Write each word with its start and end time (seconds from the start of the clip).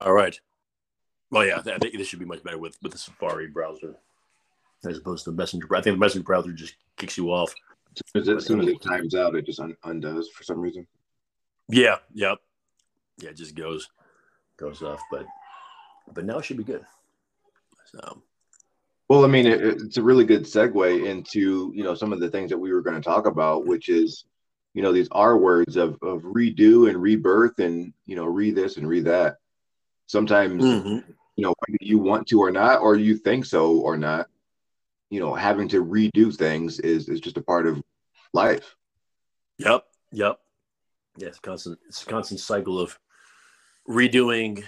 All 0.00 0.12
right. 0.12 0.38
Well, 1.30 1.44
yeah, 1.44 1.58
I 1.58 1.78
think 1.78 1.96
this 1.96 2.08
should 2.08 2.18
be 2.18 2.24
much 2.24 2.42
better 2.42 2.58
with 2.58 2.76
with 2.82 2.92
the 2.92 2.98
Safari 2.98 3.48
browser 3.48 3.96
as 4.84 4.98
opposed 4.98 5.24
to 5.24 5.30
the 5.30 5.36
Messenger. 5.36 5.66
I 5.76 5.82
think 5.82 5.94
the 5.94 6.00
Messenger 6.00 6.24
browser 6.24 6.52
just 6.52 6.74
kicks 6.96 7.16
you 7.16 7.30
off. 7.30 7.54
As, 8.14 8.24
soon 8.44 8.60
as 8.60 8.68
it 8.68 8.82
times 8.82 9.14
out, 9.14 9.34
it 9.34 9.44
just 9.44 9.60
un- 9.60 9.76
undoes 9.84 10.28
for 10.30 10.44
some 10.44 10.60
reason. 10.60 10.86
Yeah. 11.68 11.96
Yep. 12.14 12.38
Yeah. 13.18 13.30
It 13.30 13.36
just 13.36 13.54
goes 13.54 13.88
goes 14.56 14.82
off, 14.82 15.00
but 15.10 15.26
but 16.12 16.24
now 16.24 16.38
it 16.38 16.44
should 16.44 16.56
be 16.56 16.64
good. 16.64 16.84
So. 17.86 18.22
Well, 19.08 19.24
I 19.24 19.28
mean, 19.28 19.46
it, 19.46 19.60
it's 19.60 19.96
a 19.96 20.02
really 20.02 20.24
good 20.24 20.44
segue 20.44 21.04
into 21.04 21.72
you 21.74 21.82
know 21.82 21.94
some 21.94 22.12
of 22.12 22.20
the 22.20 22.30
things 22.30 22.50
that 22.50 22.58
we 22.58 22.72
were 22.72 22.82
going 22.82 22.96
to 22.96 23.02
talk 23.02 23.26
about, 23.26 23.66
which 23.66 23.88
is 23.88 24.24
you 24.72 24.82
know 24.82 24.92
these 24.92 25.08
R 25.10 25.36
words 25.36 25.76
of 25.76 25.94
of 26.02 26.22
redo 26.22 26.88
and 26.88 27.00
rebirth 27.00 27.58
and 27.58 27.92
you 28.06 28.16
know 28.16 28.24
re 28.24 28.50
this 28.52 28.76
and 28.76 28.88
re 28.88 29.00
that. 29.00 29.36
Sometimes 30.10 30.64
Mhm. 30.64 31.04
you 31.36 31.44
know 31.44 31.54
whether 31.60 31.78
you 31.80 32.00
want 32.00 32.26
to 32.26 32.40
or 32.40 32.50
not, 32.50 32.80
or 32.80 32.96
you 32.96 33.16
think 33.16 33.44
so 33.44 33.78
or 33.78 33.96
not. 33.96 34.28
You 35.08 35.20
know, 35.20 35.34
having 35.34 35.68
to 35.68 35.84
redo 35.84 36.36
things 36.36 36.80
is 36.80 37.08
is 37.08 37.20
just 37.20 37.36
a 37.36 37.40
part 37.42 37.68
of 37.68 37.80
life. 38.32 38.74
Yep. 39.58 39.86
Yep. 40.10 40.40
Yeah, 41.16 41.28
it's 41.28 41.38
constant. 41.38 41.78
It's 41.86 42.02
a 42.02 42.06
constant 42.06 42.40
cycle 42.40 42.80
of 42.80 42.98
redoing, 43.88 44.64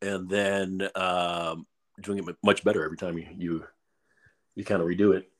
and 0.00 0.30
then 0.30 0.88
um, 0.94 1.66
doing 2.00 2.26
it 2.26 2.36
much 2.42 2.64
better 2.64 2.82
every 2.82 2.96
time 2.96 3.18
you 3.18 3.26
you, 3.36 3.66
you 4.54 4.64
kind 4.64 4.80
of 4.80 4.88
redo 4.88 5.14
it. 5.14 5.30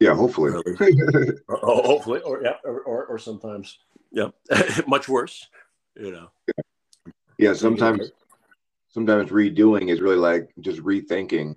Yeah, 0.00 0.14
hopefully. 0.14 0.52
Or, 1.46 1.58
or 1.58 1.82
hopefully, 1.82 2.20
or 2.22 2.42
yeah, 2.42 2.56
or, 2.64 2.80
or, 2.80 3.04
or 3.04 3.18
sometimes, 3.18 3.78
yeah, 4.10 4.30
much 4.86 5.10
worse. 5.10 5.46
You 5.94 6.10
know. 6.10 6.30
yeah, 6.48 6.64
sometimes 7.54 8.10
sometimes 8.88 9.30
redoing 9.30 9.90
is 9.90 10.00
really 10.00 10.16
like 10.16 10.50
just 10.60 10.80
rethinking. 10.80 11.56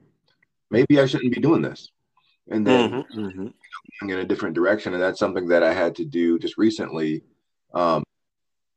Maybe 0.69 0.99
I 0.99 1.05
shouldn't 1.05 1.33
be 1.33 1.41
doing 1.41 1.61
this, 1.61 1.91
and 2.49 2.65
then 2.65 2.91
Mhm, 2.91 3.05
mhm. 3.15 3.53
going 4.01 4.09
in 4.09 4.19
a 4.19 4.25
different 4.25 4.55
direction. 4.55 4.93
And 4.93 5.01
that's 5.01 5.19
something 5.19 5.47
that 5.47 5.63
I 5.63 5.73
had 5.73 5.95
to 5.95 6.05
do 6.05 6.39
just 6.39 6.57
recently. 6.57 7.23
Um, 7.73 8.03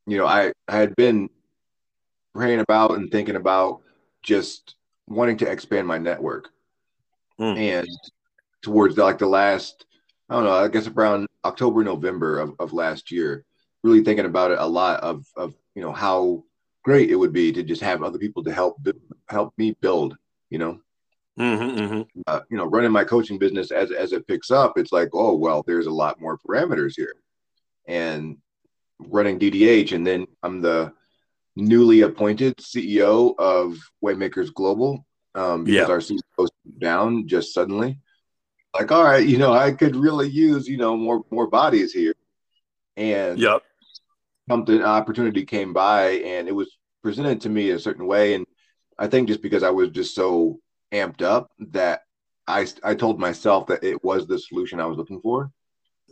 you 0.07 0.19
know, 0.19 0.27
I, 0.27 0.53
I 0.69 0.77
had 0.77 0.95
been 0.97 1.31
praying 2.35 2.61
about 2.61 2.93
and 2.93 3.11
thinking 3.11 3.37
about 3.37 3.83
just 4.23 4.77
wanting 5.07 5.37
to 5.39 5.51
expand 5.51 5.87
my 5.87 5.99
network. 5.99 6.51
Mm. 7.41 7.59
And 7.59 7.89
towards 8.63 8.97
like 8.97 9.19
the 9.19 9.27
last, 9.27 9.87
I 10.29 10.35
don't 10.35 10.45
know, 10.45 10.53
I 10.53 10.69
guess 10.69 10.87
around 10.87 11.27
October, 11.45 11.83
November 11.83 12.39
of, 12.39 12.55
of 12.59 12.73
last 12.73 13.11
year, 13.11 13.45
really 13.83 14.05
thinking 14.05 14.27
about 14.27 14.51
it 14.51 14.59
a 14.59 14.67
lot 14.67 15.01
of, 15.01 15.27
of, 15.37 15.55
you 15.75 15.83
know, 15.83 15.93
how 15.93 16.45
great 16.83 17.11
it 17.11 17.17
would 17.17 17.33
be 17.33 17.53
to 17.53 17.63
just 17.63 17.83
have 17.83 18.03
other 18.03 18.19
people 18.19 18.43
to 18.45 18.53
help, 18.53 18.77
help 19.29 19.53
me 19.59 19.73
build, 19.81 20.17
you 20.51 20.59
know, 20.59 20.81
Mhm, 21.39 21.79
mhm. 21.79 22.09
uh, 22.27 22.41
you 22.51 22.57
know, 22.57 22.67
running 22.67 22.91
my 22.91 23.05
coaching 23.05 23.39
business 23.39 23.71
as 23.71 23.91
as 23.93 24.13
it 24.13 24.27
picks 24.27 24.51
up, 24.51 24.77
it's 24.77 24.93
like, 24.93 25.09
oh 25.15 25.35
well, 25.35 25.63
there's 25.67 25.87
a 25.87 25.91
lot 25.91 26.21
more 26.21 26.37
parameters 26.39 26.95
here, 26.97 27.15
and 27.87 28.37
running 28.99 29.39
DDH, 29.39 29.93
and 29.93 30.07
then 30.07 30.27
I'm 30.43 30.61
the 30.61 30.93
newly 31.57 32.03
appointed 32.03 32.57
CEO 32.59 33.35
of 33.39 33.79
Waymakers 34.05 34.53
Global 34.53 35.07
um, 35.35 35.65
because 35.65 35.89
Yeah. 35.89 35.95
our 35.95 36.01
CEO 36.01 36.49
down 36.79 37.27
just 37.27 37.55
suddenly. 37.55 37.99
Like, 38.75 38.93
all 38.93 39.05
right, 39.05 39.27
you 39.27 39.39
know, 39.39 39.53
I 39.53 39.73
could 39.73 39.97
really 39.97 40.29
use 40.29 40.69
you 40.69 40.77
know 40.77 40.97
more 40.97 41.25
more 41.31 41.47
bodies 41.47 41.93
here, 41.93 42.15
and 42.97 43.39
Yep. 43.39 43.63
Something 44.51 44.83
opportunity 44.83 45.45
came 45.45 45.73
by 45.73 46.11
and 46.25 46.49
it 46.49 46.53
was 46.53 46.77
presented 47.03 47.41
to 47.41 47.49
me 47.49 47.71
a 47.71 47.79
certain 47.79 48.07
way. 48.07 48.35
And 48.35 48.45
i 48.99 49.07
think 49.07 49.29
just 49.29 49.41
because 49.43 49.63
i 49.63 49.71
was 49.71 49.91
just 49.91 50.15
so 50.15 50.59
amped 50.93 51.23
up 51.23 51.51
that 51.59 52.03
i 52.47 52.67
i 52.83 52.95
told 52.95 53.19
myself 53.19 53.67
that 53.69 53.83
it 53.85 54.03
was 54.05 54.27
the 54.27 54.39
solution 54.39 54.81
i 54.81 54.87
was 54.87 54.99
looking 54.99 55.21
for. 55.21 55.51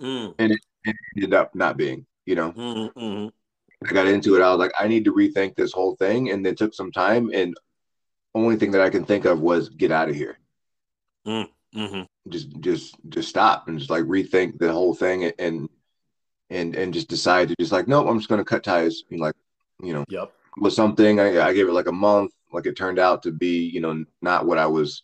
Mm, 0.01 0.35
and 0.39 0.53
it, 0.53 0.61
it 0.85 0.97
ended 1.17 1.35
up 1.35 1.55
not 1.55 1.77
being 1.77 2.07
you 2.27 2.35
know? 2.35 2.53
Mhm, 2.53 2.93
mhm. 2.95 3.33
i 3.89 3.93
got 3.93 4.07
into 4.07 4.37
it. 4.37 4.43
I 4.43 4.51
was 4.51 4.59
like 4.59 4.73
i 4.79 4.87
need 4.87 5.05
to 5.07 5.13
rethink 5.13 5.57
this 5.57 5.73
whole 5.73 5.97
thing. 5.97 6.31
And 6.31 6.45
then 6.45 6.55
took 6.55 6.75
some 6.75 6.93
time. 6.93 7.31
And 7.35 7.55
only 8.35 8.57
thing 8.57 8.71
that 8.73 8.83
i 8.83 8.91
can 8.91 9.05
think 9.05 9.25
of 9.25 9.41
was 9.41 9.69
get 9.69 9.91
out 9.91 10.09
of 10.09 10.15
here 10.15 10.39
Mhm. 11.27 12.07
just 12.29 12.49
just 12.61 12.97
just 13.09 13.29
stop 13.29 13.69
and 13.69 13.79
just 13.79 13.91
like 13.91 14.05
rethink 14.05 14.59
the 14.59 14.73
whole 14.73 14.95
thing. 14.95 15.25
And 15.39 15.69
and 16.51 16.75
and 16.75 16.95
just 16.95 17.09
decide 17.09 17.49
to 17.49 17.55
just 17.61 17.73
like 17.73 17.89
nope 17.89 18.07
i'm 18.09 18.19
just 18.19 18.29
going 18.29 18.39
to 18.41 18.45
cut 18.45 18.63
ties 18.65 19.03
and 19.11 19.21
like 19.21 19.35
you 19.83 19.93
know 19.93 20.05
Yep. 20.09 20.33
was 20.59 20.75
something 20.75 21.21
I, 21.21 21.41
I 21.49 21.53
gave 21.53 21.69
it 21.69 21.73
like 21.73 21.89
a 21.89 21.93
month 21.93 22.33
like 22.53 22.67
it 22.67 22.77
turned 22.77 22.99
out 22.99 23.23
to 23.25 23.31
be 23.31 23.67
you 23.69 23.81
know 23.81 24.05
not 24.23 24.47
what 24.47 24.59
i 24.59 24.67
was 24.67 25.03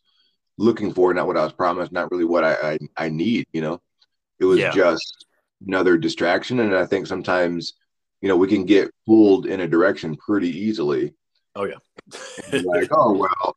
looking 0.59 0.93
for 0.93 1.13
not 1.13 1.27
what 1.27 1.37
i 1.37 1.45
was 1.45 1.53
promised 1.53 1.93
not 1.93 2.11
really 2.11 2.25
what 2.25 2.45
i 2.45 2.55
i, 2.73 2.79
I 2.97 3.09
need 3.09 3.47
you 3.53 3.61
know 3.61 3.81
it 4.39 4.45
was 4.47 4.59
Yeah. 4.61 4.73
just 4.73 5.27
another 5.67 5.97
distraction 5.99 6.61
and 6.61 6.75
i 6.75 6.87
think 6.87 7.07
sometimes 7.07 7.75
you 8.21 8.29
know 8.29 8.37
we 8.37 8.49
can 8.49 8.65
get 8.65 8.91
pulled 9.07 9.47
in 9.47 9.61
a 9.61 9.69
direction 9.69 10.17
pretty 10.17 10.51
easily 10.51 11.13
Oh 11.57 11.65
yeah. 11.65 11.77
like 12.65 12.89
oh 12.91 13.13
well 13.13 13.57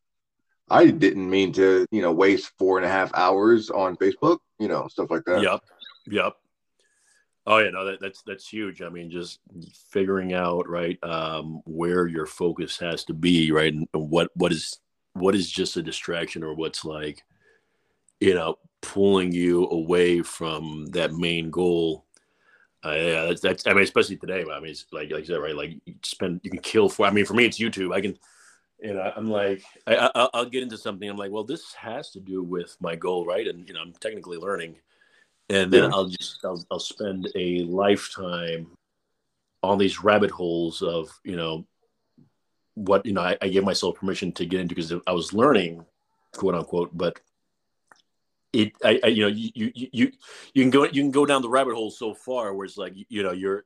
i 0.69 0.87
didn't 0.87 1.29
mean 1.29 1.51
to 1.53 1.85
you 1.91 2.01
know 2.01 2.11
waste 2.11 2.51
four 2.59 2.77
and 2.77 2.85
a 2.85 2.89
half 2.89 3.11
hours 3.15 3.69
on 3.69 3.95
facebook 3.95 4.39
you 4.59 4.67
know 4.67 4.87
stuff 4.87 5.09
like 5.09 5.23
that 5.25 5.41
Yep. 5.41 5.61
Yep. 6.09 6.33
Oh 7.49 7.59
yeah, 7.59 7.69
no, 7.69 7.85
that, 7.85 8.01
that's 8.01 8.23
that's 8.23 8.47
huge. 8.47 8.81
I 8.81 8.89
mean, 8.89 9.09
just 9.09 9.39
figuring 9.91 10.33
out 10.33 10.67
right 10.67 11.01
um, 11.03 11.61
where 11.65 12.05
your 12.05 12.25
focus 12.25 12.77
has 12.79 13.05
to 13.05 13.13
be, 13.13 13.51
right, 13.53 13.73
and 13.73 13.87
what 13.93 14.29
what 14.35 14.51
is 14.51 14.79
what 15.13 15.33
is 15.33 15.49
just 15.49 15.77
a 15.77 15.81
distraction, 15.83 16.43
or 16.43 16.53
what's 16.53 16.83
like, 16.83 17.23
you 18.19 18.33
know, 18.35 18.57
pulling 18.81 19.31
you 19.33 19.65
away 19.69 20.21
from 20.21 20.87
that 20.87 21.13
main 21.13 21.51
goal. 21.51 22.05
Uh, 22.85 22.91
yeah, 22.95 23.25
that's, 23.27 23.41
that's 23.41 23.67
I 23.67 23.73
mean, 23.73 23.83
especially 23.83 24.17
today. 24.17 24.45
I 24.51 24.59
mean, 24.59 24.71
it's 24.71 24.85
like 24.91 25.11
like 25.11 25.21
you 25.21 25.25
said, 25.35 25.41
right? 25.41 25.55
Like 25.55 25.71
you 25.85 25.95
spend 26.03 26.41
you 26.43 26.51
can 26.51 26.61
kill 26.61 26.89
for. 26.89 27.07
I 27.07 27.11
mean, 27.11 27.25
for 27.25 27.35
me, 27.35 27.45
it's 27.45 27.59
YouTube. 27.59 27.93
I 27.95 28.01
can, 28.01 28.17
you 28.81 28.93
know, 28.93 29.11
I'm 29.15 29.29
like, 29.29 29.63
I, 29.87 29.95
I 29.97 30.11
I'll- 30.15 30.31
I'll 30.33 30.45
get 30.49 30.63
into 30.63 30.77
something. 30.77 31.09
I'm 31.09 31.17
like, 31.17 31.31
well, 31.31 31.45
this 31.45 31.73
has 31.75 32.11
to 32.11 32.19
do 32.21 32.43
with 32.43 32.77
my 32.81 32.95
goal, 32.95 33.25
right? 33.25 33.47
And 33.47 33.67
you 33.67 33.73
know, 33.75 33.81
I'm 33.81 33.93
technically 34.01 34.37
learning 34.37 34.77
and 35.49 35.71
then 35.71 35.83
Yeah. 35.83 35.89
I'll 35.93 36.07
just 36.07 36.43
I'll, 36.43 36.63
I'll 36.71 36.79
spend 36.79 37.29
a 37.35 37.63
lifetime 37.63 38.67
on 39.63 39.77
these 39.77 40.03
rabbit 40.03 40.31
holes 40.31 40.81
of 40.81 41.09
you 41.23 41.35
know 41.35 41.65
what 42.75 43.05
you 43.05 43.13
know 43.13 43.21
I, 43.21 43.37
I 43.41 43.47
gave 43.47 43.63
myself 43.63 43.95
permission 43.95 44.31
to 44.33 44.45
get 44.45 44.59
into 44.59 44.75
because 44.75 44.93
I 45.07 45.11
was 45.11 45.33
learning 45.33 45.85
quote 46.33 46.55
unquote 46.55 46.95
but 46.95 47.19
it 48.53 48.73
I, 48.83 48.99
I 49.03 49.07
you 49.07 49.23
know 49.23 49.29
you, 49.29 49.51
you 49.55 49.71
you 49.73 50.11
you 50.53 50.63
can 50.63 50.69
go 50.69 50.83
you 50.83 51.01
can 51.01 51.11
go 51.11 51.25
down 51.25 51.41
the 51.41 51.49
rabbit 51.49 51.75
hole 51.75 51.91
so 51.91 52.13
far 52.13 52.53
where 52.53 52.65
it's 52.65 52.77
like 52.77 52.93
you 53.09 53.23
know 53.23 53.31
your 53.31 53.65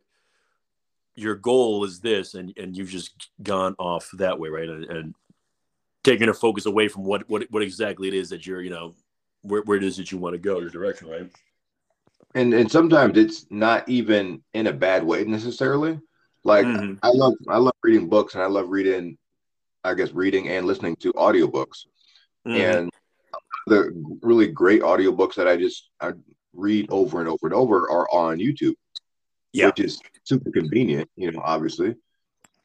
your 1.16 1.36
goal 1.36 1.84
is 1.84 2.00
this 2.00 2.36
and 2.36 2.54
and 2.58 2.76
you've 2.76 2.90
just 2.90 3.30
gone 3.44 3.76
off 3.78 4.10
that 4.14 4.40
way 4.40 4.50
right 4.50 4.70
and, 4.70 4.86
and 4.86 5.16
taking 6.04 6.30
a 6.30 6.34
focus 6.34 6.66
away 6.66 6.88
from 6.88 7.04
what 7.04 7.30
what 7.30 7.44
what 7.52 7.62
exactly 7.62 8.08
it 8.08 8.14
is 8.14 8.30
that 8.30 8.48
you're 8.48 8.62
you 8.62 8.70
know 8.70 8.94
where, 9.42 9.62
where 9.64 9.78
it 9.78 9.84
is 9.84 9.98
that 9.98 10.12
you 10.12 10.18
want 10.18 10.34
to 10.34 10.40
go 10.40 10.60
your 10.60 10.70
direction 10.70 11.10
right 11.10 11.30
and 12.36 12.54
and 12.54 12.72
sometimes 12.72 13.18
it's 13.18 13.46
not 13.50 13.88
even 13.90 14.42
in 14.54 14.68
a 14.68 14.74
bad 14.74 15.04
way 15.04 15.24
necessarily 15.24 16.00
like 16.44 16.66
Mhm. 16.66 17.00
i 17.04 17.10
love 17.10 17.34
i 17.50 17.58
love 17.58 17.74
reading 17.84 18.08
books 18.08 18.34
and 18.36 18.44
i 18.44 18.48
love 18.48 18.70
reading 18.70 19.18
i 19.84 19.94
guess 19.94 20.12
reading 20.12 20.48
and 20.50 20.66
listening 20.66 20.96
to 20.98 21.14
audiobooks 21.14 21.86
Mhm. 22.46 22.56
and 22.56 22.92
the 23.68 23.92
really 24.22 24.48
great 24.48 24.82
audiobooks 24.82 25.36
that 25.36 25.48
i 25.48 25.56
just 25.56 25.90
i 26.00 26.12
read 26.54 26.88
over 26.90 27.20
and 27.20 27.30
over 27.30 27.46
and 27.48 27.54
over 27.54 27.90
are 27.90 28.10
on 28.12 28.38
youtube 28.40 28.76
Yeah. 29.54 29.68
which 29.68 29.80
is 29.80 30.02
super 30.24 30.52
convenient 30.52 31.10
you 31.16 31.32
know 31.32 31.42
obviously 31.44 31.96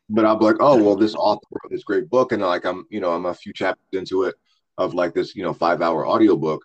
but 0.08 0.24
i'll 0.24 0.36
be 0.36 0.44
like 0.44 0.56
oh 0.60 0.76
well 0.82 0.96
this 0.96 1.14
author 1.14 1.46
wrote 1.50 1.70
this 1.70 1.84
great 1.84 2.08
book 2.08 2.32
and 2.32 2.42
like 2.42 2.64
i'm 2.64 2.86
you 2.90 3.00
know 3.00 3.12
i'm 3.12 3.26
a 3.26 3.34
few 3.34 3.52
chapters 3.52 3.84
into 3.92 4.24
it 4.24 4.34
of 4.78 4.94
like 4.94 5.12
this 5.14 5.34
you 5.34 5.42
know 5.42 5.52
five 5.52 5.82
hour 5.82 6.06
audiobook 6.06 6.64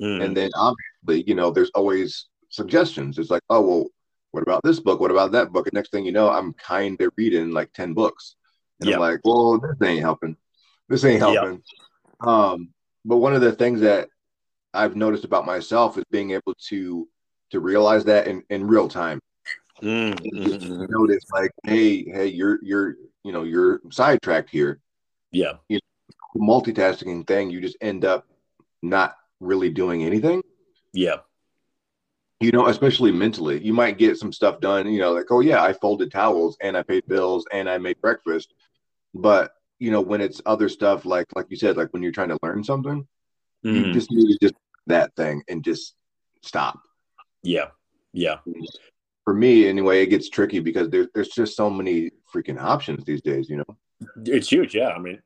Mhm. 0.00 0.22
and 0.22 0.36
then 0.36 0.50
obviously, 0.54 1.28
you 1.28 1.34
know, 1.34 1.50
there's 1.50 1.68
always 1.74 2.26
suggestions. 2.50 3.18
It's 3.18 3.30
like, 3.30 3.42
oh, 3.48 3.60
well, 3.60 3.86
what 4.32 4.42
about 4.42 4.62
this 4.62 4.78
book? 4.78 5.00
What 5.00 5.10
about 5.10 5.32
that 5.32 5.52
book? 5.52 5.66
And 5.66 5.74
next 5.74 5.90
thing 5.90 6.04
you 6.04 6.12
know, 6.12 6.28
I'm 6.28 6.52
kind 6.52 7.00
of 7.00 7.12
reading 7.16 7.50
like 7.50 7.72
10 7.72 7.94
books. 7.94 8.36
And 8.80 8.88
Yeah. 8.88 8.96
I'm 8.96 9.00
like, 9.00 9.20
well, 9.24 9.58
this 9.58 9.88
ain't 9.88 10.00
helping. 10.00 10.36
This 10.88 11.04
ain't 11.04 11.20
helping. 11.20 11.62
Um, 12.20 12.70
but 13.04 13.16
one 13.16 13.34
of 13.34 13.40
the 13.40 13.52
things 13.52 13.80
that 13.80 14.08
I've 14.74 14.94
noticed 14.94 15.24
about 15.24 15.46
myself 15.46 15.98
is 15.98 16.04
being 16.10 16.32
able 16.32 16.54
to 16.68 17.08
to 17.50 17.58
realize 17.58 18.04
that 18.04 18.28
in, 18.28 18.44
in 18.50 18.64
real 18.64 18.86
time. 18.88 19.18
Mhm. 19.82 20.14
Mhm. 20.32 20.88
Notice 20.88 21.24
like, 21.32 21.50
hey, 21.64 22.04
hey, 22.04 22.26
you're 22.26 22.58
you're 22.62 22.96
you 23.24 23.32
know, 23.32 23.42
you're 23.42 23.80
sidetracked 23.90 24.50
here. 24.50 24.80
Yeah. 25.32 25.54
You 25.68 25.80
Multitasking 26.36 27.26
thing, 27.26 27.50
you 27.50 27.60
just 27.60 27.76
end 27.80 28.04
up 28.04 28.26
not 28.82 29.16
really 29.40 29.70
doing 29.70 30.04
anything. 30.04 30.42
Yeah. 30.92 31.16
You 32.40 32.52
know, 32.52 32.66
especially 32.68 33.12
mentally, 33.12 33.62
you 33.62 33.72
might 33.74 33.98
get 33.98 34.16
some 34.16 34.32
stuff 34.32 34.60
done, 34.60 34.88
you 34.90 34.98
know, 34.98 35.12
like, 35.12 35.30
oh 35.30 35.40
yeah, 35.40 35.62
I 35.62 35.72
folded 35.74 36.10
towels 36.10 36.56
and 36.62 36.76
I 36.76 36.82
paid 36.82 37.06
bills 37.06 37.44
and 37.52 37.68
I 37.68 37.78
made 37.78 38.00
breakfast. 38.00 38.54
but 39.14 39.52
you 39.78 39.90
know 39.90 40.00
when 40.02 40.20
it's 40.20 40.42
other 40.44 40.68
stuff 40.68 41.06
like 41.06 41.26
like 41.34 41.46
you 41.48 41.56
said 41.56 41.74
like 41.76 41.88
when 41.92 42.02
you're 42.02 42.12
trying 42.12 42.28
to 42.28 42.38
learn 42.42 42.62
something 42.62 43.08
Mhm. 43.64 43.74
you 43.88 43.92
just 43.94 44.10
need 44.12 44.28
to 44.30 44.38
just 44.42 44.54
that 44.86 45.08
thing 45.16 45.42
and 45.48 45.64
just 45.64 45.96
stop 46.42 46.78
yeah, 47.42 47.68
yeah, 48.12 48.38
for 49.24 49.32
me 49.34 49.66
anyway 49.66 50.02
it 50.02 50.10
gets 50.10 50.28
tricky 50.28 50.60
because 50.60 50.90
there, 50.90 51.08
there's 51.14 51.30
just 51.30 51.56
so 51.56 51.70
many 51.70 52.10
freaking 52.32 52.60
options 52.60 53.02
these 53.04 53.22
days 53.22 53.48
you 53.48 53.56
know 53.56 53.76
it's 54.26 54.50
huge. 54.52 54.74
Yeah, 54.74 54.90
I 54.90 54.98
mean, 54.98 55.22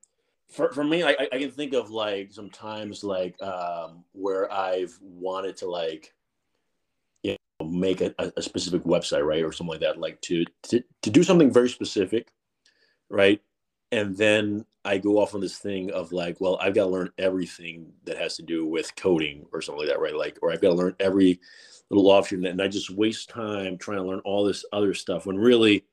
for 0.49 0.73
for 0.73 0.85
me, 0.85 1.03
I 1.03 1.17
I- 1.33 1.39
can 1.39 1.51
think 1.51 1.75
of 1.75 1.91
like 1.91 2.33
sometimes 2.33 3.03
like 3.05 3.35
um 3.43 4.05
where 4.13 4.51
I've 4.53 4.97
wanted 5.03 5.57
to 5.59 5.67
like 5.69 6.15
make 7.75 8.01
a, 8.01 8.15
a 8.19 8.43
specific 8.43 8.85
website 8.85 9.27
right 9.27 9.45
or 9.45 9.53
something 9.53 9.73
like 9.73 9.81
that 9.81 9.99
like 9.99 10.21
to 10.23 10.45
to 10.63 10.83
to 11.03 11.11
do 11.11 11.23
something 11.23 11.53
very 11.53 11.69
specific 11.69 12.33
right? 13.11 13.41
And 13.93 14.17
then 14.17 14.65
i 14.87 14.99
go 14.99 15.19
off 15.19 15.35
on 15.35 15.41
this 15.41 15.57
thing 15.57 15.91
of 15.93 16.13
like 16.13 16.39
well 16.41 16.59
i've 16.61 16.75
got 16.75 16.85
to 16.85 16.91
learn 16.91 17.11
everything 17.17 17.91
that 18.05 18.19
has 18.19 18.37
to 18.37 18.43
do 18.43 18.67
with 18.67 18.95
coding 18.97 19.47
or 19.51 19.63
something 19.63 19.87
like 19.87 19.89
that 19.89 20.01
right? 20.01 20.17
Like 20.17 20.39
or 20.43 20.53
i've 20.53 20.61
got 20.61 20.69
to 20.69 20.75
learn 20.75 20.97
every 21.01 21.41
little 21.91 22.11
offshoot 22.11 22.45
and 22.45 22.61
i 22.61 22.69
just 22.69 22.91
waste 22.91 23.29
time 23.29 23.79
trying 23.79 23.99
to 23.99 24.05
learn 24.05 24.21
all 24.25 24.45
this 24.45 24.65
other 24.73 24.95
stuff 24.95 25.27
when 25.27 25.37
really 25.37 25.85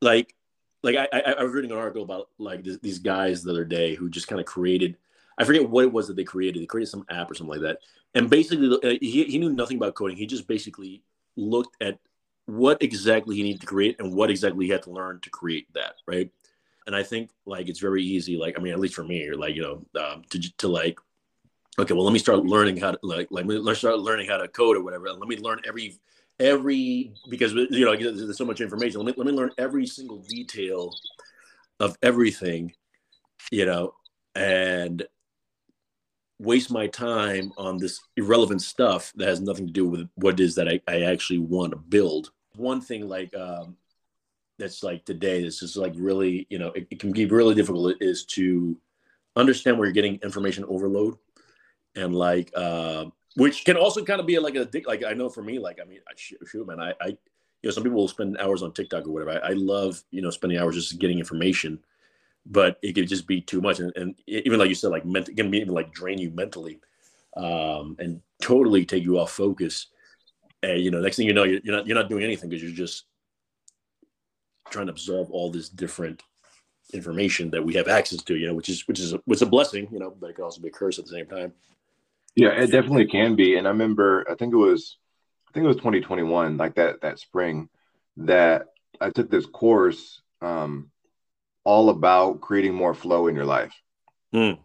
like 0.00 0.34
like 0.82 0.96
i 0.96 1.08
i, 1.12 1.34
I 1.38 1.42
was 1.42 1.52
reading 1.52 1.70
an 1.70 1.78
article 1.78 2.02
about 2.02 2.28
like 2.38 2.64
this, 2.64 2.78
these 2.78 2.98
guys 2.98 3.42
the 3.42 3.52
other 3.52 3.64
day 3.64 3.94
who 3.94 4.08
just 4.08 4.28
kind 4.28 4.40
of 4.40 4.46
created 4.46 4.96
i 5.38 5.44
forget 5.44 5.68
what 5.68 5.84
it 5.84 5.92
was 5.92 6.08
that 6.08 6.16
they 6.16 6.24
created. 6.24 6.60
They 6.62 6.66
created 6.66 6.90
some 6.90 7.06
app 7.08 7.30
or 7.30 7.34
something 7.34 7.52
like 7.52 7.62
that. 7.62 7.78
And 8.14 8.28
basically 8.28 8.68
uh, 8.82 8.98
he, 9.00 9.24
he 9.24 9.38
knew 9.38 9.50
nothing 9.50 9.76
about 9.76 9.94
coding. 9.94 10.16
He 10.16 10.26
just 10.26 10.48
basically 10.48 11.02
looked 11.36 11.76
at 11.82 11.98
what 12.46 12.82
exactly 12.82 13.36
he 13.36 13.42
needed 13.42 13.60
to 13.60 13.66
create 13.66 13.96
and 13.98 14.14
what 14.14 14.30
exactly 14.30 14.64
he 14.64 14.72
had 14.72 14.82
to 14.82 14.90
learn 14.90 15.20
to 15.20 15.30
create 15.30 15.66
that 15.74 15.94
right? 16.06 16.30
And 16.86 16.96
i 16.96 17.02
think 17.02 17.28
like 17.44 17.68
it's 17.68 17.80
very 17.80 18.02
easy 18.02 18.38
like 18.38 18.58
i 18.58 18.62
mean 18.62 18.72
at 18.72 18.80
least 18.80 18.94
for 18.94 19.04
me 19.04 19.30
like 19.32 19.54
you 19.54 19.60
know 19.60 20.02
um, 20.02 20.22
to, 20.30 20.56
to 20.56 20.68
like 20.68 20.98
okay 21.78 21.92
well 21.92 22.04
let 22.04 22.14
me 22.14 22.18
start 22.18 22.46
learning 22.46 22.78
how 22.78 22.92
to 22.92 22.98
like 23.02 23.28
like 23.30 23.44
let's 23.46 23.80
start 23.80 23.98
learning 23.98 24.26
how 24.28 24.38
to 24.38 24.48
code 24.48 24.76
or 24.76 24.82
whatever. 24.82 25.12
Let 25.12 25.28
me 25.28 25.36
learn 25.36 25.60
every 25.66 25.98
every 26.40 27.12
because 27.28 27.52
you 27.52 27.84
know 27.84 27.94
there's 27.94 28.36
so 28.38 28.44
much 28.44 28.62
information. 28.62 29.00
Let 29.00 29.06
me, 29.06 29.22
let 29.22 29.26
me 29.26 29.36
learn 29.38 29.50
every 29.58 29.86
single 29.86 30.18
detail 30.18 30.94
of 31.80 31.96
everything 32.02 32.72
you 33.50 33.66
know 33.66 33.92
and 34.34 35.06
waste 36.38 36.70
my 36.70 36.86
time 36.86 37.52
on 37.56 37.78
this 37.78 38.00
irrelevant 38.16 38.62
stuff 38.62 39.12
that 39.16 39.28
has 39.28 39.40
nothing 39.40 39.66
to 39.66 39.72
do 39.72 39.86
with 39.86 40.08
what 40.14 40.34
it 40.34 40.40
is 40.40 40.54
that 40.54 40.68
I, 40.68 40.80
I 40.86 41.02
actually 41.02 41.40
want 41.40 41.72
to 41.72 41.78
build. 41.78 42.30
One 42.54 42.80
thing 42.80 43.08
like 43.08 43.34
um, 43.34 43.76
that's 44.58 44.82
like 44.82 45.04
today, 45.04 45.42
this 45.42 45.62
is 45.62 45.76
like 45.76 45.94
really, 45.96 46.46
you 46.48 46.58
know, 46.58 46.68
it, 46.72 46.86
it 46.90 47.00
can 47.00 47.12
be 47.12 47.26
really 47.26 47.54
difficult 47.54 47.96
is 48.00 48.24
to 48.26 48.78
understand 49.36 49.78
where 49.78 49.86
you're 49.86 49.92
getting 49.92 50.18
information 50.22 50.64
overload 50.64 51.16
and 51.96 52.14
like, 52.14 52.52
uh, 52.54 53.06
which 53.34 53.64
can 53.64 53.76
also 53.76 54.04
kind 54.04 54.20
of 54.20 54.26
be 54.26 54.38
like 54.38 54.54
a 54.54 54.64
dick. 54.64 54.86
Like 54.86 55.04
I 55.04 55.12
know 55.12 55.28
for 55.28 55.42
me, 55.42 55.58
like, 55.58 55.78
I 55.80 55.84
mean, 55.84 56.00
I, 56.08 56.12
shoot, 56.16 56.66
man, 56.66 56.80
I, 56.80 56.92
I, 57.00 57.06
you 57.62 57.64
know, 57.64 57.70
some 57.70 57.82
people 57.82 57.98
will 57.98 58.08
spend 58.08 58.38
hours 58.38 58.62
on 58.62 58.72
TikTok 58.72 59.06
or 59.06 59.10
whatever. 59.10 59.42
I, 59.42 59.50
I 59.50 59.52
love, 59.54 60.02
you 60.10 60.22
know, 60.22 60.30
spending 60.30 60.58
hours 60.58 60.76
just 60.76 60.98
getting 60.98 61.18
information 61.18 61.80
but 62.50 62.78
it 62.82 62.94
could 62.94 63.08
just 63.08 63.26
be 63.26 63.40
too 63.40 63.60
much. 63.60 63.78
And, 63.78 63.92
and 63.94 64.14
even 64.26 64.58
like 64.58 64.68
you 64.68 64.74
said 64.74 64.90
like 64.90 65.04
ment- 65.04 65.36
can 65.36 65.50
be 65.50 65.58
even 65.58 65.74
like 65.74 65.92
drain 65.92 66.18
you 66.18 66.30
mentally 66.30 66.80
um, 67.36 67.96
and 67.98 68.20
totally 68.42 68.84
take 68.84 69.04
you 69.04 69.18
off 69.18 69.30
focus. 69.30 69.88
And 70.62 70.80
you 70.80 70.90
know 70.90 71.00
next 71.00 71.16
thing 71.16 71.26
you 71.26 71.34
know 71.34 71.44
you're, 71.44 71.60
you're 71.62 71.76
not 71.76 71.86
you're 71.86 71.96
not 71.96 72.08
doing 72.08 72.24
anything 72.24 72.48
because 72.48 72.62
you're 72.62 72.72
just 72.72 73.04
trying 74.70 74.86
to 74.86 74.92
absorb 74.92 75.28
all 75.30 75.50
this 75.50 75.68
different 75.68 76.22
information 76.92 77.50
that 77.50 77.64
we 77.64 77.74
have 77.74 77.86
access 77.86 78.22
to 78.22 78.36
you 78.36 78.46
know 78.46 78.54
which 78.54 78.68
is 78.68 78.88
which 78.88 78.98
is 78.98 79.12
a, 79.12 79.20
which 79.26 79.36
is 79.36 79.42
a 79.42 79.46
blessing 79.46 79.86
you 79.92 79.98
know 79.98 80.14
but 80.18 80.30
it 80.30 80.36
can 80.36 80.44
also 80.44 80.60
be 80.60 80.68
a 80.68 80.72
curse 80.72 80.98
at 80.98 81.04
the 81.04 81.12
same 81.12 81.26
time. 81.26 81.52
Yeah 82.34 82.50
it 82.50 82.72
definitely 82.72 83.06
can 83.06 83.36
be. 83.36 83.56
And 83.56 83.66
i 83.66 83.70
remember 83.70 84.26
i 84.28 84.34
think 84.34 84.52
it 84.52 84.56
was 84.56 84.96
i 85.48 85.52
think 85.52 85.64
it 85.64 85.68
was 85.68 85.76
2021 85.76 86.56
like 86.56 86.74
that 86.74 87.02
that 87.02 87.20
spring 87.20 87.68
that 88.16 88.66
i 89.00 89.10
took 89.10 89.30
this 89.30 89.46
course 89.46 90.22
um 90.40 90.90
all 91.68 91.90
about 91.90 92.40
creating 92.40 92.72
more 92.72 92.94
flow 92.94 93.26
in 93.26 93.34
your 93.34 93.44
life. 93.44 93.74
Mm. 94.34 94.58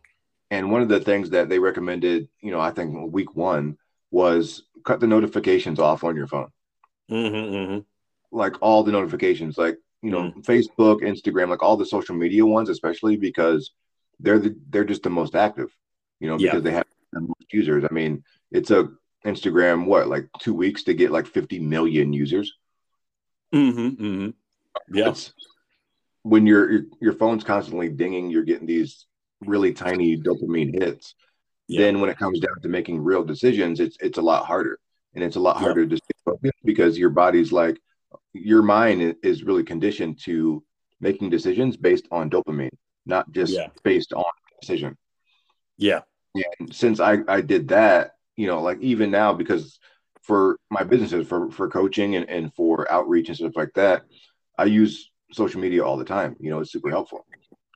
And 0.50 0.72
one 0.72 0.82
of 0.82 0.88
the 0.88 1.02
things 1.02 1.32
that 1.32 1.50
they 1.50 1.60
recommended, 1.60 2.30
you 2.40 2.50
know, 2.50 2.62
I 2.62 2.72
think 2.72 3.12
week 3.12 3.36
one 3.36 3.78
was 4.10 4.64
cut 4.86 5.02
the 5.02 5.08
notifications 5.08 5.80
off 5.80 6.06
on 6.06 6.16
your 6.16 6.28
phone. 6.28 6.48
Mm-hmm, 7.12 7.56
mm-hmm. 7.56 7.80
Like 8.32 8.56
all 8.62 8.86
the 8.86 8.94
notifications, 8.94 9.58
like, 9.58 9.78
you 10.02 10.12
know, 10.12 10.32
mm. 10.32 10.46
Facebook, 10.46 11.02
Instagram, 11.02 11.50
like 11.50 11.62
all 11.62 11.76
the 11.76 11.86
social 11.86 12.16
media 12.16 12.46
ones, 12.46 12.70
especially 12.70 13.18
because 13.18 13.72
they're 14.22 14.40
the, 14.40 14.56
they're 14.70 14.86
just 14.86 15.04
the 15.04 15.10
most 15.10 15.36
active, 15.36 15.76
you 16.22 16.30
know, 16.30 16.38
because 16.38 16.54
yeah. 16.54 16.60
they 16.62 16.72
have 16.72 16.86
the 17.12 17.20
most 17.20 17.52
users. 17.52 17.84
I 17.84 17.94
mean, 17.94 18.24
it's 18.50 18.72
a 18.72 18.88
Instagram, 19.26 19.88
what, 19.88 20.08
like 20.08 20.30
two 20.40 20.54
weeks 20.54 20.84
to 20.84 20.94
get 20.94 21.12
like 21.12 21.28
50 21.28 21.60
million 21.60 22.14
users. 22.14 22.54
Mm-hmm, 23.54 24.06
mm-hmm. 24.06 24.30
Yeah. 24.96 25.14
When 26.24 26.48
your, 26.48 26.72
your 26.72 26.82
your 27.02 27.14
phone's 27.14 27.44
constantly 27.44 27.90
dinging, 27.90 28.30
you're 28.30 28.44
getting 28.44 28.68
these 28.68 29.06
really 29.42 29.74
tiny 29.74 30.18
dopamine 30.18 30.74
hits. 30.82 31.16
Yeah. 31.68 31.82
Then 31.82 32.02
when 32.02 32.10
it 32.10 32.18
comes 32.18 32.40
down 32.40 32.62
to 32.62 32.70
making 32.70 33.02
real 33.02 33.24
decisions, 33.24 33.80
it's 33.80 33.98
it's 34.00 34.18
a 34.18 34.22
lot 34.22 34.46
harder, 34.46 34.80
and 35.14 35.24
it's 35.24 35.36
a 35.36 35.42
lot 35.42 35.58
harder 35.58 35.86
to 35.86 35.98
stay 35.98 36.16
focused 36.26 36.60
because 36.64 36.98
your 36.98 37.10
body's 37.10 37.52
like 37.52 37.78
your 38.34 38.62
mind 38.62 39.16
is 39.24 39.44
really 39.44 39.64
conditioned 39.64 40.20
to 40.24 40.64
making 41.00 41.30
decisions 41.30 41.78
based 41.78 42.08
on 42.12 42.30
dopamine, 42.30 42.70
not 43.06 43.32
just 43.32 43.54
yeah. 43.54 43.68
based 43.84 44.14
on 44.14 44.24
decision. 44.62 44.98
Yeah. 45.78 46.02
And 46.60 46.74
since 46.74 47.00
I 47.00 47.20
I 47.28 47.42
did 47.42 47.68
that, 47.70 48.16
you 48.36 48.48
know, 48.48 48.62
like 48.62 48.80
even 48.82 49.12
now 49.12 49.34
because 49.34 49.80
for 50.22 50.58
my 50.70 50.84
businesses 50.84 51.28
for 51.28 51.52
for 51.52 51.70
coaching 51.70 52.16
and, 52.16 52.30
and 52.30 52.54
for 52.56 52.92
outreach 52.92 53.28
and 53.28 53.38
stuff 53.38 53.56
like 53.56 53.74
that, 53.76 54.04
I 54.58 54.66
use 54.66 55.12
social 55.34 55.60
media 55.60 55.84
all 55.84 55.98
the 55.98 56.06
time. 56.06 56.36
You 56.40 56.50
know, 56.50 56.60
it's 56.60 56.72
super 56.72 56.90
helpful. 56.90 57.26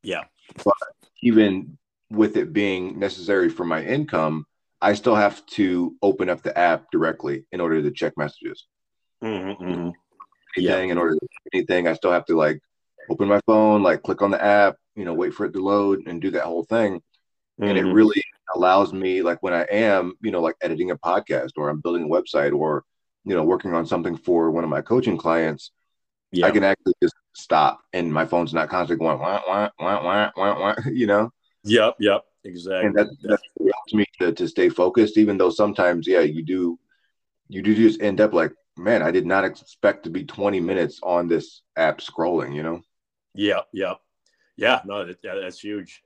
Yeah. 0.03 0.23
But 0.63 0.73
even 1.21 1.77
with 2.09 2.37
it 2.37 2.53
being 2.53 2.99
necessary 2.99 3.49
for 3.49 3.65
my 3.65 3.83
income, 3.83 4.45
I 4.81 4.93
still 4.93 5.15
have 5.15 5.45
to 5.47 5.95
open 6.01 6.29
up 6.29 6.43
the 6.43 6.57
app 6.57 6.91
directly 6.91 7.45
in 7.51 7.59
order 7.59 7.81
to 7.81 7.91
check 7.91 8.13
messages. 8.15 8.65
Mm-hmm, 9.23 9.63
mm-hmm. 9.63 9.89
Yeah. 10.55 10.77
In 10.77 10.97
order 10.97 11.15
to 11.15 11.27
anything, 11.53 11.87
I 11.87 11.93
still 11.93 12.11
have 12.11 12.25
to 12.25 12.37
like 12.37 12.61
open 13.09 13.27
my 13.27 13.41
phone, 13.45 13.83
like 13.83 14.03
click 14.03 14.21
on 14.21 14.31
the 14.31 14.43
app, 14.43 14.75
you 14.95 15.05
know, 15.05 15.13
wait 15.13 15.33
for 15.33 15.45
it 15.45 15.53
to 15.53 15.63
load 15.63 16.07
and 16.07 16.21
do 16.21 16.31
that 16.31 16.43
whole 16.43 16.63
thing. 16.63 16.95
Mm-hmm. 16.95 17.63
And 17.63 17.77
it 17.77 17.85
mm-hmm. 17.85 17.93
really 17.93 18.23
allows 18.55 18.93
me, 18.93 19.21
like 19.21 19.41
when 19.41 19.53
I 19.53 19.63
am, 19.63 20.13
you 20.21 20.31
know, 20.31 20.41
like 20.41 20.55
editing 20.61 20.91
a 20.91 20.97
podcast 20.97 21.51
or 21.57 21.69
I'm 21.69 21.81
building 21.81 22.03
a 22.03 22.07
website 22.07 22.53
or, 22.53 22.83
you 23.25 23.35
know, 23.35 23.43
working 23.43 23.73
on 23.73 23.85
something 23.85 24.15
for 24.15 24.51
one 24.51 24.63
of 24.63 24.69
my 24.69 24.81
coaching 24.81 25.17
clients, 25.17 25.71
yeah. 26.31 26.45
I 26.45 26.51
can 26.51 26.63
actually 26.63 26.93
just 27.01 27.15
stop 27.37 27.81
and 27.93 28.11
my 28.11 28.25
phone's 28.25 28.53
not 28.53 28.69
constantly 28.69 29.05
going 29.05 29.19
wah, 29.19 29.41
wah, 29.47 29.69
wah, 29.79 30.03
wah, 30.03 30.31
wah, 30.35 30.59
wah, 30.59 30.75
you 30.91 31.07
know? 31.07 31.31
Yep, 31.63 31.95
yep, 31.99 32.23
exactly. 32.43 32.87
And 32.87 32.95
that, 32.95 33.07
that 33.23 33.39
helps 33.59 33.93
me 33.93 34.05
to, 34.19 34.31
to 34.31 34.47
stay 34.47 34.69
focused, 34.69 35.17
even 35.17 35.37
though 35.37 35.49
sometimes, 35.49 36.07
yeah, 36.07 36.21
you 36.21 36.43
do 36.43 36.79
you 37.49 37.61
do 37.61 37.75
just 37.75 38.01
end 38.01 38.19
up 38.19 38.33
like, 38.33 38.51
man, 38.77 39.01
I 39.01 39.11
did 39.11 39.25
not 39.25 39.45
expect 39.45 40.03
to 40.03 40.09
be 40.09 40.25
20 40.25 40.59
minutes 40.59 40.99
on 41.01 41.27
this 41.27 41.61
app 41.75 41.99
scrolling, 41.99 42.53
you 42.55 42.63
know? 42.63 42.81
Yeah, 43.33 43.61
yeah. 43.71 43.93
Yeah, 44.57 44.81
no, 44.85 45.05
that, 45.05 45.19
yeah, 45.23 45.35
that's 45.35 45.59
huge. 45.59 46.01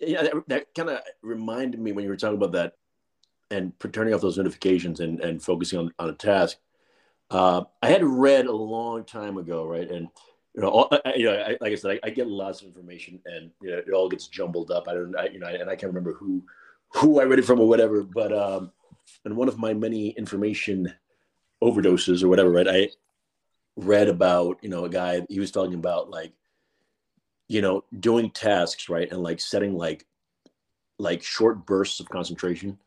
Yeah, 0.00 0.22
that, 0.22 0.34
that 0.48 0.74
kind 0.74 0.90
of 0.90 1.00
reminded 1.22 1.80
me 1.80 1.92
when 1.92 2.04
you 2.04 2.10
were 2.10 2.16
talking 2.16 2.36
about 2.36 2.52
that 2.52 2.74
and 3.50 3.72
turning 3.92 4.14
off 4.14 4.20
those 4.20 4.36
notifications 4.36 5.00
and, 5.00 5.20
and 5.20 5.42
focusing 5.42 5.78
on, 5.78 5.92
on 5.98 6.10
a 6.10 6.14
task. 6.14 6.58
Uh, 7.30 7.62
I 7.82 7.88
had 7.88 8.04
read 8.04 8.46
a 8.46 8.52
long 8.52 9.04
time 9.04 9.38
ago, 9.38 9.64
right? 9.64 9.88
And 9.90 10.08
you 10.58 10.64
know, 10.64 10.70
all, 10.70 10.88
I, 11.04 11.14
you 11.14 11.24
know, 11.24 11.34
I, 11.34 11.56
like 11.60 11.70
I 11.70 11.74
said, 11.76 12.00
I, 12.02 12.08
I, 12.08 12.10
get 12.10 12.26
lots 12.26 12.62
of 12.62 12.66
information, 12.66 13.20
and 13.26 13.52
you 13.62 13.70
know, 13.70 13.76
it 13.76 13.92
all 13.92 14.08
gets 14.08 14.26
jumbled 14.26 14.72
up. 14.72 14.88
I 14.88 14.94
don't, 14.94 15.16
I, 15.16 15.28
you 15.28 15.38
know, 15.38 15.46
and 15.46 15.70
I 15.70 15.76
can't 15.76 15.90
remember 15.90 16.14
who 16.14 16.42
who 16.96 17.20
I 17.20 17.24
read 17.24 17.38
it 17.38 17.44
from 17.44 17.60
or 17.60 17.68
whatever. 17.68 18.02
But 18.02 18.32
um, 18.32 18.72
and 19.24 19.36
one 19.36 19.46
of 19.46 19.56
my 19.56 19.72
many 19.72 20.08
information 20.08 20.92
overdoses 21.62 22.24
or 22.24 22.28
whatever, 22.28 22.50
right? 22.50 22.66
I 22.66 22.88
read 23.76 24.08
about 24.08 24.58
you 24.60 24.68
know 24.68 24.84
a 24.84 24.88
guy. 24.88 25.24
He 25.28 25.38
was 25.38 25.52
talking 25.52 25.74
about 25.74 26.10
like, 26.10 26.32
you 27.46 27.62
know, 27.62 27.84
doing 28.00 28.28
tasks 28.28 28.88
right, 28.88 29.08
and 29.12 29.22
like 29.22 29.38
setting 29.38 29.76
like 29.76 30.06
like 30.98 31.22
short 31.22 31.66
bursts 31.66 32.00
of 32.00 32.08
concentration 32.08 32.80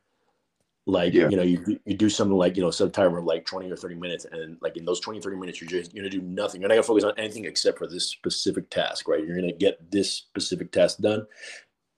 like 0.91 1.13
yeah. 1.13 1.29
you 1.29 1.37
know 1.37 1.43
you, 1.43 1.79
you 1.85 1.95
do 1.95 2.09
something 2.09 2.37
like 2.37 2.57
you 2.57 2.61
know 2.61 2.69
set 2.69 2.87
a 2.87 2.89
timer 2.89 3.19
of 3.19 3.25
like 3.25 3.45
20 3.45 3.71
or 3.71 3.77
30 3.77 3.95
minutes 3.95 4.25
and 4.31 4.57
like 4.61 4.75
in 4.75 4.85
those 4.85 4.99
20 4.99 5.21
30 5.21 5.37
minutes 5.37 5.61
you're 5.61 5.69
just 5.69 5.93
you're 5.93 6.03
gonna 6.03 6.09
do 6.09 6.21
nothing 6.21 6.59
you're 6.59 6.67
not 6.67 6.75
gonna 6.75 6.83
focus 6.83 7.03
on 7.03 7.13
anything 7.17 7.45
except 7.45 7.77
for 7.77 7.87
this 7.87 8.07
specific 8.07 8.69
task 8.69 9.07
right 9.07 9.25
you're 9.25 9.35
gonna 9.35 9.53
get 9.53 9.89
this 9.89 10.11
specific 10.11 10.71
task 10.71 10.97
done 10.99 11.25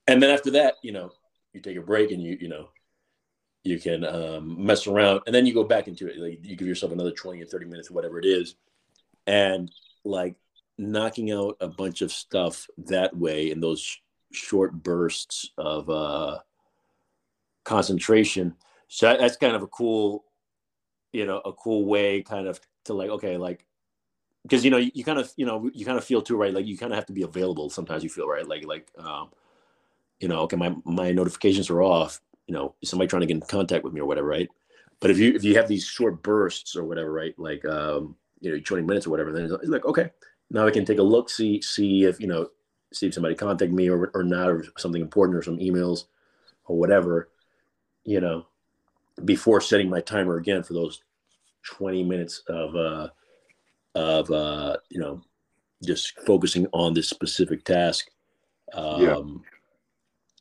and 0.07 0.21
then 0.21 0.29
after 0.29 0.51
that 0.51 0.75
you 0.83 0.91
know 0.91 1.11
you 1.53 1.59
take 1.59 1.77
a 1.77 1.81
break 1.81 2.11
and 2.11 2.21
you 2.21 2.37
you 2.39 2.47
know 2.47 2.69
you 3.63 3.79
can 3.79 4.03
um, 4.05 4.63
mess 4.63 4.87
around 4.87 5.21
and 5.25 5.33
then 5.33 5.45
you 5.45 5.53
go 5.53 5.63
back 5.63 5.87
into 5.87 6.07
it 6.07 6.17
like 6.17 6.39
you 6.43 6.55
give 6.55 6.67
yourself 6.67 6.91
another 6.91 7.11
20 7.11 7.41
or 7.41 7.45
30 7.45 7.65
minutes 7.65 7.89
whatever 7.89 8.19
it 8.19 8.25
is 8.25 8.55
and 9.25 9.71
like 10.03 10.35
knocking 10.77 11.31
out 11.31 11.57
a 11.61 11.67
bunch 11.67 12.01
of 12.01 12.11
stuff 12.11 12.67
that 12.77 13.15
way 13.15 13.51
in 13.51 13.59
those 13.59 13.81
sh- 13.81 13.97
short 14.31 14.73
bursts 14.73 15.51
of 15.57 15.89
uh, 15.89 16.39
concentration. 17.63 18.55
So 18.93 19.07
that, 19.07 19.19
that's 19.19 19.37
kind 19.37 19.55
of 19.55 19.63
a 19.63 19.67
cool, 19.67 20.23
you 21.13 21.25
know, 21.25 21.39
a 21.39 21.51
cool 21.51 21.85
way 21.85 22.21
kind 22.21 22.47
of 22.47 22.61
to 22.85 22.93
like, 22.93 23.09
okay, 23.09 23.37
like, 23.37 23.65
because 24.43 24.63
you 24.63 24.69
know, 24.69 24.77
you, 24.77 24.91
you, 24.93 25.03
kind 25.03 25.17
of, 25.17 25.33
you 25.35 25.47
know, 25.47 25.67
you 25.73 25.83
kind 25.83 25.97
of 25.97 26.03
feel 26.03 26.21
too, 26.21 26.37
right? 26.37 26.53
Like 26.53 26.67
you 26.67 26.77
kind 26.77 26.91
of 26.91 26.97
have 26.97 27.07
to 27.07 27.13
be 27.13 27.23
available. 27.23 27.71
Sometimes 27.71 28.03
you 28.03 28.09
feel 28.09 28.27
right, 28.27 28.47
like, 28.47 28.65
like, 28.67 28.87
um, 28.99 29.31
you 30.19 30.27
know, 30.27 30.41
okay, 30.41 30.57
my 30.57 30.75
my 30.85 31.11
notifications 31.11 31.71
are 31.71 31.81
off. 31.81 32.21
You 32.45 32.53
know, 32.53 32.75
is 32.83 32.89
somebody 32.89 33.07
trying 33.07 33.21
to 33.21 33.25
get 33.25 33.35
in 33.35 33.41
contact 33.41 33.83
with 33.83 33.93
me 33.93 34.01
or 34.01 34.05
whatever, 34.05 34.27
right? 34.27 34.49
But 34.99 35.09
if 35.09 35.17
you 35.17 35.33
if 35.33 35.43
you 35.43 35.55
have 35.55 35.67
these 35.67 35.85
short 35.85 36.21
bursts 36.21 36.75
or 36.75 36.83
whatever, 36.83 37.11
right? 37.11 37.33
Like, 37.39 37.65
um, 37.65 38.15
you 38.41 38.51
know, 38.51 38.59
20 38.59 38.83
minutes 38.83 39.07
or 39.07 39.09
whatever, 39.09 39.31
then 39.31 39.45
it's 39.45 39.69
like, 39.69 39.85
okay, 39.85 40.11
now 40.51 40.67
I 40.67 40.71
can 40.71 40.85
take 40.85 40.99
a 40.99 41.03
look, 41.03 41.31
see 41.31 41.61
see 41.63 42.03
if 42.03 42.19
you 42.19 42.27
know, 42.27 42.49
see 42.93 43.07
if 43.07 43.15
somebody 43.15 43.33
contacted 43.35 43.73
me 43.73 43.89
or 43.89 44.11
or 44.13 44.23
not, 44.23 44.49
or 44.49 44.65
something 44.77 45.01
important, 45.01 45.37
or 45.37 45.41
some 45.41 45.57
emails 45.57 46.05
or 46.65 46.77
whatever 46.77 47.29
you 48.05 48.19
know, 48.21 48.45
before 49.25 49.61
setting 49.61 49.89
my 49.89 50.01
timer 50.01 50.37
again 50.37 50.63
for 50.63 50.73
those 50.73 51.01
20 51.63 52.03
minutes 52.03 52.43
of, 52.47 52.75
uh, 52.75 53.07
of, 53.95 54.31
uh, 54.31 54.77
you 54.89 54.99
know, 54.99 55.21
just 55.83 56.19
focusing 56.25 56.67
on 56.73 56.93
this 56.93 57.09
specific 57.09 57.63
task. 57.63 58.09
Um, 58.73 59.01
yeah. 59.01 59.17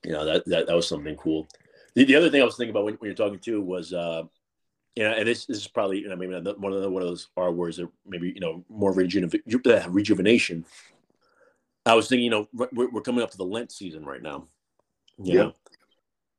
You 0.04 0.12
know, 0.12 0.24
that, 0.24 0.44
that, 0.46 0.66
that 0.66 0.76
was 0.76 0.88
something 0.88 1.16
cool. 1.16 1.46
The, 1.94 2.04
the 2.04 2.16
other 2.16 2.30
thing 2.30 2.42
I 2.42 2.44
was 2.44 2.56
thinking 2.56 2.70
about 2.70 2.84
when, 2.84 2.94
when 2.94 3.08
you're 3.08 3.14
talking 3.14 3.38
to 3.40 3.60
was, 3.60 3.92
uh, 3.92 4.22
you 4.96 5.04
know, 5.04 5.12
and 5.12 5.26
this, 5.26 5.46
this 5.46 5.58
is 5.58 5.68
probably, 5.68 6.00
you 6.00 6.08
know, 6.08 6.16
maybe 6.16 6.34
one 6.34 6.72
of 6.72 6.82
the, 6.82 6.90
one 6.90 7.02
of 7.02 7.08
those 7.08 7.28
R 7.36 7.52
words 7.52 7.76
that 7.76 7.88
maybe, 8.06 8.28
you 8.28 8.40
know, 8.40 8.64
more 8.68 8.92
rejuven- 8.92 9.42
uh, 9.66 9.88
rejuvenation. 9.90 10.64
I 11.86 11.94
was 11.94 12.08
thinking, 12.08 12.24
you 12.24 12.30
know, 12.30 12.48
we're, 12.52 12.90
we're 12.90 13.00
coming 13.00 13.22
up 13.22 13.30
to 13.30 13.36
the 13.36 13.44
Lent 13.44 13.72
season 13.72 14.04
right 14.04 14.22
now. 14.22 14.48
You 15.18 15.34
yeah. 15.34 15.42
know, 15.42 15.54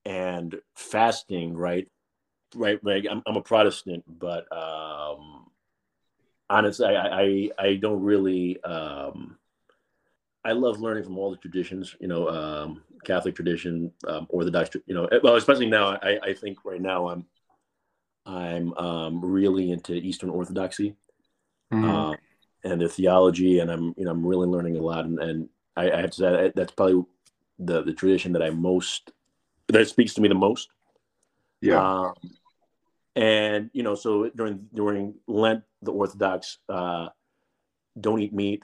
and 0.05 0.55
fasting, 0.75 1.55
right? 1.55 1.87
Right, 2.55 2.79
right. 2.83 3.05
I'm, 3.09 3.21
I'm 3.25 3.35
a 3.35 3.41
Protestant, 3.41 4.03
but 4.07 4.45
um, 4.55 5.47
honestly, 6.49 6.87
I, 6.87 7.21
I 7.21 7.49
I 7.57 7.75
don't 7.75 8.01
really. 8.01 8.61
Um, 8.63 9.37
I 10.45 10.51
love 10.51 10.81
learning 10.81 11.05
from 11.05 11.17
all 11.17 11.31
the 11.31 11.37
traditions, 11.37 11.95
you 12.01 12.07
know, 12.07 12.27
um, 12.27 12.83
Catholic 13.05 13.33
tradition, 13.33 13.91
um, 14.07 14.27
Orthodox, 14.29 14.75
you 14.85 14.93
know, 14.93 15.07
well, 15.23 15.37
especially 15.37 15.67
now. 15.67 15.97
I, 16.01 16.19
I 16.21 16.33
think 16.33 16.65
right 16.65 16.81
now 16.81 17.07
I'm 17.07 17.25
I'm 18.25 18.73
um, 18.73 19.23
really 19.23 19.71
into 19.71 19.93
Eastern 19.93 20.29
Orthodoxy 20.29 20.95
uh, 21.71 22.13
and 22.63 22.81
their 22.81 22.87
theology, 22.87 23.59
and 23.59 23.71
I'm 23.71 23.93
you 23.97 24.05
know 24.05 24.11
I'm 24.11 24.25
really 24.25 24.47
learning 24.47 24.77
a 24.77 24.81
lot, 24.81 25.05
and, 25.05 25.19
and 25.19 25.49
I, 25.75 25.91
I 25.91 26.01
have 26.01 26.11
to 26.11 26.17
say 26.17 26.51
that's 26.55 26.73
probably 26.73 27.03
the 27.59 27.83
the 27.83 27.93
tradition 27.93 28.33
that 28.33 28.43
I 28.43 28.49
most 28.49 29.11
that 29.67 29.87
speaks 29.87 30.13
to 30.15 30.21
me 30.21 30.27
the 30.27 30.35
most. 30.35 30.69
Yeah. 31.61 31.81
Um, 31.81 32.13
and 33.15 33.69
you 33.73 33.83
know, 33.83 33.95
so 33.95 34.29
during 34.35 34.67
during 34.73 35.15
Lent, 35.27 35.63
the 35.81 35.91
Orthodox 35.91 36.57
uh, 36.69 37.09
don't 37.99 38.21
eat 38.21 38.33
meat 38.33 38.63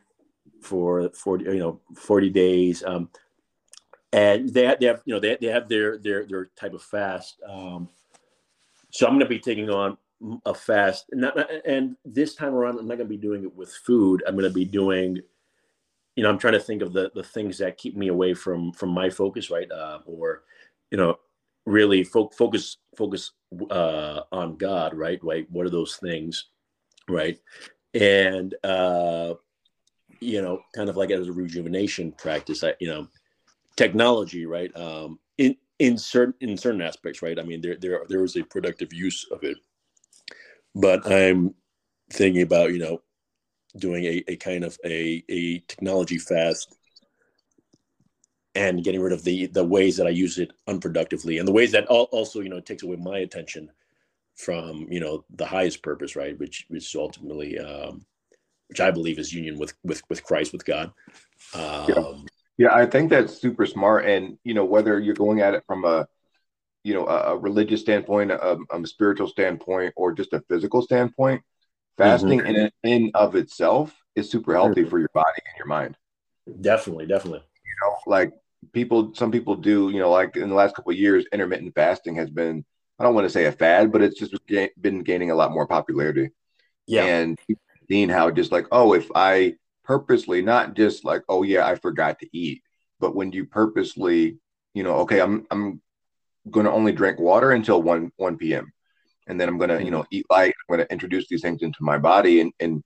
for 0.62 1.10
forty 1.10 1.46
you 1.46 1.60
know 1.60 1.80
forty 1.96 2.30
days. 2.30 2.84
Um, 2.84 3.10
and 4.12 4.50
they 4.50 4.66
have, 4.66 4.80
they 4.80 4.88
have 4.88 5.02
you 5.06 5.14
know 5.14 5.20
they, 5.20 5.38
they 5.40 5.48
have 5.48 5.70
their 5.70 5.98
their 5.98 6.26
their 6.26 6.46
type 6.56 6.74
of 6.74 6.82
fast. 6.82 7.40
Um, 7.48 7.90
so 8.90 9.06
I'm 9.06 9.14
going 9.14 9.20
to 9.20 9.28
be 9.28 9.40
taking 9.40 9.70
on 9.70 9.98
a 10.46 10.54
fast, 10.54 11.06
and, 11.12 11.22
not, 11.22 11.38
and 11.66 11.96
this 12.04 12.36
time 12.36 12.54
around, 12.54 12.80
I'm 12.80 12.88
not 12.88 12.98
going 12.98 13.08
to 13.08 13.16
be 13.16 13.18
doing 13.18 13.44
it 13.44 13.56
with 13.56 13.72
food. 13.72 14.24
I'm 14.28 14.36
going 14.36 14.50
to 14.50 14.54
be 14.54 14.66
doing, 14.66 15.20
you 16.16 16.24
know, 16.24 16.30
I'm 16.30 16.40
trying 16.40 16.54
to 16.54 16.60
think 16.60 16.82
of 16.82 16.92
the 16.92 17.12
the 17.14 17.24
things 17.24 17.60
that 17.60 17.78
keep 17.78 17.96
me 17.96 18.08
away 18.08 18.34
from 18.34 18.72
from 18.74 18.90
my 18.90 19.10
focus, 19.10 19.52
right? 19.52 19.72
Uh, 19.72 20.00
or 20.06 20.44
you 20.90 20.98
know, 20.98 21.20
really 21.66 22.04
fo- 22.04 22.30
focus 22.30 22.78
focus 22.98 23.32
uh, 23.72 24.22
on 24.32 24.58
God, 24.58 24.94
right? 24.94 25.20
Right. 25.24 25.48
What 25.50 25.66
are 25.66 25.72
those 25.72 25.98
things, 25.98 26.46
right? 27.08 27.40
And 27.94 28.56
uh, 28.64 29.36
you 30.20 30.42
know, 30.42 30.62
kind 30.76 30.90
of 30.90 30.98
like 30.98 31.12
as 31.12 31.28
a 31.28 31.34
rejuvenation 31.34 32.12
practice, 32.14 32.64
I, 32.64 32.74
you 32.80 32.88
know, 32.88 33.08
technology, 33.76 34.46
right? 34.46 34.76
Um, 34.76 35.20
in 35.38 35.56
in 35.80 35.98
certain 35.98 36.34
in 36.42 36.58
certain 36.58 36.82
aspects, 36.82 37.22
right? 37.22 37.40
I 37.40 37.44
mean, 37.44 37.62
there 37.62 37.78
there 37.78 38.02
there 38.10 38.24
is 38.24 38.36
a 38.36 38.44
productive 38.44 38.94
use 38.94 39.26
of 39.32 39.44
it, 39.44 39.58
but 40.76 41.10
I'm 41.10 41.56
thinking 42.12 42.42
about 42.42 42.72
you 42.72 42.80
know 42.80 43.02
doing 43.78 44.04
a, 44.06 44.24
a 44.28 44.36
kind 44.36 44.64
of 44.64 44.78
a, 44.84 45.24
a 45.30 45.60
technology 45.68 46.18
fast 46.18 46.76
and 48.60 48.84
getting 48.84 49.02
rid 49.02 49.14
of 49.14 49.24
the 49.24 49.48
the 49.48 49.64
ways 49.64 49.96
that 49.98 50.06
I 50.06 50.10
use 50.10 50.38
it 50.38 50.52
unproductively 50.68 51.40
and 51.40 51.48
the 51.48 51.54
ways 51.54 51.72
that 51.72 51.88
also 51.88 52.42
you 52.42 52.50
know 52.50 52.60
takes 52.60 52.84
away 52.84 52.98
my 52.98 53.20
attention 53.20 53.72
from 54.36 54.86
you 54.90 55.00
know 55.00 55.24
the 55.30 55.46
highest 55.46 55.82
purpose 55.82 56.16
right 56.16 56.38
which 56.38 56.66
which 56.68 56.96
ultimately 56.96 57.58
um, 57.58 58.06
which 58.68 58.82
I 58.82 58.92
believe 58.92 59.18
is 59.18 59.34
union 59.34 59.58
with 59.58 59.74
with 59.84 60.02
with 60.10 60.24
Christ 60.24 60.52
with 60.52 60.66
God 60.66 60.92
um, 61.54 61.86
yeah. 61.88 62.14
yeah 62.58 62.74
I 62.76 62.86
think 62.86 63.10
that's 63.10 63.40
super 63.42 63.66
smart 63.66 64.06
and 64.06 64.38
you 64.44 64.54
know 64.54 64.66
whether 64.66 65.00
you're 65.00 65.16
going 65.16 65.40
at 65.40 65.54
it 65.54 65.64
from 65.66 65.86
a 65.86 66.06
you 66.84 66.94
know 66.94 67.08
a, 67.08 67.34
a 67.34 67.38
religious 67.38 67.82
standpoint 67.82 68.32
a, 68.32 68.58
a, 68.72 68.88
spiritual 68.88 69.28
standpoint 69.28 69.94
or 69.96 70.12
just 70.12 70.34
a 70.34 70.44
physical 70.50 70.82
standpoint 70.82 71.42
fasting 71.98 72.40
mm-hmm. 72.40 72.56
in 72.56 72.72
in 72.84 73.12
of 73.14 73.36
itself 73.36 73.96
is 74.16 74.30
super 74.30 74.54
healthy 74.54 74.82
mm-hmm. 74.82 74.90
for 74.90 75.00
your 75.00 75.12
body 75.14 75.42
and 75.46 75.58
your 75.58 75.68
mind 75.68 75.96
definitely 76.62 77.06
definitely 77.06 77.40
you 77.40 77.76
know 77.82 77.96
like 78.06 78.34
people 78.74 79.14
some 79.16 79.32
people 79.32 79.56
do 79.56 79.90
you 79.90 80.00
know 80.00 80.12
like 80.12 80.36
in 80.36 80.50
the 80.50 80.56
last 80.56 80.76
couple 80.76 80.92
of 80.92 80.98
years 80.98 81.26
intermittent 81.32 81.74
fasting 81.74 82.16
has 82.16 82.30
been 82.30 82.64
i 83.00 83.04
don't 83.04 83.16
want 83.16 83.26
to 83.26 83.30
say 83.30 83.46
a 83.46 83.52
fad 83.52 83.92
but 83.92 84.02
it's 84.02 84.20
just 84.20 84.36
been 84.82 85.04
gaining 85.04 85.32
a 85.32 85.36
lot 85.36 85.52
more 85.52 85.68
popularity. 85.68 86.30
Yeah. 86.86 87.06
And 87.06 87.40
seeing 87.88 88.10
how 88.10 88.32
just 88.32 88.52
like 88.52 88.68
oh 88.72 88.94
if 88.94 89.10
i 89.16 89.56
purposely 89.84 90.42
not 90.42 90.76
just 90.76 91.06
like 91.06 91.24
oh 91.30 91.44
yeah 91.44 91.66
i 91.66 91.76
forgot 91.76 92.20
to 92.20 92.30
eat 92.34 92.62
but 93.00 93.16
when 93.16 93.32
you 93.32 93.46
purposely 93.46 94.38
you 94.74 94.84
know 94.84 94.96
okay 94.98 95.20
i'm 95.20 95.46
i'm 95.52 95.82
going 96.50 96.66
to 96.66 96.72
only 96.72 96.92
drink 96.92 97.20
water 97.20 97.52
until 97.52 97.82
1 97.82 98.12
1 98.18 98.38
p.m 98.38 98.72
and 99.28 99.40
then 99.40 99.50
i'm 99.50 99.58
going 99.58 99.70
to 99.70 99.84
you 99.84 99.92
know 99.92 100.02
mm-hmm. 100.02 100.16
eat 100.16 100.26
light 100.30 100.54
i'm 100.54 100.76
going 100.76 100.86
to 100.86 100.92
introduce 100.92 101.28
these 101.28 101.42
things 101.42 101.62
into 101.62 101.80
my 101.82 101.98
body 101.98 102.42
and, 102.42 102.52
and 102.60 102.84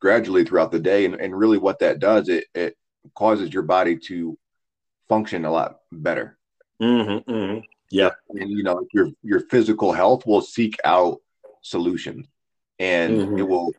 gradually 0.00 0.44
throughout 0.44 0.70
the 0.70 0.80
day. 0.80 1.04
And, 1.04 1.14
and 1.16 1.36
really 1.36 1.58
what 1.58 1.78
that 1.80 1.98
does 1.98 2.28
it 2.28 2.44
it 2.54 2.76
causes 3.14 3.52
your 3.52 3.62
body 3.62 3.96
to 3.96 4.36
function 5.08 5.44
a 5.44 5.50
lot 5.50 5.80
better. 5.92 6.38
Mm-hmm, 6.82 7.30
mm-hmm. 7.30 7.60
Yeah, 7.90 8.10
and, 8.30 8.50
you 8.50 8.62
know 8.62 8.86
your 8.92 9.10
your 9.22 9.40
physical 9.40 9.92
health 9.92 10.26
will 10.26 10.40
seek 10.40 10.76
out 10.84 11.18
solutions, 11.62 12.26
and 12.78 13.18
mm-hmm. 13.18 13.38
it 13.38 13.48
will 13.48 13.72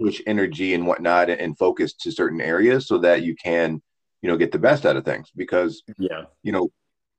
push 0.00 0.20
energy 0.26 0.74
and 0.74 0.86
whatnot 0.86 1.30
and 1.30 1.56
focus 1.56 1.94
to 1.94 2.10
certain 2.10 2.40
areas 2.40 2.86
so 2.86 2.98
that 2.98 3.22
you 3.22 3.36
can 3.36 3.80
you 4.20 4.28
know 4.28 4.36
get 4.36 4.52
the 4.52 4.58
best 4.58 4.84
out 4.84 4.96
of 4.96 5.04
things. 5.04 5.30
Because 5.36 5.82
yeah, 5.96 6.24
you 6.42 6.52
know 6.52 6.70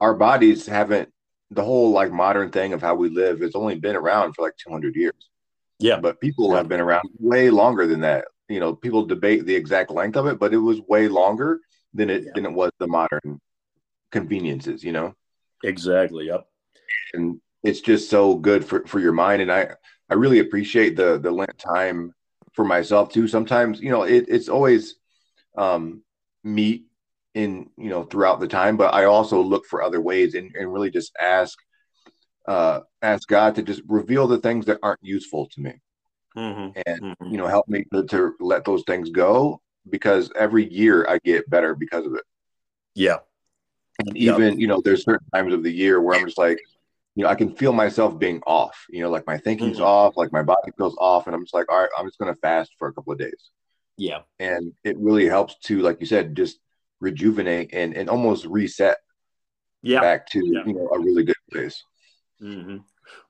our 0.01 0.13
bodies 0.13 0.65
haven't 0.65 1.10
the 1.50 1.63
whole 1.63 1.91
like 1.91 2.12
modern 2.12 2.50
thing 2.50 2.74
of 2.74 2.82
how 2.82 2.96
we 2.96 3.10
live 3.10 3.39
has 3.39 3.55
only 3.55 3.75
been 3.75 3.96
around 3.96 4.34
for 4.34 4.41
like 4.41 4.58
200 4.58 4.96
years. 4.96 5.29
Yeah, 5.79 6.00
but 6.00 6.20
people 6.20 6.50
yeah. 6.50 6.58
have 6.58 6.67
been 6.67 6.79
around 6.82 7.10
way 7.20 7.50
longer 7.50 7.88
than 7.88 8.01
that. 8.01 8.25
You 8.50 8.60
know, 8.60 8.75
people 8.75 9.05
debate 9.05 9.46
the 9.46 9.55
exact 9.55 9.91
length 9.91 10.17
of 10.17 10.27
it, 10.27 10.39
but 10.39 10.53
it 10.53 10.58
was 10.58 10.82
way 10.82 11.08
longer 11.08 11.60
than 11.93 12.10
it 12.10 12.24
yeah. 12.25 12.32
than 12.36 12.46
it 12.46 12.51
was 12.51 12.72
the 12.79 12.88
modern 12.88 13.39
conveniences, 14.13 14.84
you 14.84 14.93
know? 14.93 15.13
Exactly. 15.63 16.27
Yep. 16.27 16.46
And 17.13 17.41
it's 17.63 17.82
just 17.82 18.10
so 18.10 18.36
good 18.36 18.63
for, 18.63 18.86
for 18.88 19.00
your 19.00 19.12
mind. 19.12 19.41
And 19.41 19.51
I, 19.51 19.72
I 20.10 20.13
really 20.13 20.39
appreciate 20.39 20.96
the, 20.96 21.20
the 21.20 21.32
Lent 21.32 21.58
time 21.58 22.13
for 22.53 22.63
myself 22.63 23.12
too. 23.12 23.27
Sometimes, 23.27 23.82
you 23.82 23.89
know, 23.89 24.03
it, 24.03 24.25
it's 24.29 24.48
always, 24.48 24.96
um, 25.58 26.03
meat 26.43 26.86
in, 27.34 27.70
you 27.77 27.89
know, 27.89 28.03
throughout 28.03 28.39
the 28.39 28.48
time, 28.48 28.77
but 28.77 28.93
I 28.93 29.05
also 29.05 29.41
look 29.41 29.65
for 29.65 29.82
other 29.82 30.00
ways 30.00 30.36
and, 30.36 30.55
and 30.55 30.72
really 30.72 30.91
just 30.91 31.12
ask, 31.20 31.58
uh, 32.48 32.82
ask 33.01 33.27
God 33.27 33.55
to 33.55 33.63
just 33.63 33.82
reveal 33.88 34.27
the 34.27 34.39
things 34.39 34.65
that 34.67 34.79
aren't 34.84 35.03
useful 35.03 35.50
to 35.53 35.62
me. 35.62 35.74
Mm-hmm. 36.36 36.79
and 36.88 37.01
mm-hmm. 37.01 37.27
you 37.27 37.38
know 37.38 37.46
help 37.46 37.67
me 37.67 37.86
to, 37.93 38.03
to, 38.05 38.34
let 38.39 38.65
those 38.65 38.82
things 38.88 39.12
go 39.12 39.62
because 39.88 40.32
every 40.36 40.67
year 40.74 41.05
i 41.08 41.20
get 41.24 41.48
better 41.48 41.75
because 41.75 42.08
of 42.08 42.15
it 42.15 42.24
yeah 42.96 43.17
and 44.08 44.18
even, 44.18 44.60
you 44.60 44.68
know, 44.68 44.82
there's 44.82 45.04
certain 45.04 45.28
times 45.34 45.54
of 45.54 45.64
the 45.64 45.72
year 45.72 46.02
where 46.02 46.18
I'm 46.18 46.26
just 46.26 46.38
like, 46.38 46.60
you 47.16 47.24
know, 47.24 47.30
I 47.30 47.36
can 47.36 47.56
feel 47.56 47.74
myself 47.74 48.18
being 48.18 48.42
off, 48.48 48.86
you 48.90 49.04
know, 49.04 49.10
like 49.10 49.28
my 49.28 49.38
thinking's 49.38 49.78
mm-hmm. 49.78 49.86
off, 49.86 50.18
like 50.18 50.32
my 50.32 50.42
body 50.42 50.72
feels 50.78 50.98
off. 50.98 51.28
And 51.28 51.36
I'm 51.36 51.44
just 51.44 51.54
like, 51.54 51.72
all 51.72 51.80
right, 51.80 51.90
I'm 51.98 52.08
just 52.08 52.18
going 52.18 52.34
to 52.34 52.40
fast 52.40 52.72
for 52.80 52.88
a 52.88 52.94
couple 52.94 53.14
of 53.14 53.20
days. 53.20 53.52
Yeah. 53.98 54.22
And 54.40 54.74
it 54.84 54.98
really 54.98 55.28
helps 55.28 55.56
to, 55.66 55.82
like 55.82 56.00
you 56.00 56.08
said, 56.08 56.36
just 56.36 56.58
rejuvenate 57.00 57.70
and, 57.74 57.96
and 57.96 58.10
almost 58.10 58.46
reset 58.46 58.98
yeah. 59.84 60.02
back 60.02 60.28
to, 60.32 60.40
yeah. 60.44 60.64
you 60.66 60.74
know, 60.74 60.90
a 60.90 61.00
really 61.00 61.24
good 61.24 61.36
place. 61.52 61.84
Mm-hmm. 62.42 62.78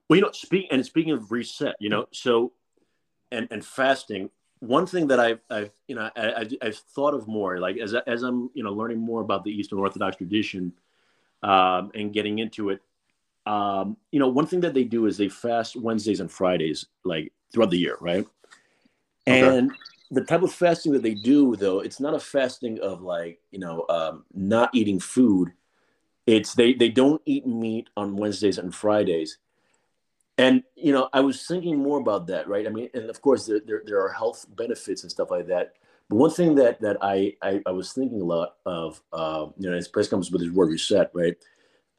Well, 0.07 0.15
you 0.15 0.21
know, 0.21 0.31
speak 0.31 0.67
and 0.71 0.85
speaking 0.85 1.11
of 1.11 1.31
reset, 1.31 1.75
you 1.79 1.89
know, 1.89 2.05
so, 2.13 2.53
and, 3.31 3.47
and 3.51 3.65
fasting, 3.65 4.29
one 4.63 4.85
thing 4.85 5.07
that 5.07 5.19
I've, 5.19 5.39
I've 5.49 5.71
you 5.87 5.95
know, 5.95 6.09
I, 6.15 6.39
have 6.39 6.53
I've 6.61 6.77
thought 6.77 7.13
of 7.13 7.27
more, 7.27 7.59
like 7.59 7.77
as, 7.77 7.93
as 7.93 8.23
I'm, 8.23 8.49
you 8.53 8.63
know, 8.63 8.71
learning 8.71 8.99
more 8.99 9.21
about 9.21 9.43
the 9.43 9.51
Eastern 9.51 9.79
Orthodox 9.79 10.15
tradition 10.15 10.71
um, 11.43 11.91
and 11.93 12.13
getting 12.13 12.39
into 12.39 12.69
it, 12.69 12.81
um, 13.45 13.97
you 14.11 14.19
know, 14.19 14.29
one 14.29 14.47
thing 14.47 14.61
that 14.61 14.73
they 14.73 14.85
do 14.85 15.05
is 15.05 15.17
they 15.17 15.27
fast 15.27 15.75
Wednesdays 15.75 16.21
and 16.21 16.31
Fridays, 16.31 16.85
like 17.03 17.33
throughout 17.51 17.71
the 17.71 17.77
year, 17.77 17.97
right? 17.99 18.25
Okay. 19.27 19.57
And 19.57 19.71
the 20.11 20.23
type 20.23 20.43
of 20.43 20.53
fasting 20.53 20.93
that 20.93 21.03
they 21.03 21.15
do, 21.15 21.57
though, 21.57 21.81
it's 21.81 21.99
not 21.99 22.13
a 22.13 22.19
fasting 22.19 22.79
of 22.79 23.01
like, 23.01 23.39
you 23.51 23.59
know, 23.59 23.85
um, 23.89 24.23
not 24.33 24.73
eating 24.73 24.99
food. 24.99 25.51
It's 26.25 26.53
they 26.53 26.73
they 26.73 26.87
don't 26.87 27.21
eat 27.25 27.45
meat 27.45 27.89
on 27.97 28.15
Wednesdays 28.15 28.57
and 28.57 28.73
Fridays 28.73 29.39
and 30.37 30.63
you 30.75 30.91
know 30.91 31.09
i 31.13 31.19
was 31.19 31.45
thinking 31.45 31.77
more 31.77 31.99
about 31.99 32.27
that 32.27 32.47
right? 32.47 32.65
I 32.65 32.69
mean 32.69 32.89
and 32.93 33.09
of 33.09 33.21
course 33.21 33.45
there, 33.45 33.61
there, 33.65 33.83
there, 33.85 34.01
are 34.03 34.11
health 34.11 34.45
benefits 34.55 35.03
and 35.03 35.11
stuff 35.11 35.31
like 35.31 35.47
that. 35.47 35.73
But 36.09 36.15
one 36.17 36.31
thing 36.31 36.55
that 36.55 36.81
that 36.81 36.97
i 37.01 37.33
i, 37.41 37.61
I 37.65 37.71
was 37.71 37.93
thinking 37.93 38.21
a 38.21 38.25
lot 38.25 38.55
of 38.65 39.01
uh, 39.11 39.47
you 39.57 39.69
know 39.69 39.77
as 39.77 39.87
press 39.87 40.07
comes 40.07 40.31
with 40.31 40.41
this 40.41 40.51
word 40.51 40.71
reset 40.71 41.11
right? 41.13 41.35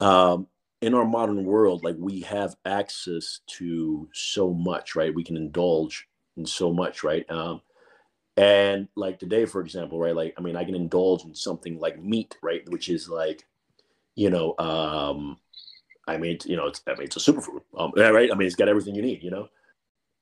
Um, 0.00 0.48
in 0.82 0.94
our 0.94 1.04
modern 1.06 1.44
world 1.44 1.84
like 1.84 1.96
we 1.98 2.20
have 2.20 2.56
access 2.64 3.40
to 3.58 4.08
so 4.12 4.52
much 4.52 4.96
right? 4.96 5.14
We 5.14 5.24
can 5.24 5.36
indulge 5.36 6.08
in 6.36 6.46
so 6.46 6.72
much 6.72 7.04
right? 7.04 7.28
Um, 7.30 7.62
and 8.36 8.88
like 8.96 9.20
today 9.20 9.44
for 9.44 9.60
example 9.60 9.98
right? 10.00 10.16
Like 10.16 10.34
i 10.36 10.40
mean 10.40 10.56
i 10.56 10.64
can 10.64 10.74
indulge 10.74 11.24
in 11.24 11.34
something 11.34 11.78
like 11.78 12.02
meat 12.02 12.36
right? 12.42 12.68
Which 12.68 12.88
is 12.88 13.08
like 13.08 13.46
you 14.16 14.30
know 14.30 14.54
um 14.58 15.38
I 16.06 16.16
mean, 16.16 16.38
you 16.44 16.56
know, 16.56 16.66
it's 16.66 16.82
I 16.86 16.92
mean, 16.92 17.04
it's 17.04 17.16
a 17.16 17.32
superfood, 17.32 17.62
um, 17.78 17.92
right? 17.96 18.30
I 18.30 18.34
mean, 18.34 18.46
it's 18.46 18.56
got 18.56 18.68
everything 18.68 18.94
you 18.94 19.02
need, 19.02 19.22
you 19.22 19.30
know. 19.30 19.48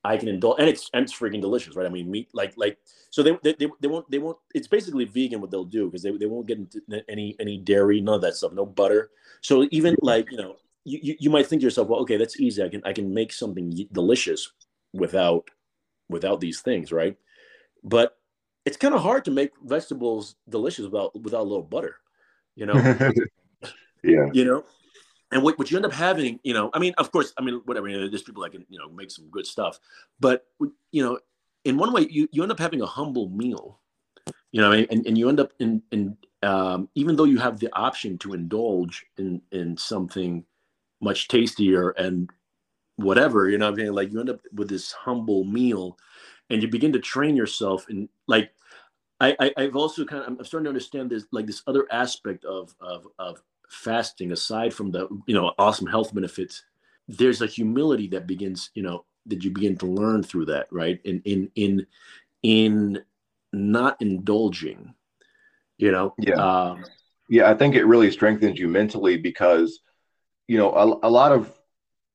I 0.04 0.16
can 0.16 0.28
indulge, 0.28 0.58
and 0.58 0.68
it's 0.68 0.90
and 0.92 1.04
it's 1.04 1.12
freaking 1.12 1.40
delicious, 1.40 1.76
right? 1.76 1.86
I 1.86 1.88
mean, 1.88 2.10
meat 2.10 2.28
like 2.32 2.54
like 2.56 2.78
so 3.10 3.22
they 3.22 3.38
they, 3.42 3.54
they, 3.54 3.68
they 3.80 3.88
won't 3.88 4.10
they 4.10 4.18
won't. 4.18 4.38
It's 4.54 4.66
basically 4.66 5.04
vegan 5.04 5.40
what 5.40 5.50
they'll 5.50 5.64
do 5.64 5.86
because 5.86 6.02
they, 6.02 6.10
they 6.16 6.26
won't 6.26 6.46
get 6.46 6.58
into 6.58 6.80
any 7.08 7.36
any 7.38 7.58
dairy, 7.58 8.00
none 8.00 8.16
of 8.16 8.20
that 8.22 8.34
stuff, 8.34 8.52
no 8.52 8.66
butter. 8.66 9.10
So 9.42 9.68
even 9.70 9.94
like 10.02 10.30
you 10.32 10.38
know, 10.38 10.56
you, 10.84 10.98
you, 11.02 11.16
you 11.20 11.30
might 11.30 11.46
think 11.46 11.60
to 11.60 11.64
yourself, 11.64 11.88
well, 11.88 12.00
okay, 12.00 12.16
that's 12.16 12.40
easy. 12.40 12.62
I 12.62 12.68
can 12.68 12.82
I 12.84 12.92
can 12.92 13.14
make 13.14 13.32
something 13.32 13.86
delicious 13.92 14.50
without 14.92 15.48
without 16.08 16.40
these 16.40 16.60
things, 16.60 16.90
right? 16.90 17.16
But 17.84 18.16
it's 18.64 18.76
kind 18.76 18.94
of 18.94 19.02
hard 19.02 19.24
to 19.26 19.30
make 19.30 19.50
vegetables 19.62 20.36
delicious 20.48 20.86
without 20.86 21.20
without 21.20 21.42
a 21.42 21.50
little 21.50 21.62
butter, 21.62 21.96
you 22.56 22.66
know. 22.66 22.74
yeah. 24.02 24.30
You 24.32 24.44
know, 24.44 24.64
and 25.32 25.42
what, 25.42 25.58
what 25.58 25.70
you 25.70 25.76
end 25.76 25.86
up 25.86 25.92
having, 25.92 26.38
you 26.42 26.52
know, 26.52 26.70
I 26.74 26.78
mean, 26.78 26.94
of 26.98 27.10
course, 27.10 27.32
I 27.38 27.42
mean, 27.42 27.62
whatever, 27.64 27.88
you 27.88 27.98
know, 27.98 28.08
there's 28.08 28.22
people 28.22 28.42
that 28.42 28.52
can, 28.52 28.66
you 28.68 28.78
know, 28.78 28.88
make 28.90 29.10
some 29.10 29.28
good 29.30 29.46
stuff, 29.46 29.80
but 30.20 30.46
you 30.92 31.02
know, 31.02 31.18
in 31.64 31.76
one 31.78 31.92
way, 31.92 32.06
you, 32.10 32.28
you 32.32 32.42
end 32.42 32.52
up 32.52 32.58
having 32.58 32.82
a 32.82 32.86
humble 32.86 33.28
meal, 33.30 33.80
you 34.50 34.60
know, 34.60 34.72
and, 34.72 35.06
and 35.06 35.16
you 35.16 35.28
end 35.28 35.40
up 35.40 35.52
in, 35.58 35.82
in 35.90 36.16
um, 36.42 36.88
even 36.94 37.16
though 37.16 37.24
you 37.24 37.38
have 37.38 37.58
the 37.58 37.72
option 37.74 38.18
to 38.18 38.34
indulge 38.34 39.06
in, 39.16 39.40
in 39.52 39.76
something 39.76 40.44
much 41.00 41.28
tastier 41.28 41.90
and 41.90 42.28
whatever, 42.96 43.48
you 43.48 43.58
know, 43.58 43.68
I 43.68 43.70
mean, 43.70 43.94
like 43.94 44.12
you 44.12 44.20
end 44.20 44.30
up 44.30 44.40
with 44.52 44.68
this 44.68 44.92
humble 44.92 45.44
meal 45.44 45.98
and 46.50 46.60
you 46.60 46.68
begin 46.68 46.92
to 46.92 47.00
train 47.00 47.36
yourself 47.36 47.86
and 47.88 48.08
like, 48.26 48.52
I, 49.20 49.52
I, 49.56 49.62
have 49.62 49.76
also 49.76 50.04
kind 50.04 50.22
of, 50.24 50.28
I'm 50.28 50.44
starting 50.44 50.64
to 50.64 50.70
understand 50.70 51.08
this, 51.08 51.26
like 51.30 51.46
this 51.46 51.62
other 51.68 51.86
aspect 51.92 52.44
of, 52.44 52.74
of, 52.80 53.06
of 53.20 53.40
fasting 53.72 54.32
aside 54.32 54.72
from 54.72 54.90
the 54.90 55.08
you 55.26 55.34
know 55.34 55.52
awesome 55.58 55.86
health 55.86 56.14
benefits 56.14 56.64
there's 57.08 57.42
a 57.42 57.46
humility 57.46 58.06
that 58.06 58.26
begins 58.26 58.70
you 58.74 58.82
know 58.82 59.04
that 59.26 59.42
you 59.44 59.50
begin 59.50 59.76
to 59.76 59.86
learn 59.86 60.22
through 60.22 60.44
that 60.44 60.66
right? 60.70 61.00
In 61.04 61.22
in 61.24 61.50
in 61.54 61.86
in 62.42 63.02
not 63.52 64.00
indulging 64.00 64.94
you 65.78 65.90
know? 65.90 66.14
Yeah. 66.18 66.34
Um, 66.34 66.84
yeah 67.28 67.50
i 67.50 67.54
think 67.54 67.74
it 67.74 67.84
really 67.86 68.10
strengthens 68.10 68.58
you 68.58 68.68
mentally 68.68 69.16
because 69.16 69.80
you 70.48 70.58
know 70.58 70.72
a, 70.72 71.06
a 71.06 71.10
lot 71.10 71.32
of 71.32 71.52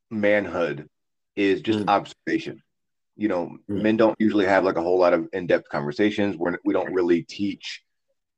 manhood 0.10 0.90
is 1.36 1.62
just 1.62 1.80
mm. 1.80 1.90
observation. 1.90 2.62
You 3.16 3.30
know 3.30 3.58
mm. 3.70 3.82
men 3.82 3.98
don't 3.98 4.16
usually 4.20 4.46
have 4.46 4.64
like 4.64 4.76
a 4.76 4.82
whole 4.82 5.00
lot 5.00 5.14
of 5.14 5.30
in-depth 5.34 5.70
conversations. 5.70 6.36
Where 6.36 6.60
we 6.66 6.74
don't 6.74 6.94
really 6.94 7.24
teach 7.24 7.84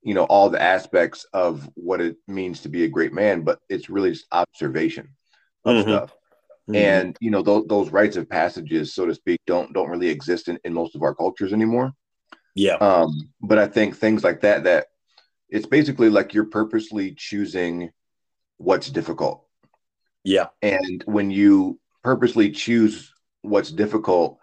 you 0.01 0.13
know 0.13 0.23
all 0.25 0.49
the 0.49 0.61
aspects 0.61 1.25
of 1.33 1.69
what 1.75 2.01
it 2.01 2.17
means 2.27 2.61
to 2.61 2.69
be 2.69 2.83
a 2.83 2.89
great 2.89 3.13
man 3.13 3.41
but 3.41 3.59
it's 3.69 3.89
really 3.89 4.11
just 4.11 4.25
observation 4.31 5.09
of 5.65 5.75
mm-hmm. 5.75 5.89
stuff. 5.89 6.09
Mm-hmm. 6.69 6.75
and 6.75 7.17
you 7.19 7.31
know 7.31 7.41
those, 7.41 7.65
those 7.67 7.89
rites 7.89 8.15
of 8.15 8.29
passages 8.29 8.93
so 8.93 9.05
to 9.05 9.15
speak 9.15 9.41
don't 9.47 9.73
don't 9.73 9.89
really 9.89 10.09
exist 10.09 10.47
in, 10.47 10.59
in 10.63 10.73
most 10.73 10.95
of 10.95 11.01
our 11.01 11.15
cultures 11.15 11.53
anymore. 11.53 11.91
Yeah. 12.55 12.75
Um 12.75 13.29
but 13.41 13.57
i 13.57 13.67
think 13.67 13.95
things 13.95 14.23
like 14.23 14.41
that 14.41 14.63
that 14.65 14.87
it's 15.49 15.65
basically 15.65 16.09
like 16.09 16.33
you're 16.33 16.45
purposely 16.45 17.15
choosing 17.15 17.89
what's 18.57 18.91
difficult. 18.91 19.45
Yeah. 20.23 20.47
And 20.61 21.03
when 21.07 21.31
you 21.31 21.79
purposely 22.03 22.51
choose 22.51 23.11
what's 23.41 23.71
difficult 23.71 24.37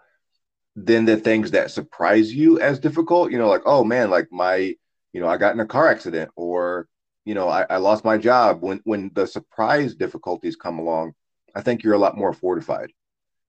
then 0.75 1.05
the 1.05 1.17
things 1.17 1.51
that 1.51 1.71
surprise 1.71 2.31
you 2.33 2.59
as 2.59 2.79
difficult 2.79 3.31
you 3.31 3.37
know 3.37 3.49
like 3.49 3.63
oh 3.65 3.83
man 3.83 4.09
like 4.11 4.27
my 4.31 4.75
you 5.17 5.23
know, 5.23 5.29
I 5.29 5.37
got 5.37 5.55
in 5.55 5.59
a 5.59 5.65
car 5.65 5.87
accident 5.87 6.29
or, 6.35 6.87
you 7.25 7.33
know, 7.33 7.49
I, 7.49 7.65
I 7.71 7.77
lost 7.77 8.05
my 8.05 8.19
job. 8.19 8.61
When 8.61 8.81
when 8.83 9.09
the 9.15 9.25
surprise 9.25 9.95
difficulties 9.95 10.55
come 10.55 10.77
along, 10.77 11.13
I 11.55 11.61
think 11.61 11.81
you're 11.81 11.95
a 11.95 11.97
lot 11.97 12.15
more 12.15 12.33
fortified 12.33 12.91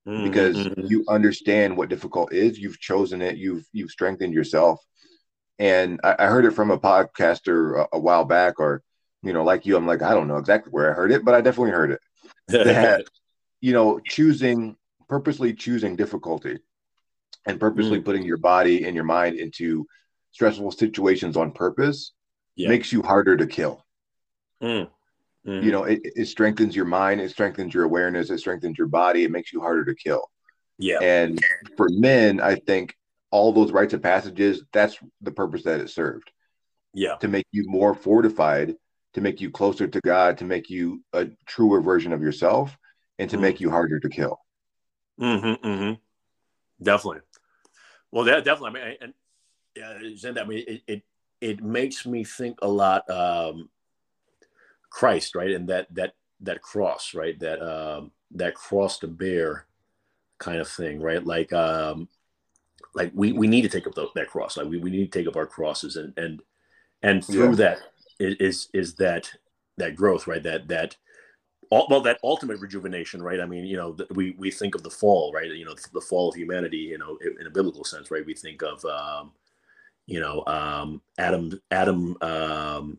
mm-hmm. 0.08 0.24
because 0.24 0.56
you 0.90 1.04
understand 1.10 1.76
what 1.76 1.90
difficult 1.90 2.32
is. 2.32 2.58
You've 2.58 2.80
chosen 2.80 3.20
it. 3.20 3.36
You've 3.36 3.68
you've 3.74 3.90
strengthened 3.90 4.32
yourself. 4.32 4.82
And 5.58 6.00
I, 6.02 6.16
I 6.20 6.26
heard 6.28 6.46
it 6.46 6.52
from 6.52 6.70
a 6.70 6.78
podcaster 6.78 7.84
a, 7.84 7.96
a, 7.96 8.00
while 8.00 8.24
back, 8.24 8.60
or 8.60 8.82
you 9.22 9.34
know, 9.34 9.44
like 9.44 9.66
you, 9.66 9.76
I'm 9.76 9.86
like, 9.86 10.00
I 10.00 10.14
don't 10.14 10.26
know 10.26 10.38
exactly 10.38 10.70
where 10.70 10.90
I 10.90 10.94
heard 10.94 11.12
it, 11.12 11.22
but 11.22 11.34
I 11.34 11.42
definitely 11.42 11.72
heard 11.72 11.90
it. 11.90 12.00
that 12.48 13.04
you 13.60 13.74
know, 13.74 14.00
choosing 14.06 14.74
purposely 15.06 15.52
choosing 15.52 15.96
difficulty 15.96 16.60
and 17.44 17.60
purposely 17.60 18.00
mm. 18.00 18.06
putting 18.06 18.22
your 18.22 18.38
body 18.38 18.86
and 18.86 18.94
your 18.94 19.04
mind 19.04 19.36
into 19.36 19.86
stressful 20.32 20.70
situations 20.72 21.36
on 21.36 21.52
purpose 21.52 22.12
yeah. 22.56 22.68
makes 22.68 22.92
you 22.92 23.02
harder 23.02 23.36
to 23.36 23.46
kill. 23.46 23.84
Mm. 24.62 24.88
Mm-hmm. 25.46 25.64
You 25.64 25.72
know, 25.72 25.84
it, 25.84 26.00
it 26.02 26.26
strengthens 26.26 26.76
your 26.76 26.84
mind, 26.84 27.20
it 27.20 27.30
strengthens 27.30 27.72
your 27.72 27.84
awareness, 27.84 28.30
it 28.30 28.38
strengthens 28.38 28.76
your 28.76 28.88
body, 28.88 29.24
it 29.24 29.30
makes 29.30 29.52
you 29.52 29.60
harder 29.60 29.84
to 29.84 29.94
kill. 29.94 30.30
Yeah. 30.78 30.98
And 31.00 31.42
for 31.76 31.88
men, 31.90 32.40
I 32.40 32.56
think 32.56 32.96
all 33.30 33.52
those 33.52 33.72
rites 33.72 33.94
of 33.94 34.02
passages, 34.02 34.62
that's 34.72 34.98
the 35.20 35.30
purpose 35.30 35.62
that 35.64 35.80
it 35.80 35.90
served. 35.90 36.30
Yeah. 36.92 37.16
To 37.16 37.28
make 37.28 37.46
you 37.50 37.64
more 37.66 37.94
fortified, 37.94 38.74
to 39.14 39.20
make 39.20 39.40
you 39.40 39.50
closer 39.50 39.86
to 39.86 40.00
God, 40.00 40.38
to 40.38 40.44
make 40.44 40.68
you 40.70 41.02
a 41.12 41.26
truer 41.46 41.80
version 41.80 42.12
of 42.12 42.22
yourself, 42.22 42.76
and 43.18 43.30
to 43.30 43.36
mm 43.36 43.40
make 43.40 43.60
you 43.60 43.70
harder 43.70 43.98
to 44.00 44.08
kill. 44.08 44.38
Mm-hmm, 45.20 45.66
mm-hmm. 45.66 46.84
Definitely. 46.84 47.22
Well, 48.10 48.24
that 48.24 48.44
definitely. 48.44 48.80
I 48.80 48.84
mean, 48.84 48.96
and 49.00 49.14
yeah, 49.76 49.98
I 50.36 50.44
mean, 50.44 50.64
it, 50.66 50.82
it 50.86 51.02
it 51.40 51.62
makes 51.62 52.06
me 52.06 52.24
think 52.24 52.58
a 52.62 52.68
lot 52.68 53.08
um, 53.10 53.68
Christ, 54.90 55.34
right, 55.34 55.50
and 55.50 55.68
that 55.68 55.86
that 55.94 56.14
that 56.40 56.62
cross, 56.62 57.14
right, 57.14 57.38
that 57.40 57.60
um, 57.62 58.12
that 58.32 58.54
cross 58.54 58.98
to 59.00 59.06
bear 59.06 59.66
kind 60.38 60.58
of 60.58 60.68
thing, 60.68 61.00
right, 61.00 61.24
like 61.24 61.52
um, 61.52 62.08
like 62.94 63.12
we 63.14 63.32
we 63.32 63.46
need 63.46 63.62
to 63.62 63.68
take 63.68 63.86
up 63.86 63.94
the, 63.94 64.08
that 64.14 64.28
cross, 64.28 64.56
like 64.56 64.68
we, 64.68 64.78
we 64.78 64.90
need 64.90 65.10
to 65.12 65.18
take 65.18 65.28
up 65.28 65.36
our 65.36 65.46
crosses, 65.46 65.96
and 65.96 66.12
and 66.16 66.42
and 67.02 67.24
through 67.24 67.50
yeah. 67.50 67.56
that 67.56 67.78
is 68.18 68.68
is 68.74 68.94
that 68.94 69.30
that 69.76 69.94
growth, 69.94 70.26
right, 70.26 70.42
that 70.42 70.68
that 70.68 70.96
well 71.70 72.00
that 72.00 72.18
ultimate 72.24 72.60
rejuvenation 72.60 73.22
right? 73.22 73.40
I 73.40 73.46
mean 73.46 73.64
you 73.64 73.76
know 73.76 73.96
we 74.10 74.34
we 74.38 74.50
think 74.50 74.74
of 74.74 74.82
the 74.82 74.90
fall 74.90 75.32
right? 75.34 75.50
You 75.50 75.66
know 75.66 75.74
the 75.92 76.00
fall 76.00 76.30
of 76.30 76.34
humanity 76.34 76.78
you 76.78 76.98
know 76.98 77.18
in 77.40 77.46
a 77.46 77.50
biblical 77.50 77.84
sense 77.84 78.10
right? 78.10 78.24
We 78.24 78.34
think 78.34 78.62
of 78.62 78.82
um, 78.86 79.32
you 80.08 80.18
know 80.18 80.42
um, 80.46 81.00
adam 81.18 81.60
adam 81.70 82.16
um, 82.22 82.98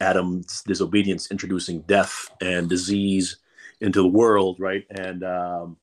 adam's 0.00 0.62
disobedience 0.62 1.30
introducing 1.30 1.80
death 1.82 2.30
and 2.40 2.68
disease 2.68 3.38
into 3.80 4.02
the 4.02 4.08
world 4.08 4.60
right? 4.60 4.84
And 4.90 5.24
um, 5.24 5.78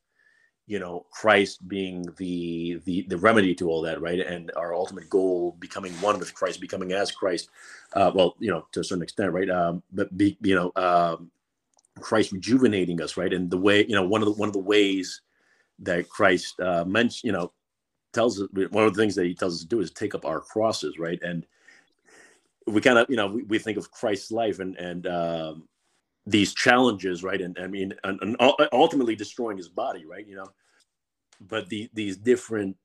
you 0.67 0.79
know 0.79 1.05
christ 1.11 1.67
being 1.67 2.07
the 2.17 2.79
the 2.85 3.05
the 3.09 3.17
remedy 3.17 3.55
to 3.55 3.69
all 3.69 3.81
that 3.81 3.99
right? 4.01 4.19
And 4.19 4.51
our 4.55 4.73
ultimate 4.75 5.09
goal 5.09 5.57
becoming 5.59 5.93
one 5.93 6.19
with 6.19 6.33
christ 6.33 6.61
becoming 6.61 6.93
as 6.93 7.11
christ 7.11 7.49
uh, 7.93 8.11
well 8.13 8.35
you 8.39 8.51
know 8.51 8.65
to 8.71 8.81
a 8.81 8.83
certain 8.83 9.03
extent 9.03 9.33
right? 9.33 9.49
Um, 9.49 9.81
but 9.91 10.15
be 10.15 10.37
you 10.41 10.55
know 10.55 10.71
um, 10.75 11.31
christ 11.99 12.31
rejuvenating 12.31 13.01
us 13.01 13.17
right? 13.17 13.33
And 13.33 13.49
the 13.49 13.57
way 13.57 13.83
you 13.83 13.95
know 13.95 14.07
one 14.07 14.21
of 14.21 14.27
the 14.27 14.33
one 14.33 14.47
of 14.47 14.53
the 14.53 14.59
ways 14.59 15.21
that 15.79 16.07
christ 16.07 16.59
uh, 16.59 16.85
mentioned 16.85 17.23
you 17.23 17.31
know 17.31 17.51
tells 18.13 18.41
us 18.41 18.47
one 18.51 18.85
of 18.85 18.93
the 18.93 19.01
things 19.01 19.15
that 19.15 19.25
he 19.25 19.35
tells 19.35 19.55
us 19.55 19.61
to 19.61 19.67
do 19.67 19.79
is 19.79 19.91
take 19.91 20.15
up 20.15 20.25
our 20.25 20.39
crosses, 20.39 20.97
right? 20.97 21.21
And 21.21 21.45
we 22.67 22.81
kind 22.81 22.97
of, 22.97 23.09
you 23.09 23.15
know, 23.15 23.27
we, 23.27 23.43
we 23.43 23.59
think 23.59 23.77
of 23.77 23.91
Christ's 23.91 24.31
life 24.31 24.59
and 24.59 24.75
and 24.77 25.07
um, 25.07 25.67
these 26.25 26.53
challenges, 26.53 27.23
right? 27.23 27.41
And 27.41 27.57
I 27.59 27.67
mean, 27.67 27.93
and, 28.03 28.19
and 28.21 28.35
ultimately 28.71 29.15
destroying 29.15 29.57
his 29.57 29.69
body, 29.69 30.05
right? 30.05 30.25
You 30.25 30.35
know, 30.37 30.47
but 31.41 31.69
the 31.69 31.89
these 31.93 32.17
different 32.17 32.77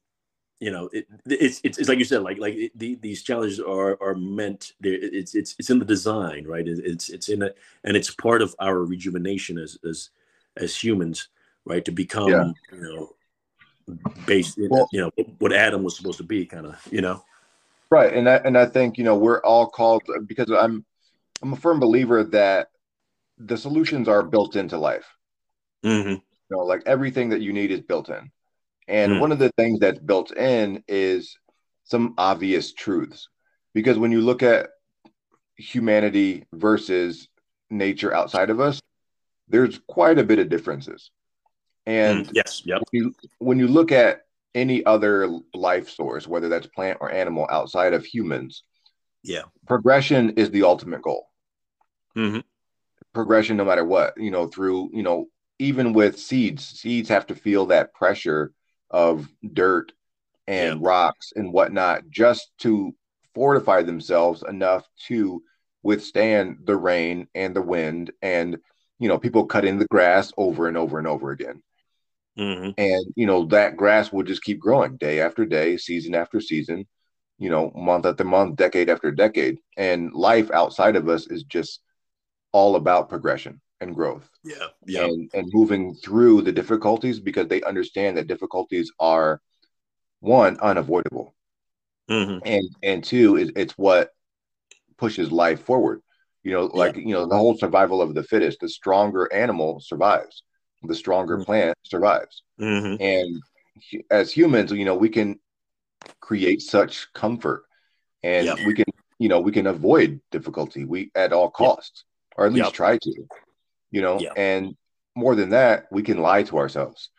you 0.61 0.73
know, 0.73 0.91
it, 0.93 1.07
it's, 1.27 1.61
it's, 1.62 1.79
it's 1.79 1.88
like 1.88 1.99
you 1.99 2.05
said, 2.05 2.23
like 2.23 2.38
like 2.38 2.55
it, 2.55 2.77
the, 2.77 2.97
these 2.97 3.23
challenges 3.23 3.61
are 3.61 3.97
are 4.03 4.14
meant. 4.14 4.73
It's 4.83 5.35
it's 5.35 5.55
it's 5.59 5.71
in 5.71 5.79
the 5.79 5.85
design, 5.85 6.47
right? 6.47 6.67
It's 6.67 7.09
it's 7.09 7.29
in 7.29 7.43
it, 7.43 7.57
and 7.85 7.97
it's 7.97 8.11
part 8.11 8.43
of 8.43 8.57
our 8.59 8.85
rejuvenation 8.85 9.59
as 9.59 9.79
as 9.88 10.11
as 10.57 10.77
humans, 10.77 11.29
right? 11.64 11.85
To 11.85 11.93
become, 11.93 12.29
yeah. 12.31 12.51
you 12.73 12.81
know, 12.81 13.14
based, 14.27 14.59
well, 14.70 14.88
you 14.92 15.01
know, 15.01 15.11
what 15.38 15.53
Adam 15.53 15.83
was 15.83 15.96
supposed 15.96 16.18
to 16.18 16.24
be, 16.24 16.46
kind 16.46 16.66
of, 16.66 16.81
you 16.90 17.01
know. 17.01 17.22
Right, 17.90 18.12
and 18.12 18.29
I 18.29 18.37
and 18.37 18.59
I 18.59 18.66
think 18.66 18.98
you 18.98 19.05
know 19.05 19.16
we're 19.16 19.40
all 19.40 19.66
called 19.66 20.03
because 20.27 20.51
I'm 20.51 20.85
I'm 21.42 21.53
a 21.53 21.57
firm 21.57 21.81
believer 21.81 22.24
that 22.24 22.68
the 23.38 23.57
solutions 23.57 24.09
are 24.09 24.22
built 24.22 24.57
into 24.57 24.79
life. 24.79 25.07
Mm-hmm. 25.85 26.11
You 26.11 26.22
know, 26.51 26.64
like 26.64 26.83
everything 26.87 27.31
that 27.31 27.40
you 27.40 27.53
need 27.53 27.70
is 27.70 27.81
built 27.81 28.09
in. 28.09 28.31
And 28.88 29.12
mm. 29.12 29.20
one 29.20 29.33
of 29.33 29.38
the 29.38 29.53
things 29.57 29.81
that's 29.81 29.98
built 29.98 30.35
in 30.37 30.83
is 30.88 31.38
some 31.85 32.14
obvious 32.18 32.72
truths. 32.72 33.29
Because 33.74 33.98
when 33.98 34.12
you 34.12 34.22
look 34.22 34.42
at 34.42 34.70
humanity 35.57 36.46
versus 36.53 37.29
nature 37.70 38.14
outside 38.14 38.51
of 38.51 38.61
us, 38.61 38.81
there's 39.48 39.81
quite 39.87 40.18
a 40.18 40.24
bit 40.24 40.38
of 40.38 40.48
differences. 40.48 41.11
And 41.88 42.27
mm, 42.27 42.31
yes, 42.35 42.62
yep. 42.66 42.83
When 42.90 43.03
you, 43.03 43.14
when 43.38 43.59
you 43.59 43.66
look 43.66 43.92
at 43.92 44.27
any 44.55 44.85
other 44.85 45.27
life 45.55 45.88
source, 45.88 46.29
whether 46.29 46.51
that's 46.51 46.66
plant 46.66 46.98
or 47.01 47.11
animal 47.11 47.48
outside 47.51 47.94
of 47.94 48.05
humans, 48.05 48.62
yeah, 49.22 49.44
progression 49.66 50.31
is 50.37 50.51
the 50.51 50.64
ultimate 50.64 51.01
goal. 51.01 51.31
Mm-hmm. 52.14 52.40
Progression, 53.14 53.57
no 53.57 53.64
matter 53.64 53.87
what, 53.87 54.12
you 54.18 54.31
know, 54.31 54.48
through 54.48 54.90
you 54.92 55.03
know, 55.03 55.29
even 55.59 55.94
with 55.94 56.18
seeds, 56.18 56.62
seeds 56.66 57.09
have 57.09 57.27
to 57.29 57.35
feel 57.35 57.64
that 57.66 57.94
pressure 57.94 58.53
of 58.90 59.27
dirt 59.55 59.92
and 60.46 60.83
yeah. 60.83 60.87
rocks 60.87 61.33
and 61.37 61.55
whatnot 61.55 62.03
just 62.11 62.51
to 62.59 62.94
fortify 63.35 63.83
themselves 63.83 64.44
enough 64.46 64.87
to 65.07 65.42
withstand 65.83 66.59
the 66.64 66.77
rain 66.77 67.29
and 67.35 67.57
the 67.57 67.62
wind 67.62 68.11
and 68.20 68.59
you 68.98 69.09
know 69.09 69.18
people 69.18 69.46
cutting 69.46 69.79
the 69.79 69.87
grass 69.87 70.33
over 70.37 70.66
and 70.66 70.77
over 70.77 70.98
and 70.98 71.07
over 71.07 71.31
again 71.31 71.62
mm-hmm. 72.38 72.70
and 72.79 73.05
you 73.16 73.27
know 73.27 73.46
that 73.46 73.77
grass 73.77 74.12
will 74.12 74.24
just 74.24 74.42
keep 74.42 74.59
growing 74.59 74.96
day 74.96 75.20
after 75.20 75.44
day 75.44 75.77
season 75.77 76.14
after 76.14 76.40
season 76.40 76.87
you 77.38 77.51
know 77.51 77.70
month 77.74 78.07
after 78.07 78.24
month 78.24 78.57
decade 78.57 78.88
after 78.88 79.11
decade 79.11 79.59
and 79.77 80.12
life 80.12 80.51
outside 80.53 80.96
of 80.96 81.09
us 81.09 81.27
is 81.27 81.42
just 81.44 81.81
all 82.53 82.77
about 82.77 83.09
progression 83.09 83.61
and 83.81 83.94
growth. 83.94 84.29
Yeah. 84.44 84.66
Yeah. 84.87 85.05
And, 85.05 85.31
and 85.35 85.51
moving 85.53 85.94
through 85.94 86.42
the 86.42 86.53
difficulties 86.53 87.20
because 87.20 87.48
they 87.48 87.62
understand 87.62 88.16
that 88.16 88.27
difficulties 88.27 88.92
are 88.98 89.40
one, 90.20 90.59
unavoidable. 90.61 91.35
Mm-hmm. 92.11 92.38
And 92.46 92.68
and 92.83 93.05
two, 93.05 93.37
is 93.37 93.53
it's 93.55 93.77
what 93.77 94.11
pushes 94.96 95.31
life 95.31 95.62
forward. 95.62 96.01
You 96.42 96.53
know, 96.53 96.66
like 96.66 96.96
yeah. 96.96 97.03
you 97.03 97.12
know, 97.12 97.27
the 97.27 97.37
whole 97.37 97.57
survival 97.57 98.01
of 98.01 98.14
the 98.14 98.22
fittest, 98.22 98.61
the 98.61 98.68
stronger 98.68 99.31
animal 99.33 99.81
survives, 99.81 100.42
the 100.83 100.95
stronger 100.95 101.37
mm-hmm. 101.37 101.45
plant 101.45 101.79
survives. 101.83 102.43
Mm-hmm. 102.61 103.03
And 103.03 103.43
as 104.11 104.33
humans, 104.33 104.73
you 104.73 104.85
know, 104.85 104.97
we 104.97 105.09
can 105.09 105.38
create 106.21 106.62
such 106.62 107.12
comfort 107.12 107.64
and 108.23 108.47
yep. 108.47 108.59
we 108.67 108.75
can, 108.75 108.87
you 109.19 109.29
know, 109.29 109.41
we 109.41 109.53
can 109.53 109.67
avoid 109.67 110.21
difficulty 110.31 110.85
we 110.85 111.11
at 111.14 111.33
all 111.33 111.51
costs, 111.51 112.05
yep. 112.31 112.38
or 112.38 112.47
at 112.47 112.53
least 112.53 112.67
yep. 112.67 112.73
try 112.73 112.99
to 112.99 113.27
you 113.91 114.03
know, 114.03 114.19
and 114.37 114.77
more 115.14 115.35
than 115.35 115.51
that, 115.51 115.87
we 115.91 116.03
can 116.03 116.19
lie 116.19 116.43
to 116.45 116.59
ourselves. 116.59 117.11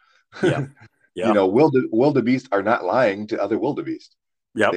Yeah. 1.15 1.28
you 1.28 1.34
know, 1.34 1.48
wildebeest 1.91 2.48
are 2.54 2.62
not 2.62 2.86
lying 2.86 3.28
to 3.28 3.41
other 3.41 3.58
wildebeest. 3.58 4.15
Yeah. 4.56 4.72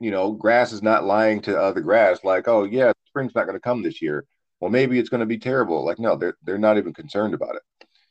You 0.00 0.10
know, 0.10 0.32
grass 0.32 0.72
is 0.72 0.82
not 0.82 1.04
lying 1.04 1.42
to 1.42 1.56
other 1.56 1.80
grass, 1.80 2.24
like, 2.24 2.48
oh 2.48 2.64
yeah, 2.64 2.92
spring's 3.06 3.34
not 3.36 3.44
going 3.44 3.54
to 3.54 3.60
come 3.60 3.82
this 3.82 4.02
year. 4.02 4.24
Well, 4.58 4.70
maybe 4.70 4.98
it's 4.98 5.10
going 5.10 5.20
to 5.20 5.26
be 5.26 5.38
terrible. 5.38 5.84
Like, 5.84 6.00
no, 6.00 6.16
they're 6.16 6.36
they're 6.42 6.58
not 6.58 6.78
even 6.78 6.92
concerned 6.92 7.34
about 7.34 7.56
it. 7.56 7.62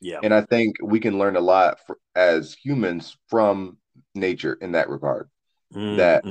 Yeah. 0.06 0.20
And 0.22 0.36
I 0.36 0.42
think 0.42 0.76
we 0.84 1.00
can 1.00 1.18
learn 1.18 1.36
a 1.36 1.42
lot 1.42 1.80
for, 1.88 1.98
as 2.16 2.54
humans 2.54 3.18
from 3.28 3.78
nature 4.14 4.54
in 4.54 4.74
that 4.74 4.88
regard. 4.88 5.32
Mm-hmm. 5.74 5.98
That 5.98 6.24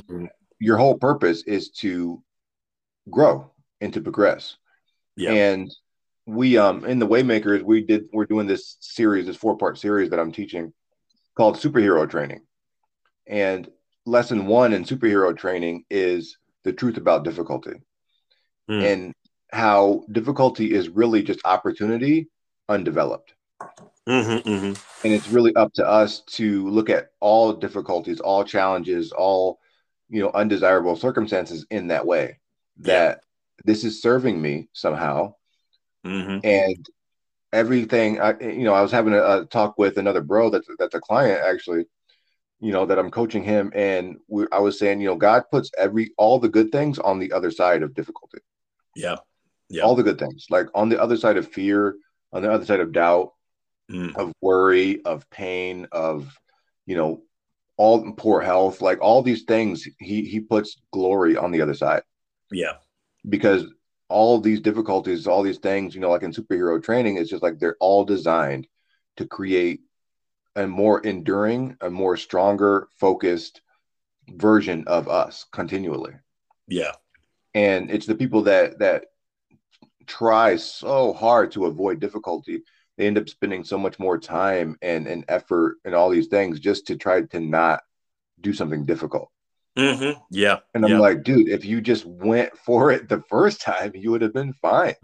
your 0.59 0.77
whole 0.77 0.97
purpose 0.97 1.43
is 1.43 1.71
to 1.81 2.23
grow 3.09 3.51
and 3.81 3.93
to 3.93 3.99
progress. 3.99 4.55
Yeah. 5.17 5.31
And 5.31 5.75
we 6.25 6.57
um 6.57 6.85
in 6.85 6.99
the 6.99 7.07
waymakers 7.07 7.63
we 7.63 7.81
did 7.81 8.05
we're 8.13 8.25
doing 8.25 8.47
this 8.47 8.77
series 8.79 9.27
this 9.27 9.35
four 9.35 9.55
part 9.57 9.77
series 9.77 10.09
that 10.09 10.19
i'm 10.19 10.31
teaching 10.31 10.73
called 11.37 11.55
superhero 11.55 12.09
training 12.09 12.41
and 13.27 13.69
lesson 14.07 14.47
one 14.47 14.73
in 14.73 14.83
superhero 14.83 15.37
training 15.37 15.83
is 15.91 16.39
the 16.63 16.73
truth 16.73 16.97
about 16.97 17.23
difficulty 17.23 17.73
mm. 18.67 18.91
and 18.91 19.13
how 19.51 20.03
difficulty 20.11 20.73
is 20.73 20.89
really 20.89 21.21
just 21.21 21.39
opportunity 21.45 22.27
undeveloped 22.69 23.35
mm-hmm, 24.07 24.49
mm-hmm. 24.49 24.73
and 25.03 25.13
it's 25.13 25.29
really 25.29 25.55
up 25.55 25.73
to 25.73 25.87
us 25.87 26.21
to 26.21 26.69
look 26.69 26.89
at 26.89 27.11
all 27.19 27.53
difficulties 27.53 28.19
all 28.19 28.43
challenges 28.43 29.11
all 29.11 29.59
you 30.09 30.21
know 30.21 30.31
undesirable 30.33 30.95
circumstances 30.95 31.65
in 31.71 31.87
that 31.87 32.05
way 32.05 32.37
that 32.77 33.09
yeah. 33.17 33.61
this 33.63 33.83
is 33.83 34.01
serving 34.01 34.41
me 34.41 34.67
somehow 34.73 35.33
Mm-hmm. 36.05 36.45
And 36.45 36.89
everything, 37.51 38.21
I, 38.21 38.39
you 38.39 38.63
know, 38.63 38.73
I 38.73 38.81
was 38.81 38.91
having 38.91 39.13
a, 39.13 39.21
a, 39.21 39.45
talk 39.45 39.77
with 39.77 39.97
another 39.97 40.21
bro 40.21 40.49
that's 40.49 40.67
that's 40.77 40.93
a 40.93 40.99
client 40.99 41.41
actually, 41.43 41.85
you 42.59 42.71
know, 42.71 42.85
that 42.85 42.99
I'm 42.99 43.11
coaching 43.11 43.43
him, 43.43 43.71
and 43.75 44.17
we, 44.27 44.45
I 44.51 44.59
was 44.59 44.77
saying, 44.77 45.01
you 45.01 45.07
know, 45.07 45.15
God 45.15 45.43
puts 45.51 45.71
every 45.77 46.11
all 46.17 46.39
the 46.39 46.49
good 46.49 46.71
things 46.71 46.99
on 46.99 47.19
the 47.19 47.31
other 47.31 47.49
side 47.49 47.81
of 47.81 47.95
difficulty. 47.95 48.37
Yeah, 48.95 49.15
yeah, 49.69 49.81
all 49.81 49.95
the 49.95 50.03
good 50.03 50.19
things, 50.19 50.45
like 50.49 50.67
on 50.75 50.89
the 50.89 51.01
other 51.01 51.17
side 51.17 51.37
of 51.37 51.51
fear, 51.51 51.95
on 52.31 52.43
the 52.43 52.51
other 52.51 52.65
side 52.65 52.79
of 52.79 52.91
doubt, 52.91 53.33
mm. 53.91 54.15
of 54.15 54.31
worry, 54.41 55.03
of 55.05 55.29
pain, 55.29 55.87
of 55.91 56.37
you 56.85 56.95
know, 56.95 57.23
all 57.77 58.11
poor 58.13 58.41
health, 58.41 58.81
like 58.81 58.99
all 59.01 59.21
these 59.21 59.43
things, 59.43 59.87
he 59.99 60.23
he 60.23 60.39
puts 60.39 60.77
glory 60.91 61.37
on 61.37 61.51
the 61.51 61.61
other 61.61 61.73
side. 61.73 62.03
Yeah, 62.51 62.73
because 63.27 63.65
all 64.07 64.39
these 64.39 64.61
difficulties, 64.61 65.27
all 65.27 65.43
these 65.43 65.57
things, 65.57 65.95
you 65.95 66.01
know, 66.01 66.11
like 66.11 66.23
in 66.23 66.31
superhero 66.31 66.81
training, 66.81 67.17
it's 67.17 67.29
just 67.29 67.43
like 67.43 67.59
they're 67.59 67.77
all 67.79 68.05
designed 68.05 68.67
to 69.17 69.25
create 69.25 69.81
a 70.55 70.67
more 70.67 71.01
enduring, 71.01 71.75
a 71.81 71.89
more 71.89 72.15
stronger, 72.15 72.87
focused 72.99 73.61
version 74.29 74.83
of 74.87 75.07
us 75.07 75.45
continually. 75.51 76.13
Yeah. 76.67 76.91
And 77.53 77.89
it's 77.91 78.05
the 78.05 78.15
people 78.15 78.43
that 78.43 78.79
that 78.79 79.05
try 80.07 80.55
so 80.55 81.13
hard 81.13 81.51
to 81.53 81.65
avoid 81.65 81.99
difficulty. 81.99 82.63
They 82.97 83.07
end 83.07 83.17
up 83.17 83.27
spending 83.29 83.63
so 83.63 83.77
much 83.77 83.99
more 83.99 84.17
time 84.17 84.77
and, 84.81 85.07
and 85.07 85.25
effort 85.27 85.77
and 85.83 85.93
all 85.93 86.09
these 86.09 86.27
things 86.27 86.59
just 86.59 86.87
to 86.87 86.95
try 86.95 87.21
to 87.21 87.39
not 87.39 87.81
do 88.39 88.53
something 88.53 88.85
difficult. 88.85 89.29
Mm-hmm. 89.77 90.19
Yeah. 90.31 90.59
And 90.73 90.85
I'm 90.85 90.91
yeah. 90.91 90.99
like, 90.99 91.23
dude, 91.23 91.49
if 91.49 91.65
you 91.65 91.81
just 91.81 92.05
went 92.05 92.57
for 92.65 92.91
it 92.91 93.09
the 93.09 93.23
first 93.29 93.61
time, 93.61 93.91
you 93.93 94.11
would 94.11 94.21
have 94.21 94.33
been 94.33 94.53
fine. 94.53 94.95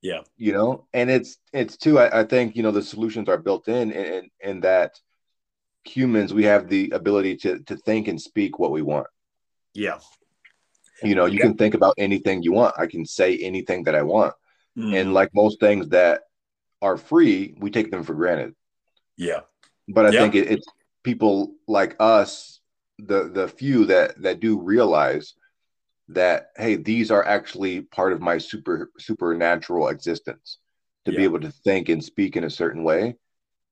Yeah. 0.00 0.20
You 0.36 0.52
know, 0.52 0.86
and 0.92 1.10
it's 1.10 1.38
it's 1.52 1.78
too. 1.78 1.98
I, 1.98 2.20
I 2.20 2.24
think 2.24 2.56
you 2.56 2.62
know 2.62 2.70
the 2.70 2.82
solutions 2.82 3.26
are 3.30 3.38
built 3.38 3.68
in, 3.68 3.90
and 3.90 4.28
in 4.38 4.60
that 4.60 5.00
humans 5.84 6.34
we 6.34 6.44
have 6.44 6.68
the 6.68 6.90
ability 6.90 7.36
to 7.36 7.60
to 7.60 7.76
think 7.78 8.08
and 8.08 8.20
speak 8.20 8.58
what 8.58 8.70
we 8.70 8.82
want. 8.82 9.06
Yeah. 9.72 9.98
You 11.02 11.14
know, 11.14 11.24
you 11.24 11.38
yeah. 11.38 11.46
can 11.46 11.56
think 11.56 11.72
about 11.72 11.94
anything 11.96 12.42
you 12.42 12.52
want. 12.52 12.74
I 12.78 12.86
can 12.86 13.06
say 13.06 13.38
anything 13.38 13.84
that 13.84 13.94
I 13.94 14.02
want, 14.02 14.34
mm-hmm. 14.76 14.94
and 14.94 15.14
like 15.14 15.30
most 15.34 15.58
things 15.58 15.88
that 15.88 16.20
are 16.82 16.96
free, 16.96 17.54
we 17.58 17.70
take 17.70 17.90
them 17.90 18.02
for 18.02 18.14
granted. 18.14 18.54
Yeah. 19.16 19.40
But 19.88 20.06
I 20.06 20.10
yeah. 20.10 20.20
think 20.20 20.34
it, 20.34 20.50
it's 20.50 20.66
people 21.02 21.54
like 21.66 21.96
us 22.00 22.60
the 22.98 23.28
the 23.28 23.48
few 23.48 23.84
that 23.86 24.20
that 24.22 24.40
do 24.40 24.58
realize 24.58 25.34
that 26.08 26.50
hey 26.56 26.76
these 26.76 27.10
are 27.10 27.24
actually 27.24 27.80
part 27.80 28.12
of 28.12 28.20
my 28.20 28.38
super 28.38 28.90
supernatural 28.98 29.88
existence 29.88 30.58
to 31.04 31.12
yeah. 31.12 31.18
be 31.18 31.24
able 31.24 31.40
to 31.40 31.50
think 31.50 31.88
and 31.88 32.04
speak 32.04 32.36
in 32.36 32.44
a 32.44 32.50
certain 32.50 32.84
way 32.84 33.14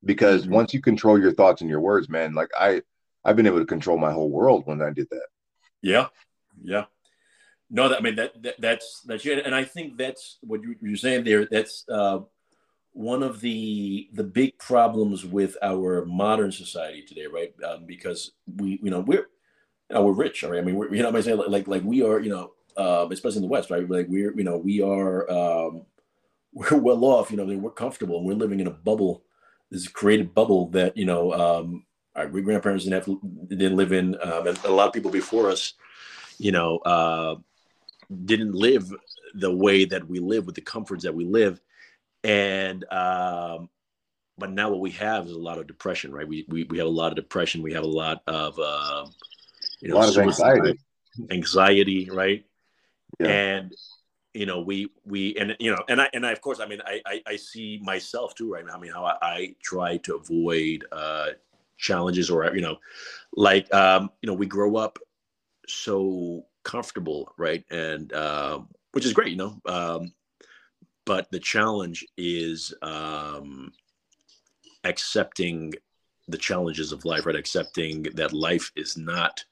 because 0.05 0.43
mm-hmm. 0.43 0.55
once 0.55 0.75
you 0.75 0.81
control 0.81 1.21
your 1.21 1.33
thoughts 1.33 1.61
and 1.61 1.71
your 1.71 1.81
words 1.81 2.09
man 2.09 2.35
like 2.35 2.49
i 2.59 2.81
i've 3.25 3.37
been 3.37 3.47
able 3.47 3.59
to 3.59 3.67
control 3.67 3.99
my 3.99 4.11
whole 4.11 4.31
world 4.31 4.63
when 4.65 4.81
i 4.83 4.91
did 4.91 5.07
that 5.11 5.27
yeah 5.83 6.07
yeah 6.63 6.85
no 7.71 7.89
that, 7.89 7.99
i 7.99 8.01
mean 8.01 8.17
that, 8.17 8.43
that 8.43 8.61
that's 8.61 9.03
that's 9.07 9.27
it 9.27 9.45
and 9.45 9.55
i 9.55 9.63
think 9.63 9.97
that's 9.97 10.39
what 10.41 10.63
you, 10.63 10.75
you're 10.81 10.97
saying 10.97 11.23
there 11.23 11.47
that's 11.47 11.85
uh 11.91 12.19
one 12.93 13.23
of 13.23 13.41
the 13.41 14.09
the 14.13 14.25
big 14.25 14.59
problems 14.59 15.25
with 15.25 15.57
our 15.63 16.05
modern 16.05 16.53
society 16.53 17.03
today, 17.03 17.27
right? 17.27 17.53
Um, 17.67 17.85
because 17.87 18.33
we, 18.57 18.81
you 18.83 18.91
know, 18.91 19.01
we're 19.01 19.29
you 19.91 19.97
know, 19.97 20.05
we're 20.05 20.13
rich, 20.13 20.43
right? 20.43 20.59
I 20.59 20.63
mean, 20.63 20.77
we're, 20.77 20.95
you 20.95 21.03
know, 21.03 21.09
I'm 21.09 21.23
saying 21.23 21.43
like 21.49 21.69
like 21.69 21.83
we 21.85 22.03
are, 22.03 22.21
you 22.21 22.31
know, 22.31 22.53
uh, 22.77 23.07
especially 23.11 23.39
in 23.39 23.43
the 23.43 23.49
West, 23.49 23.71
right? 23.71 23.89
Like 23.89 24.07
we're, 24.09 24.37
you 24.37 24.45
know, 24.45 24.57
we 24.57 24.83
are 24.83 25.31
um, 25.31 25.83
we're 26.53 26.79
well 26.79 27.05
off, 27.05 27.31
you 27.31 27.37
know, 27.37 27.45
I 27.45 27.47
mean, 27.47 27.63
we're 27.63 27.71
comfortable, 27.71 28.19
and 28.19 28.27
we're 28.27 28.35
living 28.35 28.61
in 28.61 28.67
a 28.67 28.71
bubble, 28.73 29.23
this 29.71 29.89
created 29.89 30.35
bubble 30.35 30.69
that 30.69 30.97
you 30.97 31.07
know 31.07 31.33
um, 31.33 31.85
our 32.15 32.27
great 32.27 32.45
grandparents 32.45 32.85
didn't 32.85 33.07
have 33.07 33.49
didn't 33.49 33.77
live 33.77 33.93
in, 33.93 34.17
um, 34.23 34.47
and 34.47 34.59
a 34.65 34.71
lot 34.71 34.87
of 34.87 34.93
people 34.93 35.11
before 35.11 35.51
us, 35.51 35.75
you 36.39 36.53
know, 36.53 36.79
uh, 36.79 37.37
didn't 38.27 38.53
live 38.53 38.93
the 39.35 39.55
way 39.55 39.87
that 39.87 40.07
we 40.07 40.19
live 40.19 40.45
with 40.45 40.55
the 40.55 40.61
comforts 40.61 41.05
that 41.05 41.15
we 41.15 41.25
live, 41.25 41.61
and 42.25 42.85
um, 42.93 43.69
but 44.39 44.51
now 44.51 44.71
what 44.71 44.81
we 44.81 44.91
have 44.93 45.27
is 45.27 45.33
a 45.33 45.39
lot 45.39 45.59
of 45.59 45.67
depression, 45.67 46.13
right? 46.13 46.27
We 46.27 46.45
we, 46.49 46.65
we 46.65 46.79
have 46.79 46.87
a 46.87 46.91
lot 46.91 47.13
of 47.13 47.17
depression. 47.17 47.63
We 47.63 47.73
have 47.75 47.85
a 47.85 47.89
lot 47.89 48.23
of 48.27 48.59
uh, 48.59 49.07
you 49.81 49.89
know, 49.89 49.97
a 49.97 49.99
lot 49.99 50.09
of 50.09 50.19
anxiety, 50.19 50.79
anxiety, 51.31 52.09
right? 52.11 52.45
Yeah. 53.19 53.29
And 53.29 53.75
you 54.35 54.47
know, 54.47 54.61
we 54.63 54.89
we 55.05 55.37
and 55.37 55.55
you 55.59 55.71
know, 55.71 55.83
and 55.89 56.01
I 56.01 56.09
and 56.15 56.27
I 56.27 56.33
of 56.33 56.41
course, 56.41 56.61
I 56.61 56.67
mean, 56.67 56.81
I 56.87 57.01
I, 57.05 57.23
I 57.27 57.37
see 57.37 57.81
myself 57.83 58.35
too 58.35 58.51
right 58.51 58.65
now. 58.65 58.75
I 58.75 58.79
mean, 58.79 58.93
how 58.93 59.05
I, 59.05 59.17
I 59.21 59.55
try 59.63 59.99
to 59.99 60.17
avoid 60.17 60.85
uh, 60.91 61.31
challenges 61.77 62.31
or 62.31 62.55
you 62.55 62.63
know, 62.63 62.79
like 63.35 63.73
um, 63.75 64.11
you 64.23 64.27
know, 64.27 64.35
we 64.35 64.47
grow 64.47 64.77
up 64.77 64.99
so 65.69 66.47
comfortable, 66.65 67.33
right? 67.37 67.65
And 67.71 68.13
um, 68.15 68.69
which 68.93 69.05
is 69.05 69.13
great, 69.13 69.31
you 69.31 69.37
know. 69.37 69.61
Um, 69.67 70.13
but 71.05 71.31
the 71.31 71.41
challenge 71.41 72.07
is 72.17 72.73
um, 72.83 73.73
accepting 74.85 75.73
the 76.29 76.39
challenges 76.39 76.93
of 76.93 77.05
life, 77.05 77.27
right? 77.27 77.37
Accepting 77.37 78.05
that 78.15 78.33
life 78.33 78.71
is 78.77 78.97
not 78.97 79.45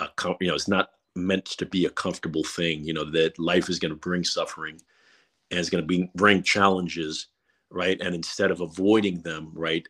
a 0.00 0.08
you 0.40 0.48
know 0.48 0.54
it's 0.54 0.68
not 0.68 0.90
meant 1.14 1.44
to 1.44 1.66
be 1.66 1.86
a 1.86 1.90
comfortable 1.90 2.44
thing. 2.44 2.84
You 2.84 2.94
know 2.94 3.10
that 3.10 3.38
life 3.38 3.68
is 3.68 3.78
going 3.78 3.92
to 3.92 3.96
bring 3.98 4.24
suffering, 4.24 4.80
and 5.50 5.60
it's 5.60 5.70
going 5.70 5.86
to 5.86 6.08
bring 6.14 6.42
challenges, 6.42 7.28
right? 7.70 8.00
And 8.00 8.14
instead 8.14 8.50
of 8.50 8.60
avoiding 8.60 9.20
them, 9.20 9.52
right, 9.54 9.86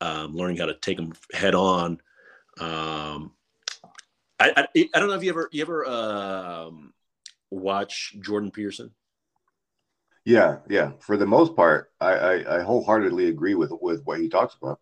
um, 0.00 0.34
learning 0.34 0.58
how 0.58 0.66
to 0.66 0.74
take 0.74 0.96
them 0.96 1.12
head 1.32 1.54
on. 1.54 2.00
Um, 2.58 3.32
I, 4.38 4.52
I, 4.56 4.88
I 4.94 4.98
don't 4.98 5.08
know 5.08 5.14
if 5.14 5.22
you 5.22 5.30
ever 5.30 5.48
you 5.52 5.62
ever 5.62 5.86
um, 5.86 6.92
watch 7.50 8.16
Jordan 8.20 8.50
Peterson. 8.50 8.90
Yeah, 10.24 10.58
yeah. 10.68 10.92
For 11.00 11.16
the 11.16 11.26
most 11.26 11.56
part, 11.56 11.92
I, 12.00 12.12
I, 12.12 12.58
I 12.58 12.62
wholeheartedly 12.62 13.28
agree 13.28 13.54
with 13.54 13.72
with 13.80 14.02
what 14.04 14.20
he 14.20 14.28
talks 14.28 14.54
about. 14.60 14.80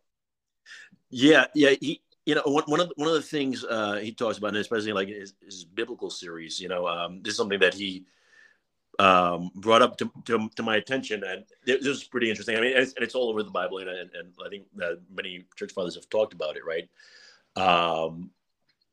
Yeah, 1.11 1.47
yeah. 1.55 1.75
He, 1.81 2.03
you 2.27 2.35
know, 2.35 2.43
one, 2.45 2.65
one 2.67 2.81
of 2.81 2.89
the, 2.89 2.95
one 2.97 3.09
of 3.09 3.15
the 3.15 3.23
things 3.23 3.65
uh, 3.65 3.95
he 3.95 4.13
talks 4.13 4.37
about, 4.37 4.49
and 4.49 4.59
especially 4.59 4.93
like 4.93 5.09
his, 5.09 5.33
his 5.43 5.65
biblical 5.65 6.11
series, 6.11 6.61
you 6.61 6.69
know, 6.69 6.87
um, 6.87 7.23
this 7.23 7.33
is 7.33 7.37
something 7.39 7.61
that 7.61 7.73
he 7.73 8.05
um, 8.99 9.51
brought 9.55 9.81
up 9.81 9.97
to, 9.97 10.11
to, 10.27 10.51
to, 10.57 10.63
my 10.63 10.77
attention, 10.77 11.23
and 11.25 11.45
this 11.65 11.87
is 11.87 12.05
pretty 12.05 12.29
interesting. 12.29 12.57
I 12.57 12.61
mean, 12.61 12.77
it's, 12.77 12.93
and 12.95 13.05
it's 13.05 13.15
all 13.15 13.31
over 13.31 13.43
the 13.43 13.51
Bible, 13.51 13.79
and, 13.79 13.89
and, 13.89 14.11
and 14.13 14.33
I 14.45 14.49
think 14.51 14.67
many 15.11 15.45
church 15.57 15.73
fathers 15.73 15.95
have 15.95 16.11
talked 16.11 16.35
about 16.35 16.57
it, 16.57 16.63
right? 16.67 16.89
Um, 17.57 18.31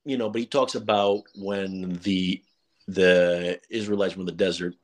you 0.05 0.17
know, 0.17 0.29
but 0.29 0.39
he 0.39 0.47
talks 0.47 0.75
about 0.75 1.23
when 1.35 1.99
the 2.03 2.41
the 2.87 3.59
Israelites 3.69 4.15
were 4.15 4.21
in 4.21 4.27
the 4.27 4.31
desert 4.31 4.75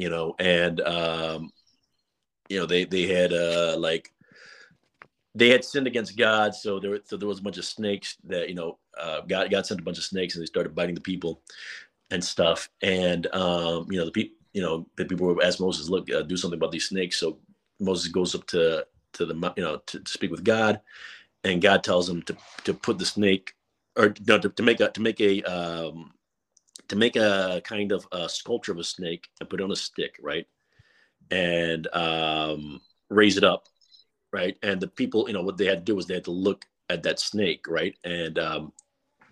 you 0.00 0.08
know, 0.08 0.34
and 0.38 0.80
um, 0.80 1.52
you 2.48 2.58
know 2.58 2.64
they 2.64 2.84
they 2.84 3.06
had 3.06 3.34
uh, 3.34 3.76
like 3.78 4.10
they 5.34 5.50
had 5.50 5.62
sinned 5.62 5.86
against 5.86 6.16
God, 6.16 6.54
so 6.54 6.80
there 6.80 6.98
so 7.04 7.18
there 7.18 7.28
was 7.28 7.40
a 7.40 7.42
bunch 7.42 7.58
of 7.58 7.66
snakes 7.66 8.16
that 8.24 8.48
you 8.48 8.54
know 8.54 8.78
uh, 8.98 9.20
God 9.20 9.50
God 9.50 9.66
sent 9.66 9.80
a 9.80 9.84
bunch 9.84 9.98
of 9.98 10.04
snakes 10.04 10.34
and 10.34 10.42
they 10.42 10.46
started 10.46 10.74
biting 10.74 10.94
the 10.94 11.02
people 11.02 11.42
and 12.10 12.24
stuff, 12.24 12.70
and 12.80 13.26
um, 13.34 13.86
you 13.90 13.98
know 13.98 14.06
the 14.06 14.10
people 14.10 14.36
you 14.54 14.62
know 14.62 14.86
the 14.96 15.04
people 15.04 15.26
were 15.26 15.44
asked 15.44 15.60
Moses, 15.60 15.90
look, 15.90 16.10
uh, 16.10 16.22
do 16.22 16.36
something 16.36 16.58
about 16.58 16.72
these 16.72 16.88
snakes. 16.88 17.20
So 17.20 17.38
Moses 17.78 18.08
goes 18.08 18.34
up 18.34 18.46
to 18.48 18.86
to 19.12 19.26
the 19.26 19.34
you 19.56 19.62
know 19.62 19.76
to, 19.86 20.00
to 20.00 20.10
speak 20.10 20.30
with 20.30 20.44
God, 20.44 20.80
and 21.44 21.60
God 21.60 21.84
tells 21.84 22.08
him 22.08 22.22
to 22.22 22.36
to 22.64 22.72
put 22.72 22.98
the 22.98 23.04
snake 23.04 23.52
or 23.96 24.14
no, 24.26 24.38
to, 24.38 24.48
to 24.48 24.62
make 24.62 24.80
a 24.80 24.88
to 24.88 25.00
make 25.02 25.20
a 25.20 25.42
um, 25.42 26.12
to 26.90 26.96
make 26.96 27.16
a 27.16 27.62
kind 27.64 27.92
of 27.92 28.06
a 28.12 28.28
sculpture 28.28 28.72
of 28.72 28.78
a 28.78 28.84
snake 28.84 29.28
and 29.40 29.48
put 29.48 29.60
it 29.60 29.64
on 29.64 29.72
a 29.72 29.76
stick, 29.76 30.16
right? 30.20 30.46
And 31.30 31.86
um, 31.94 32.80
raise 33.08 33.36
it 33.36 33.44
up, 33.44 33.68
right? 34.32 34.56
And 34.62 34.80
the 34.80 34.88
people, 34.88 35.26
you 35.28 35.32
know, 35.32 35.42
what 35.42 35.56
they 35.56 35.66
had 35.66 35.78
to 35.78 35.84
do 35.84 35.96
was 35.96 36.06
they 36.06 36.14
had 36.14 36.24
to 36.24 36.32
look 36.32 36.64
at 36.88 37.04
that 37.04 37.20
snake, 37.20 37.66
right? 37.68 37.94
And 38.02 38.38
um, 38.40 38.72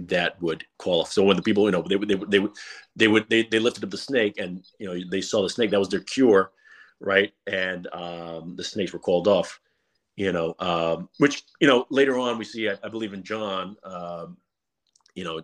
that 0.01 0.41
would 0.41 0.65
qualify. 0.79 1.11
So 1.11 1.25
when 1.25 1.37
the 1.37 1.43
people, 1.43 1.65
you 1.65 1.73
know, 1.73 1.83
they 1.83 1.97
would, 1.97 2.09
they 2.09 2.15
would, 2.15 2.31
they 2.31 2.39
would, 2.39 2.53
they 2.95 3.09
would, 3.09 3.29
they, 3.29 3.43
they 3.43 3.59
lifted 3.59 3.83
up 3.83 3.91
the 3.91 3.99
snake 3.99 4.39
and, 4.39 4.65
you 4.79 4.87
know, 4.87 5.01
they 5.11 5.21
saw 5.21 5.43
the 5.43 5.51
snake, 5.51 5.71
that 5.71 5.81
was 5.81 5.89
their 5.89 6.01
cure, 6.01 6.53
right? 7.01 7.33
And 7.49 7.89
um, 7.93 8.55
the 8.55 8.63
snakes 8.63 8.93
were 8.93 9.01
called 9.01 9.27
off, 9.27 9.59
you 10.15 10.31
know, 10.31 10.55
um, 10.61 11.09
which, 11.19 11.43
you 11.61 11.67
know, 11.67 11.87
later 11.91 12.17
on 12.19 12.39
we 12.39 12.45
see, 12.45 12.69
I, 12.69 12.77
I 12.85 12.89
believe 12.89 13.15
in 13.15 13.25
John, 13.25 13.77
um, 13.83 14.37
you 15.17 15.25
know, 15.25 15.43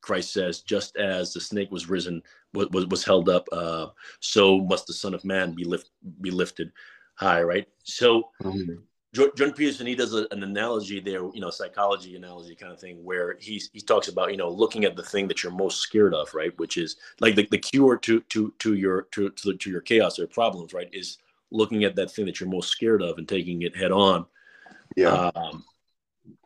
Christ 0.00 0.32
says, 0.32 0.60
just 0.60 0.96
as 0.96 1.32
the 1.32 1.40
snake 1.40 1.70
was 1.70 1.88
risen, 1.88 2.22
was, 2.54 2.86
was 2.86 3.04
held 3.04 3.28
up, 3.28 3.46
uh, 3.52 3.88
so 4.20 4.60
must 4.60 4.86
the 4.86 4.92
Son 4.92 5.14
of 5.14 5.24
Man 5.24 5.52
be 5.54 5.64
lift, 5.64 5.90
be 6.20 6.30
lifted 6.30 6.72
high, 7.14 7.42
right? 7.42 7.68
So, 7.84 8.30
mm-hmm. 8.42 8.74
Jordan 9.12 9.52
Peterson, 9.54 9.88
he 9.88 9.96
does 9.96 10.14
a, 10.14 10.28
an 10.30 10.44
analogy 10.44 11.00
there, 11.00 11.22
you 11.34 11.40
know, 11.40 11.50
psychology 11.50 12.14
analogy 12.14 12.54
kind 12.54 12.72
of 12.72 12.78
thing, 12.78 13.04
where 13.04 13.36
he 13.40 13.60
he 13.72 13.80
talks 13.80 14.06
about, 14.06 14.30
you 14.30 14.36
know, 14.36 14.48
looking 14.48 14.84
at 14.84 14.94
the 14.94 15.02
thing 15.02 15.26
that 15.26 15.42
you're 15.42 15.50
most 15.50 15.80
scared 15.80 16.14
of, 16.14 16.32
right? 16.32 16.56
Which 16.60 16.76
is 16.76 16.94
like 17.18 17.34
the, 17.34 17.46
the 17.50 17.58
cure 17.58 17.96
to 17.96 18.20
to 18.20 18.54
to 18.60 18.74
your 18.74 19.02
to 19.10 19.30
to, 19.30 19.56
to 19.56 19.70
your 19.70 19.80
chaos 19.80 20.20
or 20.20 20.28
problems, 20.28 20.72
right? 20.72 20.88
Is 20.92 21.18
looking 21.50 21.82
at 21.82 21.96
that 21.96 22.12
thing 22.12 22.24
that 22.26 22.38
you're 22.38 22.48
most 22.48 22.68
scared 22.68 23.02
of 23.02 23.18
and 23.18 23.28
taking 23.28 23.62
it 23.62 23.76
head 23.76 23.90
on. 23.90 24.26
Yeah. 24.96 25.30
Um, 25.34 25.64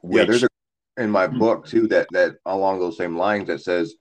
which, 0.01 0.21
yeah, 0.21 0.25
there's 0.25 0.45
a 0.45 0.49
in 0.97 1.11
my 1.11 1.27
mm-hmm. 1.27 1.39
book 1.39 1.67
too 1.67 1.89
that 1.89 2.07
that 2.13 2.37
along 2.47 2.79
those 2.79 2.97
same 2.97 3.17
lines 3.17 3.49
that 3.49 3.61
says 3.61 3.95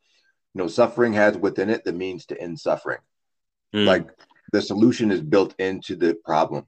you 0.53 0.61
know 0.61 0.67
suffering 0.67 1.13
has 1.13 1.37
within 1.37 1.69
it 1.69 1.83
the 1.83 1.93
means 1.93 2.25
to 2.25 2.39
end 2.39 2.59
suffering 2.59 2.99
mm. 3.73 3.85
like 3.85 4.07
the 4.51 4.61
solution 4.61 5.11
is 5.11 5.21
built 5.21 5.55
into 5.59 5.95
the 5.95 6.15
problem 6.23 6.67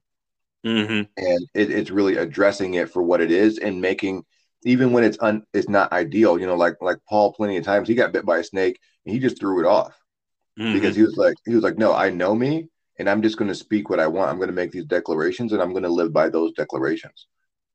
mm-hmm. 0.64 1.02
and 1.16 1.48
it, 1.54 1.70
it's 1.70 1.90
really 1.90 2.16
addressing 2.16 2.74
it 2.74 2.90
for 2.90 3.02
what 3.02 3.20
it 3.20 3.30
is 3.30 3.58
and 3.58 3.80
making 3.80 4.24
even 4.64 4.92
when 4.92 5.04
it's 5.04 5.18
un 5.20 5.42
it's 5.52 5.68
not 5.68 5.92
ideal 5.92 6.38
you 6.38 6.46
know 6.46 6.56
like 6.56 6.74
like 6.80 6.98
paul 7.08 7.32
plenty 7.32 7.56
of 7.56 7.64
times 7.64 7.88
he 7.88 7.94
got 7.94 8.12
bit 8.12 8.26
by 8.26 8.38
a 8.38 8.44
snake 8.44 8.78
and 9.04 9.14
he 9.14 9.20
just 9.20 9.38
threw 9.38 9.60
it 9.60 9.66
off 9.66 9.96
mm-hmm. 10.58 10.72
because 10.72 10.96
he 10.96 11.02
was 11.02 11.16
like 11.16 11.36
he 11.44 11.54
was 11.54 11.62
like 11.62 11.78
no 11.78 11.94
i 11.94 12.10
know 12.10 12.34
me 12.34 12.66
and 12.98 13.08
i'm 13.08 13.22
just 13.22 13.38
going 13.38 13.48
to 13.48 13.54
speak 13.54 13.88
what 13.88 14.00
i 14.00 14.06
want 14.06 14.30
i'm 14.30 14.38
going 14.38 14.48
to 14.48 14.54
make 14.54 14.72
these 14.72 14.86
declarations 14.86 15.52
and 15.52 15.62
i'm 15.62 15.70
going 15.70 15.84
to 15.84 15.88
live 15.88 16.12
by 16.12 16.28
those 16.28 16.52
declarations 16.52 17.28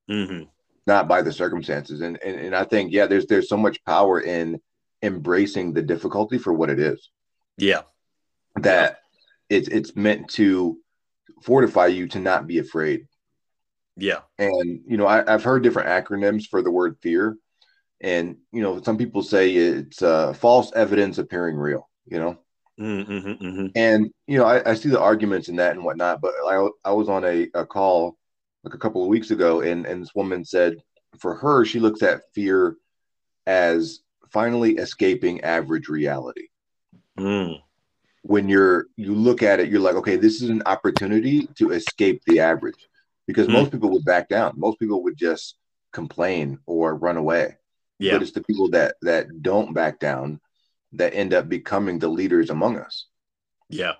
mm-hmm 0.09 0.43
not 0.87 1.07
by 1.07 1.21
the 1.21 1.31
circumstances. 1.31 2.01
And, 2.01 2.21
and 2.23 2.39
and 2.39 2.55
I 2.55 2.63
think 2.63 2.91
yeah, 2.91 3.05
there's 3.05 3.25
there's 3.27 3.49
so 3.49 3.57
much 3.57 3.83
power 3.85 4.19
in 4.19 4.59
embracing 5.01 5.73
the 5.73 5.81
difficulty 5.81 6.37
for 6.37 6.53
what 6.53 6.69
it 6.69 6.79
is. 6.79 7.09
Yeah, 7.57 7.81
that 8.55 8.99
it's 9.49 9.67
it's 9.67 9.95
meant 9.95 10.29
to 10.31 10.77
fortify 11.43 11.87
you 11.87 12.07
to 12.09 12.19
not 12.19 12.47
be 12.47 12.59
afraid. 12.59 13.07
Yeah, 13.97 14.19
and 14.37 14.81
you 14.87 14.97
know 14.97 15.07
I, 15.07 15.29
have 15.29 15.43
heard 15.43 15.63
different 15.63 15.89
acronyms 15.89 16.47
for 16.47 16.61
the 16.61 16.71
word 16.71 16.97
fear, 17.01 17.37
and 17.99 18.37
you 18.51 18.61
know 18.61 18.81
some 18.81 18.97
people 18.97 19.23
say 19.23 19.51
it's 19.51 20.01
uh, 20.01 20.33
false 20.33 20.71
evidence 20.75 21.17
appearing 21.17 21.57
real. 21.57 21.89
You 22.05 22.19
know. 22.19 22.37
Mm-hmm, 22.79 23.45
mm-hmm. 23.45 23.67
And 23.75 24.09
you 24.25 24.39
know, 24.39 24.45
I, 24.45 24.71
I, 24.71 24.73
see 24.73 24.89
the 24.89 24.99
arguments 24.99 25.49
in 25.49 25.57
that 25.57 25.75
and 25.75 25.83
whatnot, 25.83 26.19
but 26.19 26.33
I, 26.47 26.67
I 26.83 26.93
was 26.93 27.09
on 27.09 27.23
a, 27.23 27.47
a 27.53 27.63
call 27.63 28.17
like 28.63 28.73
a 28.73 28.77
couple 28.77 29.01
of 29.01 29.09
weeks 29.09 29.31
ago, 29.31 29.61
and 29.61 29.85
and 29.85 30.01
this 30.01 30.15
woman 30.15 30.45
said 30.45 30.77
for 31.19 31.35
her 31.35 31.65
she 31.65 31.79
looks 31.79 32.01
at 32.03 32.21
fear 32.33 32.75
as 33.45 33.99
finally 34.29 34.77
escaping 34.77 35.41
average 35.41 35.89
reality. 35.89 36.47
Mm. 37.19 37.61
When 38.23 38.47
you're 38.49 38.85
you 38.95 39.15
look 39.15 39.43
at 39.43 39.59
it, 39.59 39.69
you're 39.69 39.79
like, 39.79 39.95
okay, 39.95 40.15
this 40.15 40.41
is 40.41 40.49
an 40.49 40.63
opportunity 40.65 41.47
to 41.55 41.71
escape 41.71 42.21
the 42.25 42.39
average, 42.39 42.87
because 43.27 43.47
mm. 43.47 43.53
most 43.53 43.71
people 43.71 43.89
would 43.91 44.05
back 44.05 44.29
down. 44.29 44.53
Most 44.57 44.79
people 44.79 45.03
would 45.03 45.17
just 45.17 45.57
complain 45.91 46.59
or 46.65 46.95
run 46.95 47.17
away. 47.17 47.57
Yeah. 47.99 48.13
But 48.13 48.23
it's 48.23 48.31
the 48.31 48.43
people 48.43 48.69
that 48.71 48.95
that 49.01 49.41
don't 49.41 49.73
back 49.73 49.99
down 49.99 50.39
that 50.93 51.13
end 51.13 51.33
up 51.33 51.49
becoming 51.49 51.99
the 51.99 52.09
leaders 52.09 52.49
among 52.49 52.77
us. 52.77 53.07
Yeah. 53.69 53.93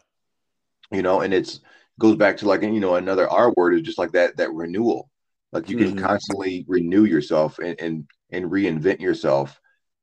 You 0.92 1.02
know, 1.02 1.22
and 1.22 1.34
it's 1.34 1.62
goes 2.02 2.16
back 2.16 2.38
to 2.38 2.48
like 2.48 2.64
you 2.64 2.80
know 2.80 2.96
another 2.96 3.30
R 3.30 3.54
word 3.56 3.76
is 3.76 3.82
just 3.82 3.98
like 3.98 4.12
that 4.14 4.38
that 4.38 4.52
renewal. 4.52 5.10
Like 5.52 5.70
you 5.70 5.78
can 5.78 5.96
mm-hmm. 5.96 6.06
constantly 6.06 6.66
renew 6.68 7.06
yourself 7.06 7.60
and, 7.60 7.80
and 7.80 8.08
and 8.32 8.52
reinvent 8.52 9.00
yourself 9.00 9.60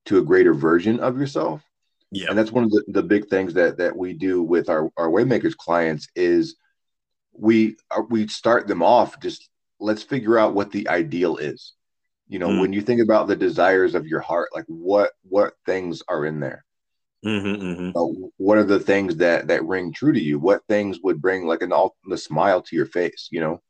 to 0.07 0.19
a 0.19 0.23
greater 0.23 0.55
version 0.55 1.01
of 1.01 1.19
yourself. 1.19 1.63
Yeah. 2.11 2.29
And 2.31 2.39
that's 2.39 2.53
one 2.53 2.65
of 2.65 2.71
the, 2.71 2.85
the 2.89 3.03
big 3.03 3.29
things 3.29 3.55
that 3.55 3.79
that 3.79 3.97
we 3.97 4.15
do 4.15 4.43
with 4.43 4.69
our, 4.69 4.91
our 4.97 5.09
Waymakers 5.09 5.57
clients 5.57 6.09
is 6.15 6.57
we 7.33 7.77
uh, 7.91 8.03
we 8.09 8.29
start 8.29 8.69
them 8.69 8.83
off 8.83 9.21
just 9.21 9.49
let's 9.81 10.03
figure 10.03 10.39
out 10.39 10.55
what 10.55 10.71
the 10.71 10.89
ideal 10.89 11.37
is. 11.37 11.75
You 12.29 12.39
know, 12.39 12.49
mm. 12.49 12.61
when 12.61 12.73
you 12.73 12.83
think 12.83 13.01
about 13.01 13.27
the 13.27 13.37
desires 13.37 13.95
of 13.95 14.07
your 14.07 14.21
heart, 14.21 14.51
like 14.55 14.67
what 14.69 15.13
what 15.23 15.55
things 15.67 16.03
are 16.09 16.25
in 16.25 16.41
there? 16.41 16.65
Mm-hmm, 17.25 17.63
mm-hmm. 17.63 17.99
Uh, 17.99 18.29
what 18.37 18.59
are 18.59 18.65
the 18.65 18.79
things 18.79 19.17
that 19.17 19.49
that 19.49 19.65
ring 19.65 19.93
true 19.93 20.13
to 20.13 20.21
you? 20.21 20.39
What 20.39 20.63
things 20.69 21.01
would 21.03 21.21
bring 21.21 21.47
like 21.47 21.63
an 21.63 21.73
all 21.73 21.97
the 22.09 22.19
smile 22.19 22.63
to 22.63 22.77
your 22.77 22.87
face? 22.87 23.29
You 23.31 23.41
know, 23.41 23.63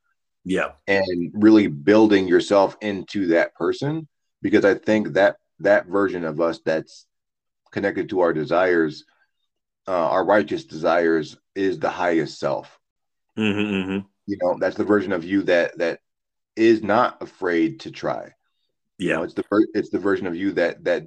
Yeah. 0.44 0.72
And 0.86 1.30
really 1.34 1.66
building 1.66 2.28
yourself 2.28 2.76
into 2.80 3.28
that 3.28 3.54
person 3.54 4.08
because 4.42 4.64
I 4.64 4.74
think 4.74 5.14
that 5.14 5.36
that 5.60 5.86
version 5.86 6.24
of 6.24 6.40
us 6.40 6.60
that's 6.64 7.06
connected 7.72 8.08
to 8.10 8.20
our 8.20 8.32
desires, 8.32 9.04
uh, 9.86 9.92
our 9.92 10.24
righteous 10.24 10.64
desires, 10.64 11.36
is 11.54 11.78
the 11.78 11.90
highest 11.90 12.38
self. 12.38 12.78
Mm-hmm, 13.38 13.74
mm-hmm. 13.74 14.06
You 14.26 14.38
know, 14.42 14.56
that's 14.60 14.76
the 14.76 14.84
version 14.84 15.12
of 15.12 15.24
you 15.24 15.42
that 15.44 15.78
that 15.78 16.00
is 16.56 16.82
not 16.82 17.22
afraid 17.22 17.80
to 17.80 17.90
try. 17.90 18.32
Yeah, 18.98 19.06
you 19.06 19.14
know, 19.14 19.22
it's 19.22 19.34
the 19.34 19.66
it's 19.74 19.90
the 19.90 19.98
version 19.98 20.26
of 20.26 20.36
you 20.36 20.52
that 20.52 20.84
that 20.84 21.04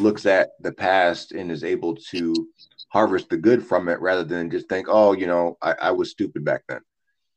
looks 0.00 0.26
at 0.26 0.50
the 0.60 0.72
past 0.72 1.32
and 1.32 1.50
is 1.50 1.64
able 1.64 1.96
to 2.10 2.48
harvest 2.88 3.28
the 3.28 3.36
good 3.36 3.64
from 3.64 3.88
it 3.88 4.00
rather 4.00 4.24
than 4.24 4.50
just 4.50 4.68
think, 4.68 4.86
oh, 4.88 5.12
you 5.12 5.26
know, 5.26 5.56
I, 5.60 5.74
I 5.80 5.90
was 5.90 6.10
stupid 6.10 6.44
back 6.44 6.62
then. 6.68 6.80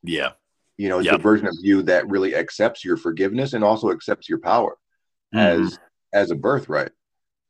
Yeah. 0.04 0.32
You 0.78 0.90
know, 0.90 1.00
it's 1.00 1.06
yep. 1.06 1.18
the 1.18 1.22
version 1.22 1.48
of 1.48 1.56
you 1.62 1.84
that 1.84 2.10
really 2.10 2.36
accepts 2.36 2.84
your 2.84 2.98
forgiveness 2.98 3.54
and 3.54 3.64
also 3.64 3.92
accepts 3.92 4.30
your 4.30 4.40
power 4.40 4.78
mm-hmm. 5.34 5.64
as 5.64 5.80
as 6.14 6.32
a 6.32 6.36
birthright. 6.36 6.92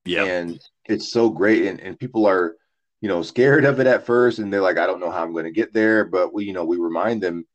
Yeah. 0.05 0.23
And 0.25 0.59
it's 0.85 1.11
so 1.11 1.29
great. 1.29 1.67
And, 1.67 1.79
and 1.79 1.99
people 1.99 2.25
are, 2.25 2.55
you 3.01 3.07
know, 3.07 3.21
scared 3.21 3.65
of 3.65 3.79
it 3.79 3.87
at 3.87 4.05
first 4.05 4.39
and 4.39 4.51
they're 4.51 4.61
like, 4.61 4.77
I 4.77 4.87
don't 4.87 4.99
know 4.99 5.11
how 5.11 5.23
I'm 5.23 5.33
going 5.33 5.45
to 5.45 5.51
get 5.51 5.73
there. 5.73 6.05
But 6.05 6.33
we, 6.33 6.45
you 6.45 6.53
know, 6.53 6.65
we 6.65 6.77
remind 6.77 7.21
them 7.21 7.45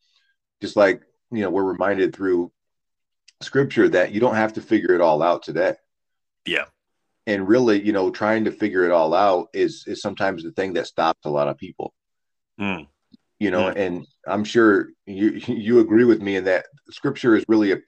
just 0.61 0.77
like, 0.77 1.03
you 1.31 1.43
know, 1.43 1.51
we're 1.51 1.65
reminded 1.65 2.15
through 2.15 2.53
scripture 3.43 3.89
that 3.89 4.13
you 4.13 4.21
don't 4.21 4.37
have 4.37 4.55
to 4.55 4.61
figure 4.61 4.95
it 4.95 5.01
all 5.01 5.23
out 5.23 5.43
today. 5.43 5.75
Yeah. 6.47 6.65
And 7.27 7.49
really, 7.49 7.83
you 7.85 7.93
know, 7.93 8.11
trying 8.11 8.45
to 8.45 8.53
figure 8.53 8.85
it 8.85 8.93
all 8.93 9.13
out 9.13 9.49
is 9.53 9.85
is 9.87 10.01
sometimes 10.01 10.43
the 10.43 10.53
thing 10.53 10.75
that 10.75 10.87
stops 10.87 11.25
a 11.25 11.31
lot 11.31 11.49
of 11.49 11.59
people. 11.59 11.93
Mm. 12.61 12.87
You 13.39 13.51
know, 13.51 13.65
mm. 13.65 13.77
and 13.77 14.07
I'm 14.27 14.45
sure 14.45 14.91
you 15.07 15.31
you 15.47 15.81
agree 15.81 16.05
with 16.05 16.23
me 16.23 16.37
in 16.37 16.45
that 16.45 16.67
scripture 16.91 17.37
is 17.37 17.45
really 17.49 17.73
a 17.73 17.79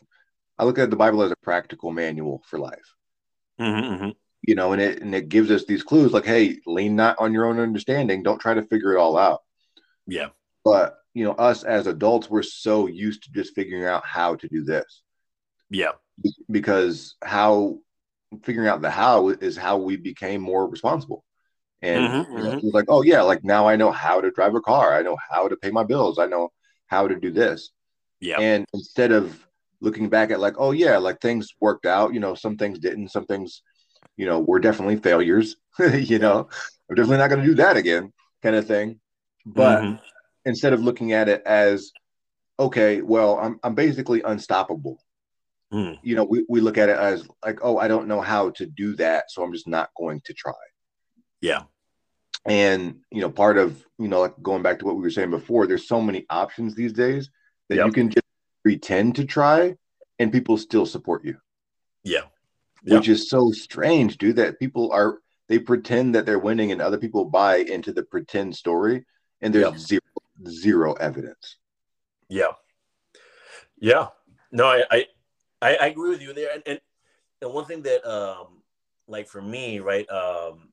I 0.58 0.64
look 0.64 0.78
at 0.78 0.90
the 0.90 0.96
Bible 0.96 1.22
as 1.22 1.30
a 1.30 1.36
practical 1.36 1.92
manual 1.92 2.42
for 2.46 2.58
life. 2.58 2.94
Mm-hmm, 3.60 3.94
mm-hmm. 3.94 4.10
You 4.42 4.54
know, 4.54 4.72
and 4.72 4.82
it 4.82 5.02
and 5.02 5.14
it 5.14 5.28
gives 5.28 5.50
us 5.50 5.64
these 5.64 5.82
clues 5.82 6.12
like, 6.12 6.24
hey, 6.24 6.58
lean 6.66 6.96
not 6.96 7.16
on 7.18 7.32
your 7.32 7.46
own 7.46 7.60
understanding. 7.60 8.22
Don't 8.22 8.40
try 8.40 8.54
to 8.54 8.62
figure 8.62 8.92
it 8.92 8.98
all 8.98 9.16
out. 9.16 9.42
Yeah. 10.06 10.28
But 10.64 10.96
you 11.14 11.24
know, 11.24 11.32
us 11.32 11.64
as 11.64 11.86
adults, 11.86 12.30
we're 12.30 12.42
so 12.42 12.86
used 12.86 13.24
to 13.24 13.32
just 13.32 13.54
figuring 13.54 13.84
out 13.84 14.04
how 14.04 14.36
to 14.36 14.48
do 14.48 14.64
this. 14.64 15.02
Yeah. 15.70 15.92
Because 16.50 17.16
how 17.22 17.78
figuring 18.42 18.68
out 18.68 18.82
the 18.82 18.90
how 18.90 19.28
is 19.28 19.56
how 19.56 19.78
we 19.78 19.96
became 19.96 20.40
more 20.40 20.68
responsible. 20.68 21.24
And 21.80 22.04
mm-hmm, 22.04 22.36
you 22.36 22.44
know, 22.44 22.50
mm-hmm. 22.56 22.68
like, 22.72 22.86
oh 22.88 23.02
yeah, 23.02 23.22
like 23.22 23.44
now 23.44 23.68
I 23.68 23.76
know 23.76 23.90
how 23.90 24.20
to 24.20 24.30
drive 24.30 24.54
a 24.54 24.60
car. 24.60 24.94
I 24.94 25.02
know 25.02 25.16
how 25.30 25.48
to 25.48 25.56
pay 25.56 25.70
my 25.70 25.84
bills. 25.84 26.18
I 26.18 26.26
know 26.26 26.50
how 26.86 27.06
to 27.06 27.14
do 27.14 27.30
this. 27.30 27.70
Yeah. 28.20 28.40
And 28.40 28.66
instead 28.74 29.12
of 29.12 29.46
looking 29.80 30.08
back 30.08 30.30
at 30.30 30.40
like, 30.40 30.54
oh 30.58 30.72
yeah, 30.72 30.98
like 30.98 31.20
things 31.20 31.54
worked 31.60 31.86
out, 31.86 32.12
you 32.12 32.20
know, 32.20 32.34
some 32.34 32.56
things 32.56 32.78
didn't, 32.80 33.10
some 33.10 33.26
things, 33.26 33.62
you 34.16 34.26
know, 34.26 34.40
were 34.40 34.58
definitely 34.58 34.96
failures. 34.96 35.56
you 35.78 36.18
know, 36.18 36.48
I'm 36.88 36.96
definitely 36.96 37.18
not 37.18 37.30
gonna 37.30 37.44
do 37.44 37.54
that 37.54 37.76
again, 37.76 38.12
kind 38.42 38.56
of 38.56 38.66
thing. 38.66 38.98
But 39.46 39.82
mm-hmm. 39.82 39.96
instead 40.44 40.72
of 40.72 40.82
looking 40.82 41.12
at 41.12 41.28
it 41.28 41.42
as, 41.46 41.92
okay, 42.58 43.02
well, 43.02 43.38
I'm 43.38 43.60
I'm 43.62 43.76
basically 43.76 44.22
unstoppable. 44.22 44.98
Mm. 45.72 45.98
You 46.02 46.16
know, 46.16 46.24
we, 46.24 46.44
we 46.48 46.60
look 46.60 46.78
at 46.78 46.88
it 46.88 46.96
as 46.96 47.28
like, 47.44 47.58
oh, 47.62 47.78
I 47.78 47.88
don't 47.88 48.08
know 48.08 48.20
how 48.20 48.50
to 48.50 48.66
do 48.66 48.96
that, 48.96 49.30
so 49.30 49.42
I'm 49.42 49.52
just 49.52 49.68
not 49.68 49.90
going 49.96 50.20
to 50.24 50.32
try. 50.32 50.52
Yeah. 51.40 51.62
And 52.46 53.00
you 53.10 53.20
know, 53.20 53.30
part 53.30 53.58
of 53.58 53.84
you 53.98 54.08
know, 54.08 54.20
like 54.20 54.34
going 54.42 54.62
back 54.62 54.78
to 54.78 54.86
what 54.86 54.96
we 54.96 55.02
were 55.02 55.10
saying 55.10 55.30
before, 55.30 55.66
there's 55.66 55.86
so 55.86 56.00
many 56.00 56.24
options 56.30 56.74
these 56.74 56.92
days 56.92 57.30
that 57.68 57.76
yep. 57.76 57.86
you 57.86 57.92
can 57.92 58.10
just 58.10 58.26
pretend 58.62 59.16
to 59.16 59.24
try 59.24 59.76
and 60.18 60.32
people 60.32 60.56
still 60.56 60.86
support 60.86 61.24
you. 61.24 61.36
Yeah. 62.04 62.22
Yep. 62.84 63.00
Which 63.00 63.08
is 63.08 63.28
so 63.28 63.50
strange, 63.50 64.18
dude, 64.18 64.36
that 64.36 64.58
people 64.58 64.92
are 64.92 65.18
they 65.48 65.58
pretend 65.58 66.14
that 66.14 66.26
they're 66.26 66.38
winning 66.38 66.72
and 66.72 66.80
other 66.80 66.98
people 66.98 67.24
buy 67.24 67.56
into 67.56 67.92
the 67.92 68.02
pretend 68.02 68.54
story 68.56 69.04
and 69.40 69.54
there's 69.54 69.64
yep. 69.64 69.78
zero 69.78 70.00
zero 70.48 70.92
evidence. 70.94 71.56
Yeah. 72.28 72.52
Yeah. 73.78 74.08
No, 74.52 74.66
I, 74.66 74.84
I 74.90 75.06
I, 75.60 75.76
I 75.76 75.86
agree 75.86 76.10
with 76.10 76.22
you 76.22 76.32
there. 76.32 76.50
And, 76.54 76.62
and, 76.66 76.80
and 77.42 77.52
one 77.52 77.64
thing 77.64 77.82
that, 77.82 78.04
um, 78.08 78.62
like 79.06 79.28
for 79.28 79.42
me, 79.42 79.80
right, 79.80 80.08
um, 80.10 80.68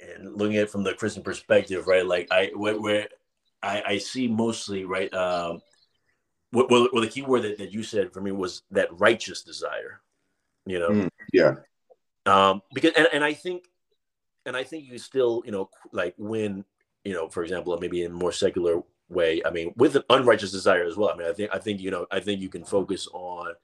and 0.00 0.36
looking 0.36 0.56
at 0.56 0.64
it 0.64 0.70
from 0.70 0.84
the 0.84 0.94
Christian 0.94 1.22
perspective, 1.22 1.86
right, 1.86 2.06
like 2.06 2.28
I, 2.30 2.50
where, 2.54 2.80
where 2.80 3.08
I, 3.62 3.82
I 3.86 3.98
see 3.98 4.28
mostly, 4.28 4.84
right, 4.84 5.12
um, 5.12 5.60
well, 6.52 6.88
well, 6.92 7.02
the 7.02 7.08
key 7.08 7.22
word 7.22 7.42
that, 7.42 7.58
that 7.58 7.72
you 7.72 7.82
said 7.82 8.12
for 8.12 8.20
me 8.20 8.32
was 8.32 8.62
that 8.70 8.88
righteous 8.98 9.42
desire, 9.42 10.00
you 10.64 10.78
know? 10.78 10.90
Mm, 10.90 11.08
yeah. 11.32 11.54
Um, 12.24 12.62
because, 12.72 12.92
and, 12.96 13.08
and 13.12 13.24
I 13.24 13.34
think, 13.34 13.64
and 14.46 14.56
I 14.56 14.64
think 14.64 14.84
you 14.84 14.98
still, 14.98 15.42
you 15.44 15.52
know, 15.52 15.68
like 15.92 16.14
when, 16.16 16.64
you 17.04 17.12
know, 17.12 17.28
for 17.28 17.42
example, 17.42 17.76
maybe 17.78 18.04
in 18.04 18.12
more 18.12 18.32
secular 18.32 18.82
way, 19.10 19.42
I 19.44 19.50
mean, 19.50 19.74
with 19.76 19.96
an 19.96 20.04
unrighteous 20.08 20.52
desire 20.52 20.84
as 20.84 20.96
well. 20.96 21.10
I 21.10 21.16
mean, 21.16 21.28
I 21.28 21.32
think, 21.32 21.50
I 21.52 21.58
think, 21.58 21.80
you 21.80 21.90
know, 21.90 22.06
I 22.10 22.20
think 22.20 22.40
you 22.40 22.48
can 22.48 22.64
focus 22.64 23.08
on, 23.12 23.54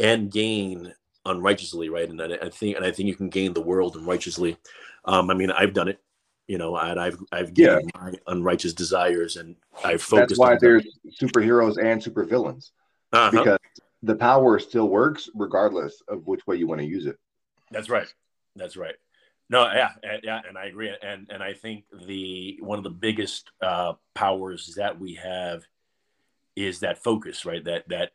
and 0.00 0.30
gain 0.30 0.92
unrighteously, 1.24 1.88
right? 1.88 2.08
And 2.08 2.20
I, 2.20 2.48
think 2.48 2.76
and 2.76 2.84
I 2.84 2.90
think 2.90 3.08
you 3.08 3.16
can 3.16 3.28
gain 3.28 3.52
the 3.52 3.60
world 3.60 3.96
unrighteously. 3.96 4.56
Um, 5.04 5.30
I 5.30 5.34
mean, 5.34 5.50
I've 5.50 5.74
done 5.74 5.88
it, 5.88 6.00
you 6.46 6.58
know, 6.58 6.76
and 6.76 6.98
I've 6.98 7.18
I've 7.32 7.54
given 7.54 7.88
yeah. 7.94 8.00
my 8.00 8.12
unrighteous 8.26 8.72
desires, 8.72 9.36
and 9.36 9.56
I've 9.84 10.02
focused. 10.02 10.30
That's 10.30 10.38
why 10.38 10.56
there's 10.60 10.84
them. 10.84 11.28
superheroes 11.28 11.76
and 11.78 12.02
supervillains 12.02 12.70
uh-huh. 13.12 13.30
because 13.30 13.58
the 14.02 14.14
power 14.14 14.58
still 14.58 14.88
works 14.88 15.28
regardless 15.34 16.02
of 16.08 16.26
which 16.26 16.46
way 16.46 16.56
you 16.56 16.66
want 16.66 16.80
to 16.80 16.86
use 16.86 17.06
it. 17.06 17.16
That's 17.70 17.90
right. 17.90 18.12
That's 18.56 18.76
right. 18.76 18.94
No, 19.50 19.64
yeah, 19.72 19.90
yeah, 20.22 20.42
and 20.46 20.58
I 20.58 20.66
agree, 20.66 20.94
and 21.02 21.26
and 21.30 21.42
I 21.42 21.54
think 21.54 21.84
the 22.06 22.58
one 22.60 22.76
of 22.76 22.84
the 22.84 22.90
biggest 22.90 23.50
uh, 23.62 23.94
powers 24.14 24.74
that 24.76 25.00
we 25.00 25.14
have 25.14 25.62
is 26.54 26.80
that 26.80 27.02
focus, 27.02 27.46
right? 27.46 27.64
That 27.64 27.88
that 27.88 28.10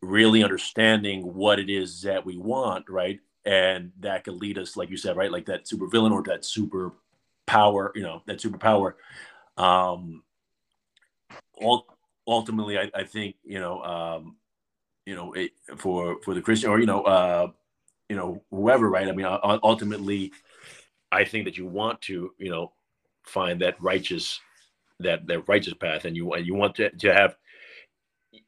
really 0.00 0.42
understanding 0.42 1.34
what 1.34 1.58
it 1.58 1.70
is 1.70 2.02
that 2.02 2.24
we 2.24 2.36
want, 2.36 2.88
right? 2.88 3.20
And 3.44 3.92
that 4.00 4.24
could 4.24 4.34
lead 4.34 4.58
us, 4.58 4.76
like 4.76 4.90
you 4.90 4.96
said, 4.96 5.16
right, 5.16 5.32
like 5.32 5.46
that 5.46 5.66
super 5.66 5.86
villain 5.86 6.12
or 6.12 6.22
that 6.24 6.44
super 6.44 6.92
power, 7.46 7.92
you 7.94 8.02
know, 8.02 8.22
that 8.26 8.38
superpower. 8.38 8.94
Um, 9.56 10.22
ultimately, 12.26 12.78
I, 12.78 12.90
I 12.94 13.04
think 13.04 13.36
you 13.44 13.58
know, 13.58 13.82
um, 13.82 14.36
you 15.06 15.14
know, 15.14 15.32
it, 15.32 15.52
for 15.76 16.20
for 16.22 16.34
the 16.34 16.42
Christian 16.42 16.70
or 16.70 16.78
you 16.78 16.86
know, 16.86 17.02
uh, 17.02 17.48
you 18.08 18.16
know, 18.16 18.42
whoever, 18.50 18.88
right? 18.88 19.08
I 19.08 19.12
mean, 19.12 19.26
ultimately, 19.26 20.32
I 21.10 21.24
think 21.24 21.46
that 21.46 21.56
you 21.56 21.66
want 21.66 22.00
to, 22.02 22.32
you 22.38 22.50
know, 22.50 22.72
find 23.24 23.60
that 23.62 23.80
righteous, 23.80 24.40
that 25.00 25.26
that 25.26 25.48
righteous 25.48 25.74
path, 25.74 26.04
and 26.04 26.16
you 26.16 26.36
you 26.36 26.54
want 26.54 26.76
to 26.76 26.90
to 26.90 27.12
have 27.12 27.36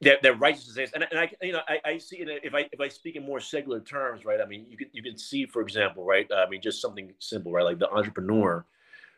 that 0.03 0.23
that 0.23 0.39
righteousness 0.41 0.91
and, 0.95 1.07
and 1.11 1.19
I 1.19 1.31
you 1.43 1.53
know 1.53 1.61
I, 1.69 1.81
I 1.85 1.99
see 1.99 2.19
it 2.19 2.41
if 2.43 2.55
I 2.55 2.69
if 2.73 2.81
I 2.81 2.89
speak 2.89 3.17
in 3.17 3.25
more 3.25 3.41
secular 3.41 3.81
terms 3.81 4.25
right 4.25 4.41
I 4.41 4.47
mean 4.47 4.67
you 4.69 4.77
can 4.77 4.89
you 4.93 5.03
can 5.03 5.19
see 5.19 5.47
for 5.47 5.63
example 5.63 6.05
right 6.05 6.29
I 6.35 6.49
mean 6.49 6.63
just 6.63 6.81
something 6.81 7.13
simple 7.19 7.53
right 7.53 7.65
like 7.65 7.79
the 7.79 7.91
entrepreneur 7.91 8.65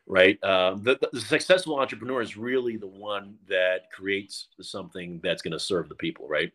right 0.07 0.39
uh, 0.43 0.75
the, 0.83 0.99
the 1.13 1.21
successful 1.21 1.79
entrepreneur 1.79 2.21
is 2.21 2.37
really 2.37 2.77
the 2.77 2.87
one 2.87 3.37
that 3.49 3.91
creates 3.93 4.49
something 4.61 5.21
that's 5.23 5.43
going 5.43 5.53
to 5.53 5.61
serve 5.61 5.89
the 5.89 5.95
people 5.95 6.29
right? 6.29 6.53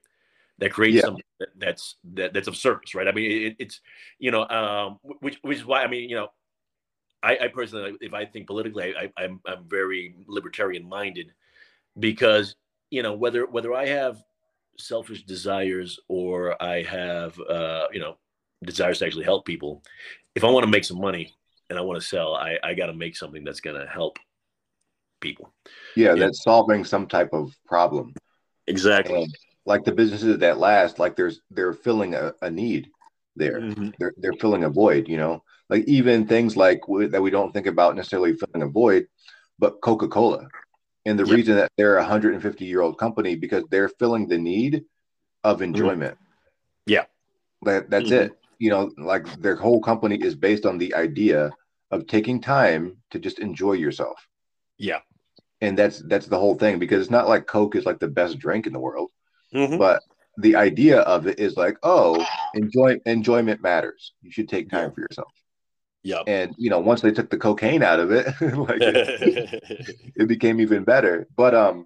That 0.60 0.74
creates 0.74 0.96
yeah. 0.96 1.02
something 1.02 1.24
that, 1.40 1.50
that's 1.58 1.96
that, 2.16 2.34
that's 2.34 2.48
of 2.48 2.58
service 2.58 2.96
right? 2.96 3.08
I 3.08 3.12
mean 3.12 3.32
it, 3.32 3.56
it's 3.60 3.80
you 4.20 4.32
know 4.32 4.48
um, 4.50 5.00
which 5.04 5.38
which 5.42 5.60
is 5.60 5.66
why 5.66 5.84
I 5.84 5.88
mean 5.88 6.10
you 6.10 6.16
know 6.18 6.28
I, 7.24 7.38
I 7.44 7.48
personally 7.48 7.96
if 8.02 8.14
I 8.14 8.26
think 8.26 8.48
politically 8.48 8.94
I, 8.96 9.12
I'm 9.18 9.40
I'm 9.46 9.64
very 9.70 10.16
libertarian 10.28 10.88
minded 10.88 11.32
because 12.00 12.56
you 12.90 13.04
know 13.04 13.14
whether 13.14 13.46
whether 13.46 13.74
I 13.74 13.88
have 13.88 14.22
selfish 14.78 15.24
desires 15.24 16.00
or 16.08 16.62
I 16.62 16.84
have 16.84 17.40
uh, 17.40 17.88
you 17.92 18.00
know 18.00 18.18
desires 18.64 19.00
to 19.00 19.06
actually 19.06 19.26
help 19.26 19.46
people, 19.46 19.84
if 20.36 20.44
I 20.44 20.50
want 20.50 20.64
to 20.64 20.72
make 20.72 20.86
some 20.86 21.00
money 21.00 21.34
and 21.70 21.78
I 21.78 21.82
want 21.82 22.00
to 22.00 22.08
sell, 22.08 22.36
I 22.36 22.58
I 22.64 22.74
got 22.74 22.88
to 22.88 22.94
make 22.94 23.16
something 23.16 23.44
that's 23.44 23.62
going 23.62 23.80
to 23.80 23.88
help 23.88 24.18
people. 25.22 25.54
Yeah, 25.96 26.16
that's 26.16 26.44
solving 26.44 26.84
some 26.84 27.08
type 27.08 27.30
of 27.34 27.56
problem. 27.66 28.14
Exactly. 28.68 29.24
And 29.24 29.36
like 29.66 29.84
the 29.84 29.92
businesses 29.92 30.38
that 30.38 30.60
last, 30.60 31.00
like 31.00 31.16
there's 31.16 31.42
they're 31.52 31.74
filling 31.74 32.16
a, 32.16 32.34
a 32.42 32.50
need 32.50 32.90
there. 33.36 33.62
Mm-hmm. 33.62 33.90
They're 34.00 34.14
they're 34.18 34.34
filling 34.34 34.64
a 34.64 34.70
void. 34.70 35.08
You 35.08 35.18
know, 35.18 35.44
like 35.70 35.86
even 35.86 36.28
things 36.28 36.56
like 36.56 36.82
that 36.88 37.22
we 37.22 37.30
don't 37.30 37.52
think 37.52 37.68
about 37.68 37.96
necessarily 37.96 38.34
filling 38.34 38.68
a 38.68 38.72
void, 38.72 39.08
but 39.60 39.82
Coca 39.82 40.08
Cola 40.08 40.48
and 41.08 41.18
the 41.18 41.26
yep. 41.26 41.36
reason 41.36 41.56
that 41.56 41.72
they're 41.78 41.96
a 41.96 42.02
150 42.02 42.66
year 42.66 42.82
old 42.82 42.98
company 42.98 43.36
because 43.36 43.64
they're 43.72 43.88
filling 43.88 44.28
the 44.28 44.38
need 44.38 44.84
of 45.44 45.58
mm-hmm. 45.58 45.64
enjoyment. 45.64 46.18
Yeah. 46.86 47.06
That 47.64 47.90
that's 47.90 48.10
mm-hmm. 48.10 48.34
it. 48.34 48.40
You 48.60 48.72
know, 48.72 48.92
like 48.98 49.26
their 49.42 49.56
whole 49.56 49.82
company 49.82 50.18
is 50.18 50.36
based 50.36 50.66
on 50.66 50.78
the 50.78 50.94
idea 50.96 51.52
of 51.92 52.08
taking 52.08 52.42
time 52.42 52.98
to 53.12 53.20
just 53.20 53.40
enjoy 53.40 53.74
yourself. 53.74 54.28
Yeah. 54.78 55.00
And 55.62 55.78
that's 55.78 56.00
that's 56.08 56.28
the 56.28 56.38
whole 56.38 56.56
thing 56.56 56.78
because 56.78 57.02
it's 57.02 57.12
not 57.12 57.30
like 57.30 57.48
Coke 57.48 57.76
is 57.76 57.86
like 57.86 58.00
the 58.00 58.08
best 58.08 58.38
drink 58.38 58.68
in 58.68 58.74
the 58.74 58.80
world. 58.80 59.10
Mm-hmm. 59.54 59.78
But 59.78 60.04
the 60.40 60.56
idea 60.56 61.00
of 61.02 61.26
it 61.26 61.40
is 61.40 61.56
like, 61.56 61.78
oh, 61.84 62.24
enjoy 62.54 63.00
enjoyment 63.06 63.62
matters. 63.62 64.12
You 64.22 64.32
should 64.32 64.50
take 64.50 64.70
time 64.70 64.90
yeah. 64.90 64.94
for 64.94 65.02
yourself. 65.02 65.32
Yeah. 66.08 66.22
And 66.26 66.56
you 66.58 66.70
know, 66.70 66.80
once 66.80 67.02
they 67.02 67.12
took 67.12 67.30
the 67.30 67.38
cocaine 67.38 67.84
out 67.84 68.00
of 68.00 68.12
it, 68.12 68.28
like 68.42 68.80
it, 68.80 70.00
it, 70.16 70.28
became 70.28 70.62
even 70.62 70.86
better. 70.86 71.28
But 71.36 71.54
um, 71.54 71.86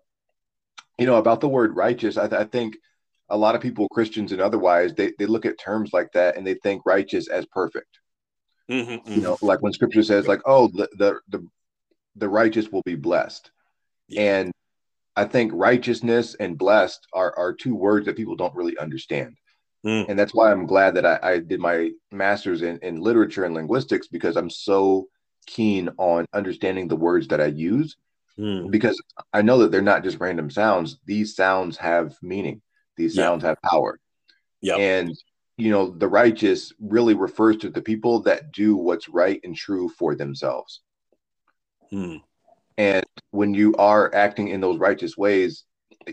you 0.99 1.07
know, 1.07 1.15
about 1.15 1.41
the 1.41 1.49
word 1.49 1.75
righteous, 1.75 2.17
I, 2.17 2.27
th- 2.27 2.39
I 2.39 2.43
think 2.43 2.77
a 3.29 3.37
lot 3.37 3.55
of 3.55 3.61
people, 3.61 3.89
Christians 3.89 4.31
and 4.31 4.39
otherwise, 4.39 4.93
they, 4.93 5.13
they 5.17 5.25
look 5.25 5.47
at 5.47 5.57
terms 5.57 5.89
like 5.91 6.11
that 6.13 6.37
and 6.37 6.45
they 6.45 6.53
think 6.53 6.83
righteous 6.85 7.29
as 7.29 7.47
perfect. 7.47 7.97
Mm-hmm, 8.69 8.91
mm-hmm. 8.91 9.11
You 9.11 9.21
know, 9.21 9.37
like 9.41 9.63
when 9.63 9.73
scripture 9.73 10.03
says, 10.03 10.27
like, 10.27 10.41
oh, 10.45 10.67
the 10.67 10.87
the 10.99 11.19
the, 11.29 11.47
the 12.15 12.29
righteous 12.29 12.69
will 12.69 12.83
be 12.83 12.95
blessed. 12.95 13.49
Yeah. 14.07 14.21
And 14.21 14.51
I 15.15 15.25
think 15.25 15.51
righteousness 15.55 16.35
and 16.39 16.59
blessed 16.59 17.07
are, 17.11 17.35
are 17.35 17.53
two 17.53 17.73
words 17.73 18.05
that 18.05 18.17
people 18.17 18.35
don't 18.35 18.55
really 18.55 18.77
understand. 18.77 19.35
Mm. 19.85 20.05
And 20.09 20.19
that's 20.19 20.33
why 20.33 20.51
I'm 20.51 20.65
glad 20.65 20.95
that 20.95 21.05
I, 21.05 21.19
I 21.23 21.39
did 21.39 21.59
my 21.59 21.91
master's 22.11 22.61
in, 22.61 22.77
in 22.79 23.01
literature 23.01 23.45
and 23.45 23.55
linguistics 23.55 24.07
because 24.07 24.35
I'm 24.35 24.49
so 24.49 25.07
keen 25.47 25.89
on 25.97 26.25
understanding 26.33 26.87
the 26.87 26.95
words 26.95 27.27
that 27.29 27.41
I 27.41 27.47
use 27.47 27.97
mm. 28.37 28.69
because 28.69 29.01
I 29.33 29.41
know 29.41 29.59
that 29.59 29.71
they're 29.71 29.81
not 29.81 30.03
just 30.03 30.19
random 30.19 30.49
sounds. 30.51 30.99
These 31.05 31.35
sounds 31.35 31.77
have 31.77 32.15
meaning, 32.21 32.61
these 32.95 33.15
sounds 33.15 33.41
yeah. 33.43 33.49
have 33.49 33.61
power. 33.63 33.99
Yeah. 34.61 34.75
And, 34.75 35.17
you 35.57 35.71
know, 35.71 35.89
the 35.89 36.07
righteous 36.07 36.71
really 36.79 37.15
refers 37.15 37.57
to 37.57 37.69
the 37.69 37.81
people 37.81 38.21
that 38.21 38.51
do 38.51 38.75
what's 38.75 39.09
right 39.09 39.39
and 39.43 39.55
true 39.55 39.89
for 39.89 40.15
themselves. 40.15 40.81
Mm. 41.91 42.21
And 42.77 43.05
when 43.31 43.53
you 43.53 43.73
are 43.75 44.13
acting 44.13 44.49
in 44.49 44.61
those 44.61 44.77
righteous 44.77 45.17
ways, 45.17 45.65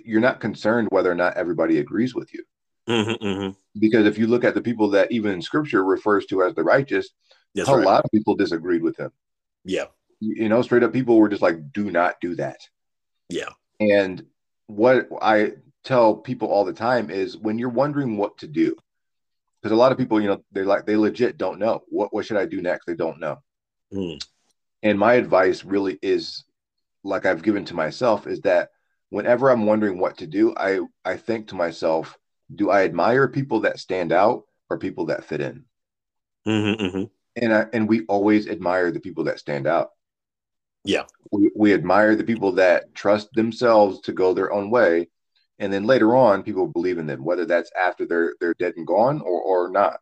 you're 0.05 0.21
not 0.21 0.41
concerned 0.41 0.89
whether 0.91 1.11
or 1.11 1.15
not 1.15 1.37
everybody 1.37 1.79
agrees 1.79 2.15
with 2.15 2.33
you. 2.33 2.43
Mm-hmm, 2.89 3.25
mm-hmm. 3.27 3.51
Because 3.79 4.07
if 4.07 4.19
you 4.19 4.27
look 4.27 4.45
at 4.45 4.55
the 4.55 4.63
people 4.63 4.91
that 4.91 5.13
even 5.13 5.43
scripture 5.43 5.85
refers 5.85 6.27
to 6.27 6.43
as 6.43 6.55
the 6.55 6.65
righteous, 6.65 7.11
That's 7.55 7.69
a 7.69 7.77
right. 7.77 7.85
lot 7.85 8.05
of 8.05 8.11
people 8.11 8.35
disagreed 8.35 8.83
with 8.83 8.97
him. 8.97 9.11
Yeah. 9.65 9.85
You 10.21 10.49
know, 10.49 10.63
straight 10.63 10.83
up 10.83 10.93
people 10.93 11.19
were 11.19 11.29
just 11.29 11.43
like, 11.43 11.73
do 11.73 11.91
not 11.91 12.17
do 12.21 12.35
that. 12.37 12.61
Yeah. 13.29 13.51
And 13.79 14.25
what 14.67 15.09
I 15.23 15.53
tell 15.85 16.17
people 16.17 16.49
all 16.49 16.65
the 16.65 16.73
time 16.73 17.11
is 17.11 17.37
when 17.37 17.59
you're 17.59 17.69
wondering 17.69 18.17
what 18.17 18.39
to 18.39 18.49
do, 18.49 18.77
because 19.61 19.73
a 19.73 19.77
lot 19.77 19.93
of 19.93 19.99
people, 19.99 20.21
you 20.21 20.29
know, 20.29 20.43
they 20.53 20.63
like 20.63 20.87
they 20.87 20.97
legit 20.97 21.37
don't 21.37 21.59
know 21.59 21.83
what 21.89 22.13
what 22.13 22.27
should 22.27 22.37
I 22.37 22.47
do 22.47 22.61
next. 22.63 22.87
They 22.87 22.95
don't 22.95 23.21
know. 23.21 23.39
Mm. 23.93 24.25
And 24.83 24.99
my 24.99 25.15
advice 25.15 25.65
really 25.65 25.99
is, 26.03 26.45
like 27.05 27.27
I've 27.27 27.43
given 27.43 27.65
to 27.67 27.75
myself, 27.75 28.27
is 28.27 28.41
that 28.43 28.71
whenever 29.11 29.51
I'm 29.51 29.67
wondering 29.67 29.99
what 29.99 30.19
to 30.19 30.27
do, 30.27 30.55
I 30.57 30.81
I 31.05 31.17
think 31.17 31.49
to 31.49 31.55
myself, 31.55 32.17
do 32.55 32.71
I 32.71 32.85
admire 32.85 33.29
people 33.29 33.61
that 33.61 33.79
stand 33.79 34.13
out 34.13 34.45
or 34.71 34.79
people 34.79 35.07
that 35.07 35.25
fit 35.25 35.41
in? 35.41 35.65
Mm-hmm, 36.47 36.83
mm-hmm. 36.83 37.05
And 37.43 37.55
I, 37.55 37.67
and 37.73 37.89
we 37.89 38.05
always 38.07 38.49
admire 38.49 38.91
the 38.91 39.01
people 39.01 39.25
that 39.25 39.39
stand 39.39 39.67
out. 39.67 39.91
Yeah, 40.85 41.05
we, 41.31 41.51
we 41.55 41.75
admire 41.75 42.17
the 42.17 42.25
people 42.25 42.53
that 42.53 42.95
trust 42.95 43.29
themselves 43.33 44.01
to 44.03 44.13
go 44.13 44.33
their 44.33 44.53
own 44.53 44.71
way, 44.71 45.09
and 45.59 45.73
then 45.73 45.85
later 45.85 46.17
on, 46.17 46.43
people 46.43 46.67
believe 46.67 46.99
in 46.99 47.07
them, 47.07 47.25
whether 47.25 47.45
that's 47.45 47.71
after 47.79 48.07
they're 48.07 48.35
they're 48.41 48.55
dead 48.55 48.75
and 48.77 48.87
gone 48.87 49.21
or 49.21 49.43
or 49.43 49.71
not. 49.71 50.01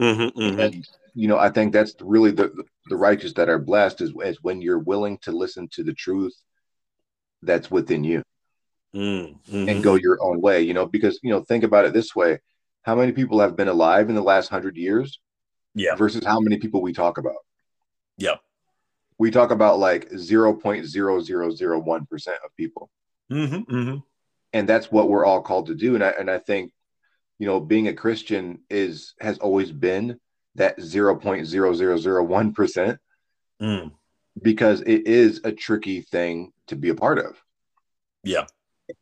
Mm-hmm, 0.00 0.38
mm-hmm. 0.38 0.60
and 0.60 0.88
you 1.14 1.28
know, 1.28 1.38
I 1.38 1.48
think 1.48 1.72
that's 1.72 1.94
really 2.00 2.32
the 2.32 2.52
the 2.88 2.96
righteous 2.96 3.32
that 3.34 3.48
are 3.48 3.58
blessed 3.58 4.00
is, 4.00 4.12
is 4.24 4.42
when 4.42 4.60
you're 4.60 4.80
willing 4.80 5.18
to 5.18 5.32
listen 5.32 5.68
to 5.72 5.82
the 5.82 5.94
truth 5.94 6.34
that's 7.42 7.70
within 7.70 8.04
you 8.04 8.22
mm, 8.94 9.34
hmm 9.50 9.68
and 9.68 9.82
go 9.82 9.94
your 9.94 10.22
own 10.22 10.40
way, 10.40 10.62
you 10.62 10.74
know, 10.74 10.86
because, 10.86 11.18
you 11.22 11.30
know, 11.30 11.42
think 11.42 11.64
about 11.64 11.84
it 11.84 11.92
this 11.92 12.14
way 12.14 12.38
how 12.84 12.94
many 12.94 13.10
people 13.12 13.40
have 13.40 13.56
been 13.56 13.68
alive 13.68 14.10
in 14.10 14.14
the 14.14 14.22
last 14.22 14.50
hundred 14.50 14.76
years? 14.76 15.18
Yeah. 15.74 15.96
Versus 15.96 16.24
how 16.24 16.38
many 16.38 16.58
people 16.58 16.80
we 16.82 16.92
talk 16.92 17.18
about? 17.18 17.34
Yep. 18.18 18.40
We 19.18 19.32
talk 19.32 19.50
about 19.50 19.78
like 19.78 20.10
0.0001% 20.10 22.28
of 22.28 22.56
people. 22.56 22.90
Mm-hmm, 23.32 23.74
mm-hmm. 23.74 23.96
And 24.52 24.68
that's 24.68 24.92
what 24.92 25.08
we're 25.08 25.24
all 25.24 25.40
called 25.40 25.68
to 25.68 25.74
do. 25.74 25.94
And 25.94 26.04
I, 26.04 26.10
and 26.10 26.30
I 26.30 26.36
think, 26.38 26.72
you 27.38 27.46
know, 27.46 27.58
being 27.58 27.88
a 27.88 27.94
Christian 27.94 28.58
is, 28.68 29.14
has 29.18 29.38
always 29.38 29.72
been 29.72 30.20
that 30.56 30.78
0.0001%. 30.78 32.98
Mm. 33.62 33.92
Because 34.42 34.80
it 34.82 35.06
is 35.06 35.40
a 35.44 35.52
tricky 35.52 36.02
thing 36.02 36.52
to 36.66 36.76
be 36.76 36.90
a 36.90 36.94
part 36.94 37.18
of. 37.18 37.42
Yeah 38.24 38.44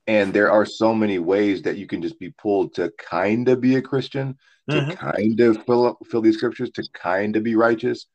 and 0.06 0.32
there 0.32 0.50
are 0.50 0.64
so 0.64 0.94
many 0.94 1.18
ways 1.18 1.62
that 1.62 1.76
you 1.76 1.86
can 1.86 2.02
just 2.02 2.18
be 2.18 2.30
pulled 2.30 2.74
to 2.74 2.92
kind 2.98 3.48
of 3.48 3.60
be 3.60 3.76
a 3.76 3.82
Christian, 3.82 4.36
to 4.70 4.76
mm-hmm. 4.76 4.90
kind 4.92 5.40
of 5.40 5.64
fill 5.64 5.86
up, 5.86 5.98
fill 6.10 6.20
these 6.20 6.36
scriptures, 6.36 6.70
to 6.72 6.84
kind 6.92 7.36
of 7.36 7.42
be 7.42 7.56
righteous. 7.56 8.06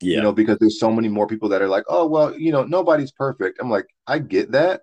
Yeah. 0.00 0.16
You 0.16 0.22
know, 0.22 0.32
because 0.32 0.58
there's 0.58 0.80
so 0.80 0.90
many 0.90 1.08
more 1.08 1.28
people 1.28 1.50
that 1.50 1.62
are 1.62 1.68
like, 1.68 1.84
oh 1.88 2.06
well, 2.06 2.36
you 2.36 2.50
know, 2.50 2.64
nobody's 2.64 3.12
perfect. 3.12 3.58
I'm 3.60 3.70
like, 3.70 3.86
I 4.06 4.18
get 4.18 4.52
that. 4.52 4.82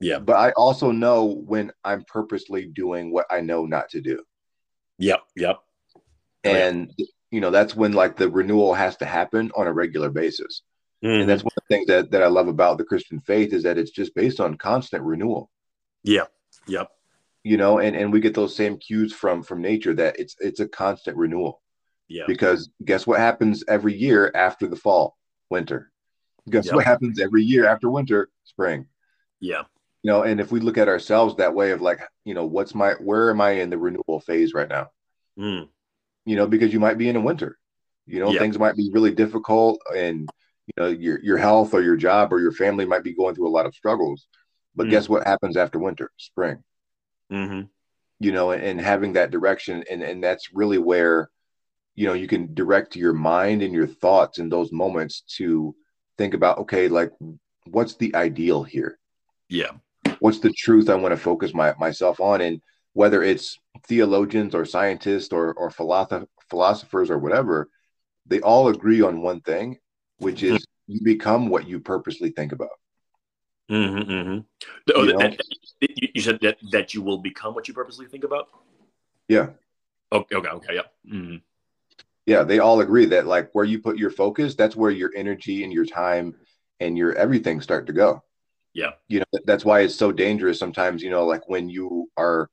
Yeah. 0.00 0.18
But 0.18 0.36
I 0.36 0.50
also 0.52 0.90
know 0.90 1.26
when 1.26 1.72
I'm 1.84 2.04
purposely 2.04 2.66
doing 2.66 3.12
what 3.12 3.26
I 3.30 3.40
know 3.40 3.66
not 3.66 3.90
to 3.90 4.00
do. 4.00 4.24
Yep. 4.98 5.20
Yep. 5.36 5.58
And 6.44 6.92
you 7.30 7.40
know, 7.40 7.50
that's 7.50 7.76
when 7.76 7.92
like 7.92 8.16
the 8.16 8.30
renewal 8.30 8.74
has 8.74 8.96
to 8.96 9.04
happen 9.04 9.52
on 9.54 9.66
a 9.66 9.72
regular 9.72 10.10
basis. 10.10 10.62
Mm-hmm. 11.04 11.20
And 11.20 11.28
that's 11.28 11.44
one 11.44 11.52
of 11.56 11.62
the 11.68 11.74
things 11.74 11.86
that, 11.88 12.10
that 12.10 12.22
I 12.22 12.26
love 12.26 12.48
about 12.48 12.78
the 12.78 12.84
Christian 12.84 13.20
faith 13.20 13.52
is 13.52 13.62
that 13.62 13.78
it's 13.78 13.90
just 13.90 14.14
based 14.14 14.40
on 14.40 14.56
constant 14.56 15.04
renewal. 15.04 15.50
Yeah. 16.02 16.24
Yep. 16.66 16.90
You 17.44 17.56
know, 17.56 17.78
and 17.78 17.96
and 17.96 18.12
we 18.12 18.20
get 18.20 18.34
those 18.34 18.54
same 18.54 18.76
cues 18.78 19.12
from 19.12 19.42
from 19.42 19.62
nature 19.62 19.94
that 19.94 20.18
it's 20.18 20.36
it's 20.40 20.60
a 20.60 20.68
constant 20.68 21.16
renewal. 21.16 21.62
Yeah. 22.08 22.24
Because 22.26 22.70
guess 22.84 23.06
what 23.06 23.20
happens 23.20 23.64
every 23.68 23.94
year 23.94 24.30
after 24.34 24.66
the 24.66 24.76
fall, 24.76 25.16
winter. 25.50 25.90
Guess 26.48 26.66
yep. 26.66 26.74
what 26.74 26.84
happens 26.84 27.20
every 27.20 27.42
year 27.42 27.66
after 27.66 27.90
winter, 27.90 28.30
spring. 28.44 28.86
Yeah. 29.40 29.62
You 30.02 30.12
know, 30.12 30.22
and 30.22 30.40
if 30.40 30.50
we 30.50 30.60
look 30.60 30.78
at 30.78 30.88
ourselves 30.88 31.36
that 31.36 31.54
way 31.54 31.72
of 31.72 31.80
like, 31.80 32.00
you 32.24 32.34
know, 32.34 32.46
what's 32.46 32.74
my 32.74 32.92
where 32.94 33.30
am 33.30 33.40
I 33.40 33.52
in 33.52 33.70
the 33.70 33.78
renewal 33.78 34.20
phase 34.24 34.54
right 34.54 34.68
now? 34.68 34.88
Mm. 35.38 35.68
You 36.24 36.36
know, 36.36 36.46
because 36.46 36.72
you 36.72 36.80
might 36.80 36.98
be 36.98 37.08
in 37.08 37.16
a 37.16 37.20
winter. 37.20 37.58
You 38.06 38.20
know, 38.20 38.30
yep. 38.30 38.40
things 38.40 38.58
might 38.58 38.76
be 38.76 38.90
really 38.92 39.12
difficult 39.12 39.80
and 39.94 40.28
you 40.66 40.82
know 40.82 40.88
your 40.88 41.20
your 41.22 41.38
health 41.38 41.74
or 41.74 41.82
your 41.82 41.96
job 41.96 42.32
or 42.32 42.40
your 42.40 42.52
family 42.52 42.84
might 42.84 43.04
be 43.04 43.14
going 43.14 43.34
through 43.34 43.48
a 43.48 43.50
lot 43.50 43.66
of 43.66 43.74
struggles 43.74 44.26
but 44.78 44.86
mm 44.86 44.90
guess 44.90 45.08
what 45.08 45.26
happens 45.26 45.56
after 45.56 45.78
winter? 45.78 46.10
Spring. 46.16 46.62
Mm-hmm. 47.30 47.62
You 48.20 48.32
know, 48.32 48.52
and, 48.52 48.62
and 48.62 48.80
having 48.80 49.12
that 49.14 49.30
direction, 49.30 49.84
and 49.90 50.02
and 50.02 50.24
that's 50.24 50.54
really 50.54 50.78
where, 50.78 51.30
you 51.94 52.06
know, 52.06 52.14
you 52.14 52.28
can 52.28 52.54
direct 52.54 52.96
your 52.96 53.12
mind 53.12 53.62
and 53.62 53.74
your 53.74 53.86
thoughts 53.86 54.38
in 54.38 54.48
those 54.48 54.72
moments 54.72 55.22
to 55.36 55.74
think 56.16 56.34
about, 56.34 56.58
okay, 56.58 56.88
like 56.88 57.12
what's 57.66 57.94
the 57.96 58.14
ideal 58.14 58.62
here? 58.62 58.98
Yeah. 59.48 59.72
What's 60.20 60.40
the 60.40 60.52
truth 60.52 60.88
I 60.88 60.94
want 60.94 61.12
to 61.12 61.20
focus 61.20 61.52
my 61.52 61.74
myself 61.78 62.20
on, 62.20 62.40
and 62.40 62.60
whether 62.92 63.22
it's 63.22 63.58
theologians 63.86 64.54
or 64.54 64.64
scientists 64.64 65.32
or 65.32 65.52
or 65.54 65.70
philosoph- 65.70 66.26
philosophers 66.50 67.10
or 67.10 67.18
whatever, 67.18 67.68
they 68.26 68.40
all 68.40 68.68
agree 68.68 69.02
on 69.02 69.22
one 69.22 69.40
thing, 69.40 69.78
which 70.18 70.42
is 70.42 70.64
you 70.86 71.00
become 71.04 71.48
what 71.48 71.68
you 71.68 71.80
purposely 71.80 72.30
think 72.30 72.52
about. 72.52 72.70
Mm-hmm, 73.70 74.10
mm-hmm. 74.10 74.38
Oh, 74.94 75.02
you, 75.80 76.08
you, 76.14 76.20
said 76.22 76.38
that 76.40 76.56
that 76.72 76.94
you 76.94 77.02
will 77.02 77.18
become 77.18 77.54
what 77.54 77.68
you 77.68 77.74
purposely 77.74 78.06
think 78.06 78.24
about. 78.24 78.48
Yeah. 79.28 79.50
Okay. 80.10 80.36
Okay. 80.36 80.48
Okay. 80.48 80.74
Yeah. 80.74 81.12
Mm-hmm. 81.12 81.36
Yeah. 82.24 82.44
They 82.44 82.60
all 82.60 82.80
agree 82.80 83.04
that 83.06 83.26
like 83.26 83.50
where 83.52 83.66
you 83.66 83.80
put 83.80 83.98
your 83.98 84.10
focus, 84.10 84.54
that's 84.54 84.74
where 84.74 84.90
your 84.90 85.12
energy 85.14 85.64
and 85.64 85.72
your 85.72 85.84
time 85.84 86.34
and 86.80 86.96
your 86.96 87.14
everything 87.14 87.60
start 87.60 87.86
to 87.88 87.92
go. 87.92 88.22
Yeah. 88.72 88.92
You 89.08 89.20
know 89.20 89.40
that's 89.44 89.64
why 89.66 89.80
it's 89.80 89.96
so 89.96 90.12
dangerous 90.12 90.58
sometimes. 90.58 91.02
You 91.02 91.10
know, 91.10 91.26
like 91.26 91.46
when 91.48 91.68
you 91.68 92.10
are, 92.16 92.48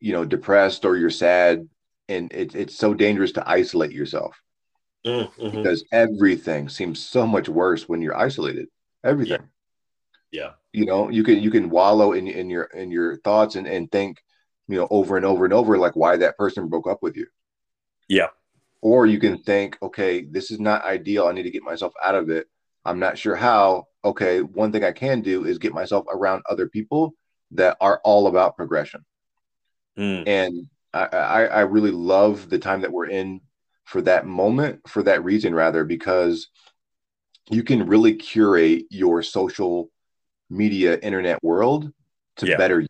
you 0.00 0.12
know, 0.12 0.26
depressed 0.26 0.84
or 0.84 0.98
you're 0.98 1.08
sad, 1.08 1.66
and 2.08 2.30
it, 2.34 2.54
it's 2.54 2.76
so 2.76 2.92
dangerous 2.92 3.32
to 3.32 3.48
isolate 3.48 3.92
yourself 3.92 4.38
mm-hmm. 5.06 5.56
because 5.56 5.84
everything 5.90 6.68
seems 6.68 7.00
so 7.00 7.26
much 7.26 7.48
worse 7.48 7.88
when 7.88 8.02
you're 8.02 8.16
isolated. 8.16 8.66
Everything. 9.02 9.40
Yeah 9.40 9.46
yeah. 10.34 10.50
You 10.72 10.84
know 10.84 11.08
you 11.10 11.22
can 11.22 11.40
you 11.40 11.50
can 11.52 11.70
wallow 11.70 12.12
in 12.12 12.26
in 12.26 12.50
your 12.50 12.64
in 12.64 12.90
your 12.90 13.18
thoughts 13.18 13.54
and 13.54 13.68
and 13.68 13.90
think 13.90 14.20
you 14.66 14.76
know 14.76 14.88
over 14.90 15.16
and 15.16 15.24
over 15.24 15.44
and 15.44 15.54
over 15.54 15.78
like 15.78 15.94
why 15.94 16.16
that 16.16 16.36
person 16.36 16.68
broke 16.68 16.88
up 16.88 16.98
with 17.02 17.16
you. 17.16 17.26
Yeah. 18.08 18.30
Or 18.82 19.06
you 19.06 19.20
can 19.20 19.38
think 19.38 19.78
okay 19.80 20.22
this 20.22 20.50
is 20.50 20.58
not 20.58 20.84
ideal. 20.84 21.28
I 21.28 21.32
need 21.32 21.44
to 21.44 21.52
get 21.52 21.62
myself 21.62 21.92
out 22.02 22.16
of 22.16 22.30
it. 22.30 22.48
I'm 22.84 22.98
not 22.98 23.16
sure 23.16 23.36
how. 23.36 23.86
Okay 24.04 24.42
one 24.42 24.70
thing 24.70 24.84
i 24.84 24.92
can 24.92 25.22
do 25.22 25.46
is 25.46 25.56
get 25.56 25.72
myself 25.72 26.04
around 26.12 26.42
other 26.50 26.68
people 26.68 27.14
that 27.52 27.76
are 27.80 28.00
all 28.04 28.26
about 28.26 28.56
progression. 28.56 29.04
Mm. 29.96 30.24
and 30.26 30.66
I, 30.92 31.04
I 31.04 31.44
i 31.44 31.60
really 31.60 31.92
love 31.92 32.50
the 32.50 32.58
time 32.58 32.80
that 32.80 32.92
we're 32.92 33.06
in 33.06 33.40
for 33.84 34.02
that 34.02 34.26
moment 34.26 34.80
for 34.88 35.04
that 35.04 35.22
reason 35.22 35.54
rather 35.54 35.84
because 35.84 36.48
you 37.48 37.62
can 37.62 37.86
really 37.86 38.14
curate 38.14 38.86
your 38.90 39.22
social 39.22 39.90
media 40.50 40.98
internet 40.98 41.42
world 41.42 41.90
to 42.36 42.46
yeah. 42.46 42.56
better 42.56 42.80
you. 42.80 42.88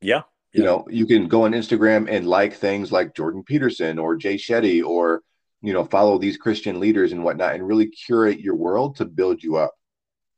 Yeah. 0.00 0.22
You 0.52 0.62
know, 0.62 0.86
you 0.88 1.06
can 1.06 1.26
go 1.26 1.44
on 1.44 1.52
Instagram 1.52 2.08
and 2.08 2.28
like 2.28 2.54
things 2.54 2.92
like 2.92 3.16
Jordan 3.16 3.42
Peterson 3.42 3.98
or 3.98 4.14
Jay 4.14 4.36
Shetty 4.36 4.84
or, 4.84 5.22
you 5.62 5.72
know, 5.72 5.84
follow 5.84 6.16
these 6.16 6.36
Christian 6.36 6.78
leaders 6.78 7.10
and 7.10 7.24
whatnot 7.24 7.54
and 7.54 7.66
really 7.66 7.88
curate 7.88 8.38
your 8.38 8.54
world 8.54 8.96
to 8.96 9.04
build 9.04 9.42
you 9.42 9.56
up. 9.56 9.74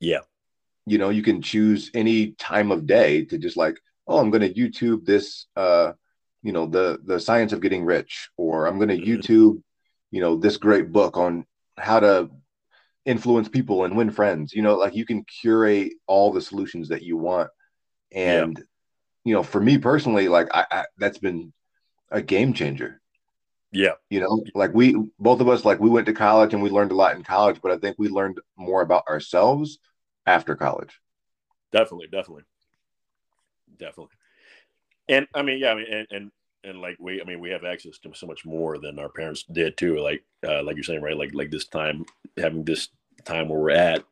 Yeah. 0.00 0.20
You 0.86 0.96
know, 0.96 1.10
you 1.10 1.22
can 1.22 1.42
choose 1.42 1.90
any 1.92 2.32
time 2.32 2.70
of 2.70 2.86
day 2.86 3.26
to 3.26 3.36
just 3.36 3.58
like, 3.58 3.76
oh, 4.06 4.18
I'm 4.18 4.30
going 4.30 4.40
to 4.40 4.54
YouTube 4.54 5.04
this, 5.04 5.46
uh, 5.54 5.92
you 6.42 6.52
know, 6.52 6.66
the 6.66 6.98
the 7.04 7.20
science 7.20 7.52
of 7.52 7.60
getting 7.60 7.84
rich, 7.84 8.30
or 8.38 8.66
I'm 8.66 8.78
going 8.78 8.88
to 8.88 8.96
mm-hmm. 8.96 9.20
YouTube, 9.20 9.62
you 10.12 10.20
know, 10.20 10.36
this 10.36 10.56
great 10.56 10.92
book 10.92 11.16
on 11.16 11.44
how 11.76 12.00
to 12.00 12.30
influence 13.06 13.48
people 13.48 13.84
and 13.84 13.96
win 13.96 14.10
friends. 14.10 14.52
You 14.52 14.62
know, 14.62 14.76
like 14.76 14.94
you 14.94 15.06
can 15.06 15.24
curate 15.24 15.94
all 16.06 16.32
the 16.32 16.42
solutions 16.42 16.88
that 16.90 17.02
you 17.02 17.16
want, 17.16 17.48
and 18.12 18.58
yeah. 18.58 18.64
you 19.24 19.34
know, 19.34 19.42
for 19.42 19.60
me 19.60 19.78
personally, 19.78 20.28
like 20.28 20.48
I, 20.52 20.66
I 20.70 20.84
that's 20.98 21.18
been 21.18 21.52
a 22.10 22.20
game 22.20 22.52
changer. 22.52 23.00
Yeah. 23.72 23.92
You 24.10 24.20
know, 24.20 24.44
like 24.54 24.74
we 24.74 24.96
both 25.18 25.40
of 25.40 25.48
us 25.48 25.64
like 25.64 25.80
we 25.80 25.90
went 25.90 26.06
to 26.06 26.12
college 26.12 26.52
and 26.52 26.62
we 26.62 26.70
learned 26.70 26.92
a 26.92 26.94
lot 26.94 27.16
in 27.16 27.22
college, 27.22 27.60
but 27.62 27.72
I 27.72 27.78
think 27.78 27.96
we 27.98 28.08
learned 28.08 28.38
more 28.56 28.82
about 28.82 29.04
ourselves 29.08 29.78
after 30.26 30.54
college. 30.54 31.00
Definitely, 31.72 32.08
definitely 32.08 32.44
definitely. 33.78 34.14
And 35.08 35.26
I 35.34 35.42
mean, 35.42 35.58
yeah, 35.58 35.72
I 35.72 35.74
mean, 35.74 35.86
and, 35.90 36.06
and 36.10 36.30
and 36.64 36.80
like 36.80 36.96
we, 36.98 37.20
I 37.20 37.24
mean, 37.24 37.40
we 37.40 37.50
have 37.50 37.64
access 37.64 37.98
to 37.98 38.12
so 38.14 38.26
much 38.26 38.44
more 38.44 38.78
than 38.78 38.98
our 38.98 39.08
parents 39.08 39.44
did 39.44 39.76
too. 39.76 39.98
Like, 39.98 40.24
uh, 40.46 40.62
like 40.62 40.76
you're 40.76 40.84
saying, 40.84 41.02
right? 41.02 41.16
Like, 41.16 41.32
like 41.32 41.50
this 41.50 41.66
time, 41.66 42.04
having 42.36 42.64
this 42.64 42.88
time 43.26 43.48
where 43.48 43.58
we're 43.58 43.70
at, 43.70 44.04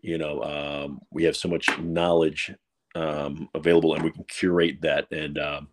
you 0.00 0.18
know, 0.18 0.42
um, 0.42 1.00
we 1.10 1.24
have 1.24 1.36
so 1.36 1.48
much 1.48 1.66
knowledge 1.78 2.52
um, 2.94 3.48
available, 3.54 3.94
and 3.94 4.04
we 4.04 4.10
can 4.10 4.24
curate 4.24 4.80
that, 4.82 5.10
and 5.12 5.38
um, 5.38 5.68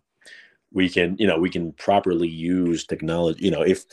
we 0.72 0.88
can, 0.88 1.16
you 1.18 1.26
know, 1.26 1.38
we 1.38 1.50
can 1.50 1.72
properly 1.72 2.28
use 2.28 2.84
technology. 2.84 3.44
You 3.44 3.50
know, 3.50 3.62
if 3.62 3.84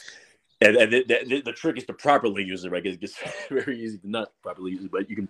and, 0.59 0.75
and 0.75 0.91
the, 0.91 1.03
the, 1.03 1.41
the, 1.41 1.53
trick 1.53 1.77
is 1.77 1.85
to 1.85 1.93
properly 1.93 2.43
use 2.43 2.65
it, 2.65 2.71
right? 2.71 2.85
It 2.85 2.99
gets 2.99 3.17
very 3.49 3.79
easy 3.79 3.97
to 3.99 4.09
not 4.09 4.31
properly 4.43 4.71
use 4.71 4.83
it, 4.83 4.91
but 4.91 5.09
you 5.09 5.15
can 5.15 5.29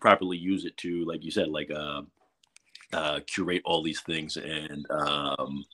properly 0.00 0.36
use 0.36 0.64
it 0.64 0.76
to, 0.78 1.04
like 1.04 1.24
you 1.24 1.30
said, 1.30 1.48
like. 1.48 1.70
Uh, 1.70 2.02
uh, 2.92 3.20
curate 3.26 3.62
all 3.64 3.82
these 3.82 4.00
things 4.00 4.36
and 4.36 4.86
um, 4.90 5.64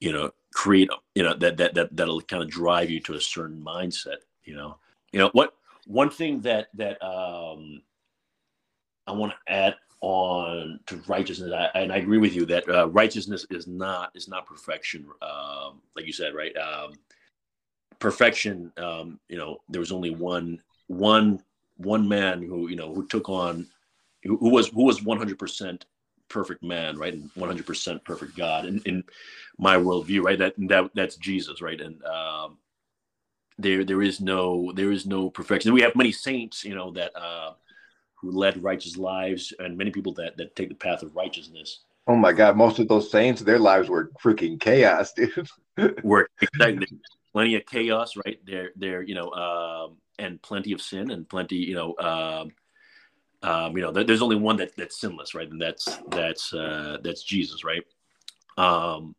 you 0.00 0.12
know 0.12 0.30
create 0.52 0.90
you 1.14 1.22
know 1.22 1.34
that 1.34 1.56
that 1.56 1.74
that 1.74 1.94
that'll 1.96 2.20
kind 2.22 2.42
of 2.42 2.50
drive 2.50 2.90
you 2.90 3.00
to 3.00 3.14
a 3.14 3.20
certain 3.20 3.60
mindset 3.62 4.18
you 4.44 4.54
know 4.54 4.76
you 5.12 5.18
know 5.18 5.30
what 5.32 5.54
one 5.88 6.10
thing 6.10 6.40
that 6.42 6.68
that 6.74 7.02
um, 7.02 7.82
i 9.06 9.12
want 9.12 9.32
to 9.32 9.52
add 9.52 9.74
on 10.00 10.78
to 10.86 11.02
righteousness 11.08 11.52
I, 11.52 11.78
and 11.78 11.92
i 11.92 11.96
agree 11.96 12.18
with 12.18 12.34
you 12.34 12.46
that 12.46 12.68
uh, 12.68 12.88
righteousness 12.88 13.46
is 13.50 13.66
not 13.66 14.12
is 14.14 14.28
not 14.28 14.46
perfection 14.46 15.06
um, 15.22 15.80
like 15.96 16.06
you 16.06 16.12
said 16.12 16.34
right 16.34 16.56
um, 16.56 16.92
perfection 17.98 18.72
um, 18.76 19.18
you 19.28 19.38
know 19.38 19.58
there 19.68 19.80
was 19.80 19.90
only 19.90 20.10
one 20.10 20.62
one 20.86 21.42
one 21.78 22.06
man 22.06 22.42
who 22.42 22.68
you 22.68 22.76
know 22.76 22.94
who 22.94 23.06
took 23.06 23.28
on 23.28 23.66
who, 24.22 24.36
who 24.36 24.50
was 24.50 24.68
who 24.68 24.84
was 24.84 25.00
100% 25.00 25.82
perfect 26.28 26.62
man, 26.62 26.96
right, 26.98 27.14
and 27.14 27.30
100% 27.34 28.04
perfect 28.04 28.36
God 28.36 28.66
in, 28.66 28.80
in 28.84 29.04
my 29.58 29.76
worldview, 29.76 30.22
right? 30.22 30.38
That 30.38 30.54
that 30.68 30.90
that's 30.94 31.16
Jesus, 31.16 31.60
right? 31.60 31.80
And 31.80 32.02
um, 32.04 32.58
there 33.58 33.84
there 33.84 34.02
is 34.02 34.20
no 34.20 34.72
there 34.74 34.92
is 34.92 35.06
no 35.06 35.30
perfection. 35.30 35.72
We 35.72 35.82
have 35.82 35.96
many 35.96 36.12
saints, 36.12 36.64
you 36.64 36.74
know, 36.74 36.90
that 36.92 37.12
uh, 37.16 37.52
who 38.14 38.30
led 38.30 38.62
righteous 38.62 38.96
lives, 38.96 39.52
and 39.58 39.76
many 39.76 39.90
people 39.90 40.12
that 40.14 40.36
that 40.36 40.56
take 40.56 40.68
the 40.68 40.74
path 40.74 41.02
of 41.02 41.14
righteousness. 41.16 41.80
Oh 42.06 42.16
my 42.16 42.32
God! 42.32 42.56
Most 42.56 42.78
of 42.78 42.88
those 42.88 43.10
saints, 43.10 43.42
their 43.42 43.58
lives 43.58 43.88
were 43.88 44.10
freaking 44.22 44.58
chaos, 44.58 45.12
dude. 45.12 45.48
were 46.02 46.28
plenty 47.32 47.54
of 47.56 47.66
chaos, 47.66 48.16
right? 48.24 48.40
There, 48.46 48.70
there, 48.76 49.02
you 49.02 49.14
know, 49.14 49.30
um, 49.32 49.96
and 50.18 50.40
plenty 50.42 50.72
of 50.72 50.80
sin 50.80 51.10
and 51.10 51.28
plenty, 51.28 51.56
you 51.56 51.74
know, 51.74 51.94
um, 51.98 52.50
um, 53.48 53.76
you 53.76 53.82
know, 53.82 53.92
there's 53.92 54.22
only 54.22 54.36
one 54.36 54.56
that 54.56 54.74
that's 54.76 54.98
sinless, 54.98 55.34
right? 55.34 55.48
And 55.48 55.60
that's 55.60 55.86
that's 56.08 56.52
uh, 56.52 56.98
that's 57.02 57.22
Jesus, 57.22 57.62
right? 57.64 57.84
Um, 58.56 59.14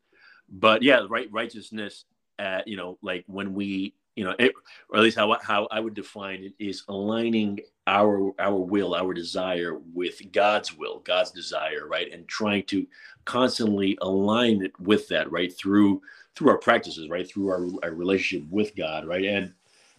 but 0.49 0.83
yeah, 0.83 1.05
right, 1.09 1.31
righteousness. 1.31 2.05
At, 2.37 2.69
you 2.69 2.77
know, 2.77 2.97
like 3.01 3.25
when 3.27 3.53
we, 3.53 3.95
you 4.19 4.25
know, 4.25 4.35
it, 4.37 4.51
or 4.89 4.97
at 4.97 5.03
least 5.03 5.17
how 5.17 5.33
how 5.41 5.65
I 5.71 5.79
would 5.79 5.93
define 5.93 6.43
it 6.43 6.53
is 6.59 6.83
aligning 6.89 7.61
our 7.87 8.33
our 8.37 8.57
will, 8.57 8.93
our 8.93 9.13
desire 9.13 9.79
with 9.93 10.21
God's 10.33 10.77
will, 10.77 10.99
God's 10.99 11.31
desire, 11.31 11.87
right, 11.87 12.11
and 12.11 12.27
trying 12.27 12.63
to 12.63 12.85
constantly 13.23 13.97
align 14.01 14.61
it 14.61 14.77
with 14.77 15.07
that, 15.07 15.31
right, 15.31 15.55
through 15.57 16.01
through 16.35 16.49
our 16.49 16.57
practices, 16.57 17.09
right, 17.09 17.25
through 17.25 17.47
our, 17.47 17.65
our 17.81 17.91
relationship 17.91 18.45
with 18.51 18.75
God, 18.75 19.07
right, 19.07 19.23
and 19.23 19.53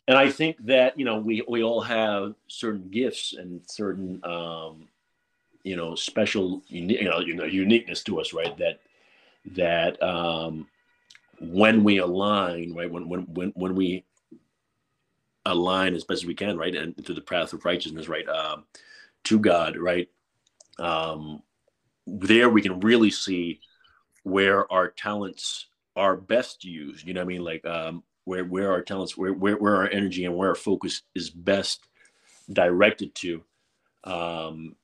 and 0.07 0.19
I 0.19 0.31
think 0.31 0.59
that 0.67 0.99
you 0.99 1.07
know 1.07 1.19
we 1.19 1.43
we 1.49 1.63
all 1.63 1.81
have 1.81 2.35
certain 2.47 2.91
gifts 2.91 3.33
and 3.33 3.63
certain 3.71 4.21
um, 4.23 4.87
you 5.63 5.77
know 5.77 5.95
special 5.95 6.63
you 6.69 7.05
know 7.05 7.21
you 7.21 7.33
know 7.33 7.45
uniqueness 7.45 8.03
to 8.03 8.21
us, 8.21 8.35
right? 8.35 8.55
That 8.59 8.81
that 9.53 10.03
um, 10.03 10.67
when 11.41 11.83
we 11.83 11.99
align, 11.99 12.75
right? 12.75 12.91
When 12.91 13.09
when 13.09 13.23
when 13.33 13.53
when 13.57 13.75
we 13.75 14.05
align 15.47 15.95
as 15.95 16.05
best 16.05 16.23
as 16.23 16.27
we 16.27 16.35
can, 16.35 16.57
right, 16.57 16.75
and 16.75 17.05
to 17.07 17.15
the 17.15 17.21
path 17.21 17.53
of 17.53 17.65
righteousness, 17.65 18.09
right, 18.09 18.29
um, 18.29 18.65
to 19.25 19.39
God, 19.39 19.77
right. 19.77 20.09
Um, 20.79 21.43
there 22.07 22.49
we 22.49 22.63
can 22.63 22.81
really 22.81 23.11
see 23.11 23.61
where 24.23 24.71
our 24.73 24.89
talents 24.89 25.67
are 25.97 26.17
best 26.17 26.65
used. 26.65 27.07
You 27.07 27.15
know 27.15 27.21
what 27.21 27.25
I 27.25 27.29
mean? 27.29 27.45
Like 27.45 27.65
um, 27.67 28.03
where 28.25 28.45
where 28.45 28.71
our 28.71 28.83
talents, 28.83 29.17
where 29.17 29.33
where, 29.33 29.57
where 29.57 29.77
our 29.77 29.89
energy 29.89 30.25
and 30.25 30.37
where 30.37 30.51
our 30.51 30.55
focus 30.55 31.03
is 31.15 31.31
best 31.31 31.87
directed 32.53 33.15
to, 33.17 33.43
um, 34.05 34.77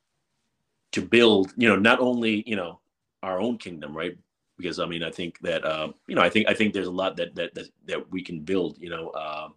to 0.92 1.02
build, 1.02 1.52
you 1.56 1.68
know, 1.68 1.76
not 1.76 2.00
only 2.00 2.42
you 2.46 2.56
know 2.56 2.80
our 3.22 3.40
own 3.40 3.58
kingdom, 3.58 3.96
right? 3.96 4.16
Because 4.56 4.78
I 4.78 4.86
mean, 4.86 5.02
I 5.02 5.10
think 5.10 5.38
that 5.40 5.64
uh, 5.64 5.92
you 6.06 6.14
know, 6.14 6.22
I 6.22 6.30
think 6.30 6.48
I 6.48 6.54
think 6.54 6.72
there's 6.72 6.86
a 6.86 6.92
lot 6.92 7.16
that 7.16 7.34
that 7.34 7.54
that, 7.54 7.68
that 7.86 8.10
we 8.10 8.22
can 8.22 8.40
build, 8.40 8.78
you 8.78 8.90
know, 8.90 9.10
uh, 9.10 9.48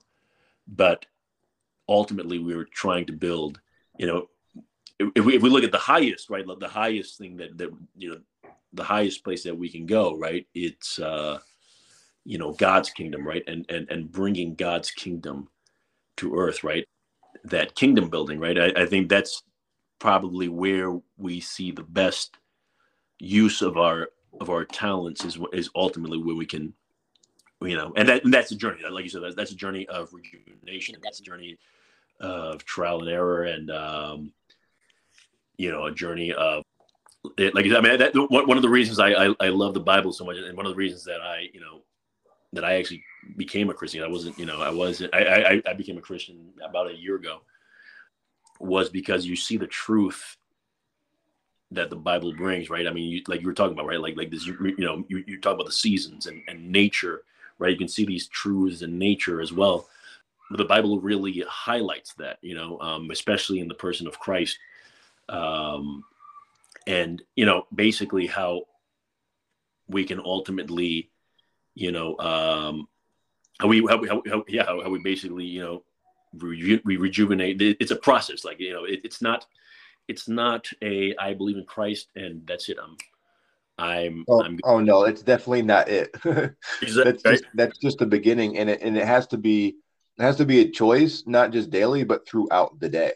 but 0.76 1.05
ultimately 1.88 2.39
we 2.39 2.55
were 2.55 2.65
trying 2.65 3.05
to 3.07 3.13
build, 3.13 3.59
you 3.97 4.07
know, 4.07 4.28
if 5.15 5.26
we, 5.26 5.36
if 5.36 5.41
we 5.41 5.49
look 5.49 5.63
at 5.63 5.72
the 5.72 5.78
highest, 5.78 6.30
right, 6.30 6.45
the 6.59 6.67
highest 6.67 7.17
thing 7.17 7.38
that 7.38 7.57
that 7.57 7.70
you 7.97 8.11
know, 8.11 8.51
the 8.74 8.84
highest 8.84 9.24
place 9.24 9.43
that 9.43 9.57
we 9.57 9.70
can 9.70 9.86
go, 9.86 10.15
right, 10.15 10.45
it's 10.53 10.99
uh, 10.99 11.39
you 12.26 12.38
know 12.38 12.51
god's 12.53 12.89
kingdom 12.89 13.26
right 13.26 13.43
and 13.47 13.65
and 13.70 13.89
and 13.89 14.11
bringing 14.11 14.53
god's 14.53 14.91
kingdom 14.91 15.47
to 16.17 16.36
earth 16.36 16.63
right 16.63 16.86
that 17.43 17.74
kingdom 17.76 18.09
building 18.09 18.39
right 18.39 18.59
i, 18.59 18.84
I 18.84 18.86
think 18.86 19.09
that's 19.09 19.41
probably 19.97 20.47
where 20.47 20.99
we 21.17 21.39
see 21.39 21.72
the 21.72 21.84
best 21.84 22.38
use 23.17 23.61
of 23.61 23.78
our 23.78 24.09
of 24.39 24.49
our 24.49 24.63
talents 24.63 25.26
is 25.26 25.39
is 25.53 25.70
ultimately 25.76 26.20
where 26.20 26.36
we 26.36 26.45
can 26.45 26.74
you 27.62 27.76
know 27.76 27.91
and 27.95 28.07
that 28.07 28.24
and 28.24 28.34
that's 28.34 28.51
a 28.51 28.55
journey 28.55 28.80
like 28.89 29.03
you 29.03 29.10
said 29.10 29.22
that's, 29.22 29.36
that's 29.36 29.51
a 29.51 29.55
journey 29.55 29.86
of 29.88 30.14
rejuvenation 30.14 30.95
that's 31.03 31.20
a 31.20 31.24
journey 31.24 31.57
of 32.20 32.64
trial 32.66 33.01
and 33.01 33.10
error 33.10 33.43
and 33.43 33.70
um 33.72 34.32
you 35.57 35.72
know 35.72 35.86
a 35.86 35.91
journey 35.91 36.34
of 36.34 36.64
like 37.38 37.66
I 37.66 37.82
mean, 37.82 37.99
that, 37.99 38.12
one 38.30 38.57
of 38.57 38.62
the 38.62 38.70
reasons 38.70 38.99
I, 38.99 39.10
I, 39.10 39.36
I 39.39 39.49
love 39.49 39.74
the 39.74 39.80
Bible 39.80 40.14
so 40.14 40.24
much, 40.26 40.38
and 40.38 40.55
one 40.55 40.66
of 40.66 40.72
the 40.72 40.78
reasons 40.78 41.03
that 41.05 41.22
I, 41.22 41.49
you 41.53 41.60
know, 41.60 41.82
that 42.53 42.64
I 42.64 42.76
actually 42.76 43.03
became 43.36 43.70
a 43.70 43.74
Christian. 43.74 44.03
I 44.03 44.07
wasn't, 44.07 44.39
you 44.39 44.45
know, 44.45 44.62
I 44.62 44.72
wasn't. 44.72 45.14
I, 45.14 45.20
I, 45.20 45.62
I 45.68 45.74
became 45.74 45.97
a 45.97 46.01
Christian 46.01 46.51
about 46.64 46.89
a 46.89 46.95
year 46.95 47.16
ago. 47.16 47.41
Was 48.60 48.89
because 48.89 49.26
you 49.26 49.36
see 49.36 49.57
the 49.57 49.68
truth 49.68 50.38
that 51.72 51.89
the 51.89 51.95
Bible 51.95 52.34
brings, 52.34 52.70
right? 52.70 52.88
I 52.88 52.91
mean, 52.91 53.10
you, 53.10 53.22
like 53.28 53.41
you 53.41 53.47
were 53.47 53.53
talking 53.53 53.74
about, 53.74 53.86
right? 53.86 54.01
Like 54.01 54.18
like 54.18 54.32
this, 54.32 54.45
you, 54.45 54.57
you 54.78 54.86
know, 54.86 55.03
you, 55.07 55.24
you 55.28 55.39
talk 55.39 55.55
about 55.55 55.68
the 55.68 55.72
seasons 55.72 56.26
and, 56.26 56.41
and 56.47 56.72
nature, 56.72 57.24
right? 57.60 57.72
You 57.72 57.78
can 57.78 57.88
see 57.88 58.05
these 58.05 58.28
truths 58.28 58.82
in 58.82 58.97
nature 58.97 59.41
as 59.41 59.53
well. 59.53 59.88
The 60.51 60.66
Bible 60.66 60.99
really 60.99 61.43
highlights 61.47 62.14
that, 62.16 62.39
you 62.41 62.55
know, 62.55 62.80
um, 62.80 63.12
especially 63.12 63.60
in 63.60 63.68
the 63.68 63.76
person 63.76 64.07
of 64.07 64.20
Christ, 64.20 64.57
um, 65.28 66.03
and 66.88 67.22
you 67.36 67.45
know, 67.45 67.68
basically 67.74 68.26
how 68.26 68.64
we 69.88 70.03
can 70.05 70.20
ultimately 70.20 71.12
you 71.80 71.93
know, 71.93 72.18
um, 72.20 72.88
how 73.60 73.68
we, 73.68 73.80
how, 73.88 74.05
how, 74.05 74.22
how 74.30 74.43
yeah, 74.47 74.66
how, 74.66 74.82
how, 74.82 74.89
we 74.89 74.99
basically, 74.99 75.45
you 75.45 75.62
know, 75.62 75.84
we 76.34 76.97
rejuvenate. 76.97 77.62
It's 77.62 77.91
a 77.91 77.95
process. 77.95 78.43
Like, 78.43 78.60
you 78.60 78.74
know, 78.74 78.84
it, 78.84 78.99
it's 79.05 79.22
not, 79.22 79.45
it's 80.10 80.28
not 80.28 80.68
a, 80.82 81.16
I 81.18 81.34
believe 81.34 81.55
in 81.55 81.66
Christ 81.66 82.10
and 82.16 82.45
that's 82.45 82.68
it. 82.68 82.78
I'm, 82.82 82.97
I'm, 83.80 84.25
oh, 84.27 84.43
I'm 84.43 84.59
oh 84.63 84.80
no, 84.80 85.03
it's 85.03 85.21
definitely 85.21 85.61
not 85.63 85.89
it. 85.89 86.11
that's 86.23 87.23
just, 87.23 87.43
that's 87.53 87.77
just 87.77 87.97
the 87.99 88.05
beginning. 88.05 88.57
And 88.57 88.69
it, 88.69 88.82
and 88.82 88.97
it 88.97 89.05
has 89.05 89.27
to 89.27 89.38
be, 89.38 89.75
it 90.17 90.21
has 90.21 90.38
to 90.38 90.45
be 90.45 90.59
a 90.61 90.69
choice, 90.69 91.23
not 91.25 91.51
just 91.51 91.69
daily, 91.69 92.03
but 92.03 92.27
throughout 92.27 92.80
the 92.80 92.89
day. 92.89 93.13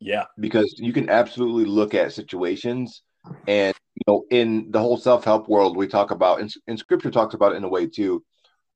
Yeah. 0.00 0.24
Because 0.38 0.74
you 0.78 0.92
can 0.92 1.10
absolutely 1.10 1.64
look 1.64 1.94
at 1.94 2.12
situations 2.12 3.02
and 3.46 3.74
you 3.94 4.02
know, 4.06 4.24
in 4.30 4.70
the 4.70 4.78
whole 4.78 4.96
self 4.96 5.24
help 5.24 5.48
world, 5.48 5.76
we 5.76 5.88
talk 5.88 6.10
about, 6.10 6.40
and, 6.40 6.52
and 6.66 6.78
Scripture 6.78 7.10
talks 7.10 7.34
about 7.34 7.52
it 7.52 7.56
in 7.56 7.64
a 7.64 7.68
way 7.68 7.86
too, 7.86 8.24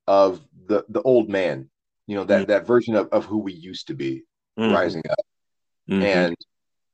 of 0.07 0.41
the 0.67 0.85
the 0.89 1.03
old 1.03 1.29
man, 1.29 1.71
you 2.07 2.17
know, 2.17 2.25
that 2.25 2.43
mm-hmm. 2.43 2.51
that 2.51 2.67
version 2.67 2.97
of, 2.97 3.09
of 3.13 3.25
who 3.25 3.39
we 3.39 3.53
used 3.53 3.87
to 3.89 3.95
be 3.95 4.25
mm-hmm. 4.59 4.75
rising 4.75 5.03
up, 5.09 5.27
mm-hmm. 5.89 6.03
and 6.03 6.37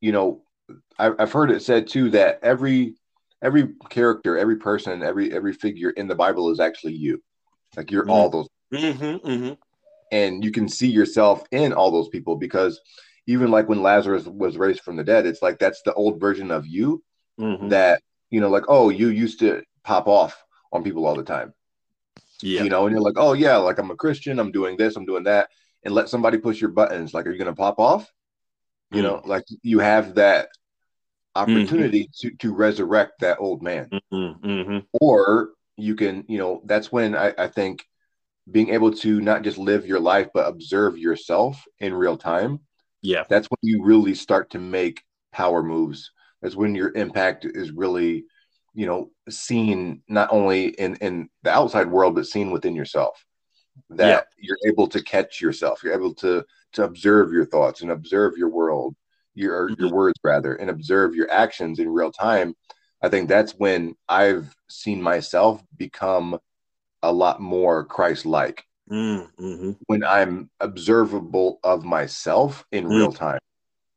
you 0.00 0.12
know, 0.12 0.42
I, 0.98 1.10
I've 1.18 1.32
heard 1.32 1.50
it 1.50 1.62
said 1.62 1.88
too 1.88 2.10
that 2.10 2.40
every 2.42 2.96
every 3.42 3.68
character, 3.88 4.36
every 4.36 4.56
person, 4.56 5.02
every 5.02 5.32
every 5.32 5.52
figure 5.52 5.90
in 5.90 6.08
the 6.08 6.14
Bible 6.14 6.50
is 6.50 6.60
actually 6.60 6.94
you, 6.94 7.22
like 7.76 7.90
you're 7.90 8.08
all 8.08 8.28
those, 8.30 8.48
mm-hmm, 8.72 9.52
and 10.12 10.44
you 10.44 10.50
can 10.50 10.68
see 10.68 10.88
yourself 10.88 11.44
in 11.50 11.72
all 11.72 11.90
those 11.90 12.08
people 12.08 12.36
because 12.36 12.80
even 13.26 13.50
like 13.50 13.68
when 13.68 13.82
Lazarus 13.82 14.24
was 14.24 14.56
raised 14.56 14.80
from 14.80 14.96
the 14.96 15.04
dead, 15.04 15.26
it's 15.26 15.42
like 15.42 15.58
that's 15.58 15.82
the 15.82 15.94
old 15.94 16.20
version 16.20 16.50
of 16.50 16.66
you 16.66 17.02
mm-hmm. 17.38 17.68
that 17.68 18.02
you 18.30 18.40
know, 18.40 18.48
like 18.48 18.64
oh, 18.68 18.90
you 18.90 19.08
used 19.08 19.40
to 19.40 19.62
pop 19.84 20.08
off 20.08 20.42
on 20.72 20.82
people 20.82 21.06
all 21.06 21.14
the 21.14 21.22
time, 21.22 21.54
yeah, 22.42 22.62
you 22.62 22.70
know, 22.70 22.86
and 22.86 22.92
you're 22.92 23.02
like 23.02 23.18
oh 23.18 23.32
yeah, 23.32 23.56
like 23.56 23.78
I'm 23.78 23.90
a 23.90 23.96
Christian, 23.96 24.38
I'm 24.38 24.52
doing 24.52 24.76
this, 24.76 24.96
I'm 24.96 25.06
doing 25.06 25.24
that, 25.24 25.48
and 25.84 25.94
let 25.94 26.08
somebody 26.08 26.38
push 26.38 26.60
your 26.60 26.70
buttons. 26.70 27.14
Like, 27.14 27.26
are 27.26 27.32
you 27.32 27.38
gonna 27.38 27.54
pop 27.54 27.78
off? 27.78 28.10
You 28.90 29.02
mm-hmm. 29.02 29.06
know, 29.06 29.22
like 29.24 29.44
you 29.62 29.78
have 29.80 30.14
that 30.16 30.48
opportunity 31.38 32.04
mm-hmm. 32.04 32.28
to 32.28 32.36
to 32.36 32.54
resurrect 32.54 33.20
that 33.20 33.38
old 33.40 33.62
man, 33.62 33.88
mm-hmm. 34.12 34.46
mm-hmm. 34.46 34.78
or 35.00 35.50
you 35.76 35.94
can, 35.94 36.24
you 36.28 36.38
know, 36.38 36.60
that's 36.64 36.90
when 36.90 37.14
I, 37.14 37.32
I 37.38 37.46
think 37.46 37.84
being 38.50 38.70
able 38.70 38.92
to 38.92 39.20
not 39.20 39.42
just 39.42 39.58
live 39.58 39.86
your 39.86 40.00
life 40.00 40.28
but 40.32 40.48
observe 40.48 40.96
yourself 40.98 41.62
in 41.80 41.94
real 41.94 42.16
time 42.16 42.60
yeah 43.02 43.24
that's 43.28 43.48
when 43.48 43.58
you 43.62 43.82
really 43.82 44.14
start 44.14 44.50
to 44.50 44.58
make 44.58 45.02
power 45.32 45.62
moves 45.62 46.10
that's 46.42 46.56
when 46.56 46.74
your 46.74 46.92
impact 46.94 47.44
is 47.44 47.70
really 47.72 48.24
you 48.74 48.86
know 48.86 49.10
seen 49.28 50.02
not 50.08 50.28
only 50.32 50.68
in 50.68 50.96
in 50.96 51.28
the 51.42 51.50
outside 51.50 51.90
world 51.90 52.14
but 52.14 52.26
seen 52.26 52.50
within 52.50 52.74
yourself 52.74 53.24
that 53.90 54.26
yeah. 54.38 54.46
you're 54.46 54.72
able 54.72 54.86
to 54.86 55.02
catch 55.02 55.40
yourself 55.40 55.82
you're 55.82 55.94
able 55.94 56.14
to 56.14 56.44
to 56.72 56.84
observe 56.84 57.32
your 57.32 57.46
thoughts 57.46 57.82
and 57.82 57.90
observe 57.90 58.36
your 58.36 58.48
world 58.48 58.94
your 59.38 59.70
mm-hmm. 59.70 59.82
your 59.82 59.92
words 59.92 60.18
rather 60.22 60.54
and 60.54 60.70
observe 60.70 61.14
your 61.14 61.30
actions 61.30 61.78
in 61.78 61.88
real 61.88 62.12
time 62.12 62.54
i 63.02 63.08
think 63.08 63.28
that's 63.28 63.52
when 63.52 63.94
i've 64.08 64.54
seen 64.68 65.00
myself 65.00 65.62
become 65.76 66.38
a 67.02 67.12
lot 67.12 67.40
more 67.40 67.84
christ-like 67.84 68.64
mm-hmm. 68.90 69.72
when 69.86 70.04
i'm 70.04 70.50
observable 70.60 71.60
of 71.62 71.84
myself 71.84 72.64
in 72.72 72.84
mm. 72.84 72.90
real 72.90 73.12
time 73.12 73.38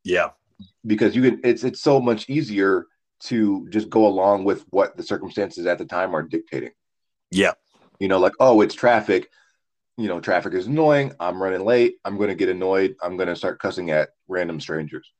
yeah 0.03 0.29
because 0.85 1.15
you 1.15 1.21
can 1.21 1.39
it's 1.43 1.63
it's 1.63 1.81
so 1.81 1.99
much 1.99 2.29
easier 2.29 2.85
to 3.21 3.67
just 3.69 3.89
go 3.89 4.07
along 4.07 4.43
with 4.43 4.65
what 4.71 4.97
the 4.97 5.03
circumstances 5.03 5.65
at 5.65 5.77
the 5.77 5.85
time 5.85 6.15
are 6.15 6.23
dictating. 6.23 6.71
Yeah. 7.29 7.53
You 7.99 8.07
know, 8.07 8.19
like, 8.19 8.33
oh, 8.39 8.61
it's 8.61 8.75
traffic. 8.75 9.29
You 9.97 10.07
know, 10.07 10.19
traffic 10.19 10.53
is 10.53 10.67
annoying. 10.67 11.13
I'm 11.19 11.41
running 11.41 11.63
late. 11.63 11.95
I'm 12.03 12.17
going 12.17 12.29
to 12.29 12.35
get 12.35 12.49
annoyed. 12.49 12.95
I'm 13.01 13.17
going 13.17 13.29
to 13.29 13.35
start 13.35 13.59
cussing 13.59 13.91
at 13.91 14.09
random 14.27 14.59
strangers. 14.59 15.11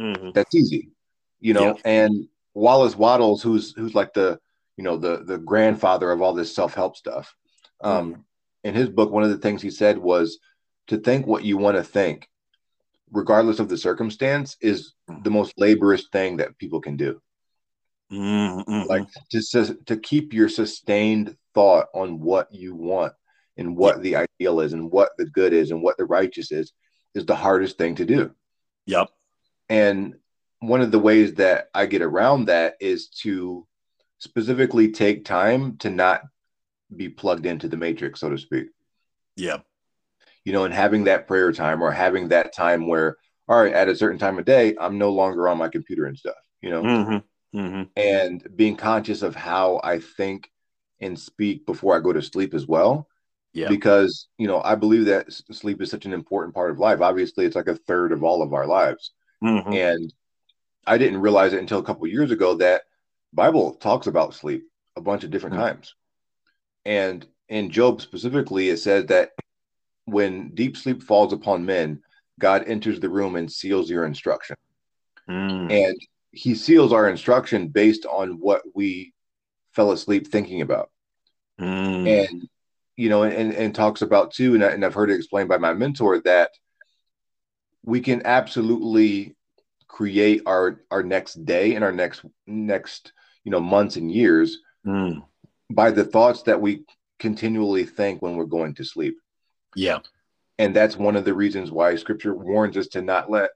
Mm-hmm. 0.00 0.30
That's 0.34 0.54
easy. 0.54 0.90
You 1.40 1.54
know, 1.54 1.66
yeah. 1.66 1.82
and 1.84 2.28
Wallace 2.54 2.96
Wattles, 2.96 3.42
who's 3.42 3.72
who's 3.72 3.94
like 3.94 4.12
the 4.14 4.38
you 4.76 4.84
know 4.84 4.96
the 4.96 5.24
the 5.24 5.38
grandfather 5.38 6.10
of 6.10 6.22
all 6.22 6.34
this 6.34 6.54
self 6.54 6.74
help 6.74 6.96
stuff. 6.96 7.34
Um, 7.80 8.12
mm-hmm. 8.12 8.20
In 8.64 8.74
his 8.74 8.90
book, 8.90 9.10
one 9.10 9.22
of 9.22 9.30
the 9.30 9.38
things 9.38 9.62
he 9.62 9.70
said 9.70 9.96
was 9.96 10.38
to 10.88 10.98
think 10.98 11.26
what 11.26 11.44
you 11.44 11.56
want 11.56 11.76
to 11.76 11.84
think 11.84 12.28
regardless 13.12 13.58
of 13.58 13.68
the 13.68 13.76
circumstance, 13.76 14.56
is 14.60 14.94
the 15.22 15.30
most 15.30 15.54
laborious 15.56 16.06
thing 16.12 16.36
that 16.38 16.58
people 16.58 16.80
can 16.80 16.96
do. 16.96 17.20
Mm-hmm. 18.12 18.88
Like 18.88 19.06
just 19.30 19.52
to, 19.52 19.76
to 19.86 19.96
keep 19.96 20.32
your 20.32 20.48
sustained 20.48 21.36
thought 21.54 21.86
on 21.94 22.20
what 22.20 22.52
you 22.52 22.74
want 22.74 23.12
and 23.56 23.76
what 23.76 24.02
the 24.02 24.16
ideal 24.16 24.60
is 24.60 24.72
and 24.72 24.90
what 24.90 25.10
the 25.18 25.26
good 25.26 25.52
is 25.52 25.70
and 25.70 25.82
what 25.82 25.96
the 25.96 26.04
righteous 26.04 26.50
is 26.50 26.72
is 27.14 27.26
the 27.26 27.36
hardest 27.36 27.78
thing 27.78 27.94
to 27.96 28.04
do. 28.04 28.32
Yep. 28.86 29.10
And 29.70 30.16
one 30.58 30.82
of 30.82 30.90
the 30.90 30.98
ways 30.98 31.34
that 31.34 31.70
I 31.74 31.86
get 31.86 32.02
around 32.02 32.46
that 32.46 32.74
is 32.80 33.08
to 33.22 33.66
specifically 34.18 34.92
take 34.92 35.24
time 35.24 35.78
to 35.78 35.88
not 35.88 36.22
be 36.94 37.08
plugged 37.08 37.46
into 37.46 37.68
the 37.68 37.78
matrix, 37.78 38.20
so 38.20 38.28
to 38.28 38.36
speak. 38.36 38.66
Yeah 39.36 39.58
you 40.44 40.52
know, 40.52 40.64
and 40.64 40.74
having 40.74 41.04
that 41.04 41.26
prayer 41.26 41.52
time 41.52 41.82
or 41.82 41.90
having 41.90 42.28
that 42.28 42.54
time 42.54 42.86
where, 42.86 43.16
all 43.48 43.62
right, 43.62 43.72
at 43.72 43.88
a 43.88 43.96
certain 43.96 44.18
time 44.18 44.38
of 44.38 44.44
day, 44.44 44.74
I'm 44.80 44.98
no 44.98 45.10
longer 45.10 45.48
on 45.48 45.58
my 45.58 45.68
computer 45.68 46.06
and 46.06 46.16
stuff, 46.16 46.36
you 46.62 46.70
know, 46.70 46.82
mm-hmm. 46.82 47.58
Mm-hmm. 47.58 47.82
and 47.96 48.56
being 48.56 48.76
conscious 48.76 49.22
of 49.22 49.34
how 49.34 49.80
I 49.82 49.98
think 49.98 50.50
and 51.00 51.18
speak 51.18 51.66
before 51.66 51.96
I 51.96 52.00
go 52.00 52.12
to 52.12 52.22
sleep 52.22 52.54
as 52.54 52.66
well. 52.66 53.08
Yeah. 53.52 53.68
Because, 53.68 54.28
you 54.38 54.46
know, 54.46 54.62
I 54.62 54.76
believe 54.76 55.06
that 55.06 55.32
sleep 55.32 55.82
is 55.82 55.90
such 55.90 56.06
an 56.06 56.12
important 56.12 56.54
part 56.54 56.70
of 56.70 56.78
life. 56.78 57.00
Obviously, 57.00 57.44
it's 57.44 57.56
like 57.56 57.66
a 57.66 57.74
third 57.74 58.12
of 58.12 58.22
all 58.22 58.42
of 58.42 58.52
our 58.52 58.66
lives. 58.66 59.10
Mm-hmm. 59.42 59.72
And 59.72 60.14
I 60.86 60.98
didn't 60.98 61.20
realize 61.20 61.52
it 61.52 61.60
until 61.60 61.78
a 61.78 61.84
couple 61.84 62.06
years 62.06 62.30
ago 62.30 62.54
that 62.56 62.82
Bible 63.32 63.74
talks 63.74 64.06
about 64.06 64.34
sleep 64.34 64.64
a 64.96 65.00
bunch 65.00 65.24
of 65.24 65.30
different 65.30 65.56
mm-hmm. 65.56 65.64
times. 65.64 65.94
And 66.84 67.26
in 67.48 67.70
Job 67.70 68.00
specifically, 68.00 68.68
it 68.68 68.78
says 68.78 69.06
that 69.06 69.30
when 70.04 70.54
deep 70.54 70.76
sleep 70.76 71.02
falls 71.02 71.32
upon 71.32 71.66
men, 71.66 72.02
God 72.38 72.64
enters 72.66 73.00
the 73.00 73.08
room 73.08 73.36
and 73.36 73.50
seals 73.50 73.90
your 73.90 74.04
instruction. 74.04 74.56
Mm. 75.28 75.70
And 75.70 75.96
he 76.32 76.54
seals 76.54 76.92
our 76.92 77.08
instruction 77.08 77.68
based 77.68 78.06
on 78.06 78.40
what 78.40 78.62
we 78.74 79.12
fell 79.72 79.92
asleep 79.92 80.26
thinking 80.26 80.62
about. 80.62 80.90
Mm. 81.60 82.24
And, 82.24 82.48
you 82.96 83.08
know, 83.08 83.24
and, 83.24 83.52
and 83.52 83.74
talks 83.74 84.02
about 84.02 84.32
too, 84.32 84.54
and, 84.54 84.64
I, 84.64 84.68
and 84.68 84.84
I've 84.84 84.94
heard 84.94 85.10
it 85.10 85.16
explained 85.16 85.48
by 85.48 85.58
my 85.58 85.74
mentor 85.74 86.20
that 86.20 86.50
we 87.84 88.00
can 88.00 88.22
absolutely 88.24 89.36
create 89.88 90.42
our 90.46 90.82
our 90.90 91.02
next 91.02 91.44
day 91.44 91.74
and 91.74 91.84
our 91.84 91.92
next 91.92 92.24
next 92.46 93.12
you 93.44 93.50
know 93.50 93.60
months 93.60 93.96
and 93.96 94.10
years 94.10 94.58
mm. 94.86 95.22
by 95.70 95.90
the 95.90 96.04
thoughts 96.04 96.42
that 96.42 96.60
we 96.60 96.84
continually 97.18 97.84
think 97.84 98.22
when 98.22 98.36
we're 98.36 98.44
going 98.44 98.74
to 98.74 98.84
sleep 98.84 99.16
yeah. 99.74 99.98
And 100.58 100.74
that's 100.74 100.96
one 100.96 101.16
of 101.16 101.24
the 101.24 101.34
reasons 101.34 101.70
why 101.70 101.96
scripture 101.96 102.34
warns 102.34 102.76
us 102.76 102.88
to 102.88 103.02
not 103.02 103.30
let 103.30 103.50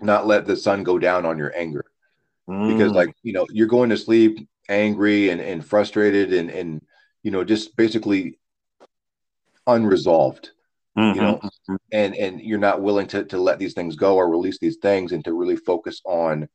not 0.00 0.26
let 0.26 0.46
the 0.46 0.56
sun 0.56 0.82
go 0.82 0.98
down 0.98 1.26
on 1.26 1.38
your 1.38 1.56
anger. 1.56 1.84
Mm. 2.48 2.72
Because 2.72 2.92
like, 2.92 3.14
you 3.22 3.32
know, 3.32 3.46
you're 3.50 3.66
going 3.66 3.90
to 3.90 3.96
sleep 3.96 4.48
angry 4.68 5.30
and, 5.30 5.40
and 5.40 5.64
frustrated 5.64 6.32
and 6.32 6.50
and 6.50 6.82
you 7.22 7.30
know, 7.30 7.44
just 7.44 7.76
basically 7.76 8.38
unresolved. 9.66 10.50
Mm-hmm. 10.98 11.16
You 11.16 11.22
know, 11.22 11.78
and 11.90 12.14
and 12.14 12.40
you're 12.40 12.58
not 12.58 12.82
willing 12.82 13.06
to 13.08 13.24
to 13.24 13.38
let 13.38 13.58
these 13.58 13.74
things 13.74 13.96
go 13.96 14.16
or 14.16 14.28
release 14.28 14.58
these 14.58 14.76
things 14.76 15.12
and 15.12 15.24
to 15.24 15.32
really 15.32 15.56
focus 15.56 16.00
on, 16.04 16.48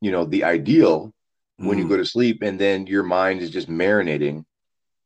you 0.00 0.10
know, 0.10 0.24
the 0.24 0.44
ideal 0.44 1.12
when 1.56 1.76
you 1.76 1.84
mm. 1.84 1.90
go 1.90 1.96
to 1.98 2.06
sleep 2.06 2.42
and 2.42 2.58
then 2.58 2.86
your 2.86 3.02
mind 3.02 3.42
is 3.42 3.50
just 3.50 3.68
marinating 3.68 4.44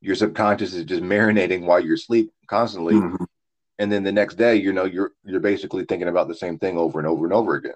your 0.04 0.14
subconscious 0.14 0.74
is 0.74 0.84
just 0.84 1.02
marinating 1.14 1.62
while 1.62 1.80
you're 1.80 1.94
asleep 1.94 2.30
constantly 2.46 2.94
mm-hmm. 2.94 3.24
and 3.78 3.90
then 3.90 4.04
the 4.04 4.12
next 4.12 4.36
day 4.36 4.54
you 4.56 4.72
know 4.72 4.84
you're 4.84 5.12
you're 5.24 5.40
basically 5.40 5.84
thinking 5.84 6.08
about 6.08 6.28
the 6.28 6.34
same 6.34 6.58
thing 6.58 6.76
over 6.76 6.98
and 6.98 7.08
over 7.08 7.24
and 7.24 7.34
over 7.34 7.54
again 7.54 7.74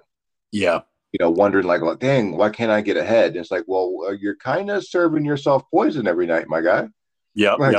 yeah 0.51 0.81
you 1.11 1.17
know 1.19 1.29
wondering 1.29 1.65
like 1.65 1.81
well 1.81 1.95
dang 1.95 2.37
why 2.37 2.49
can't 2.49 2.71
i 2.71 2.81
get 2.81 2.97
ahead 2.97 3.31
and 3.31 3.37
it's 3.37 3.51
like 3.51 3.63
well 3.67 3.93
uh, 4.07 4.11
you're 4.11 4.35
kind 4.35 4.69
of 4.69 4.85
serving 4.85 5.25
yourself 5.25 5.63
poison 5.71 6.07
every 6.07 6.27
night 6.27 6.47
my 6.47 6.61
guy 6.61 6.87
yeah 7.33 7.53
like, 7.53 7.75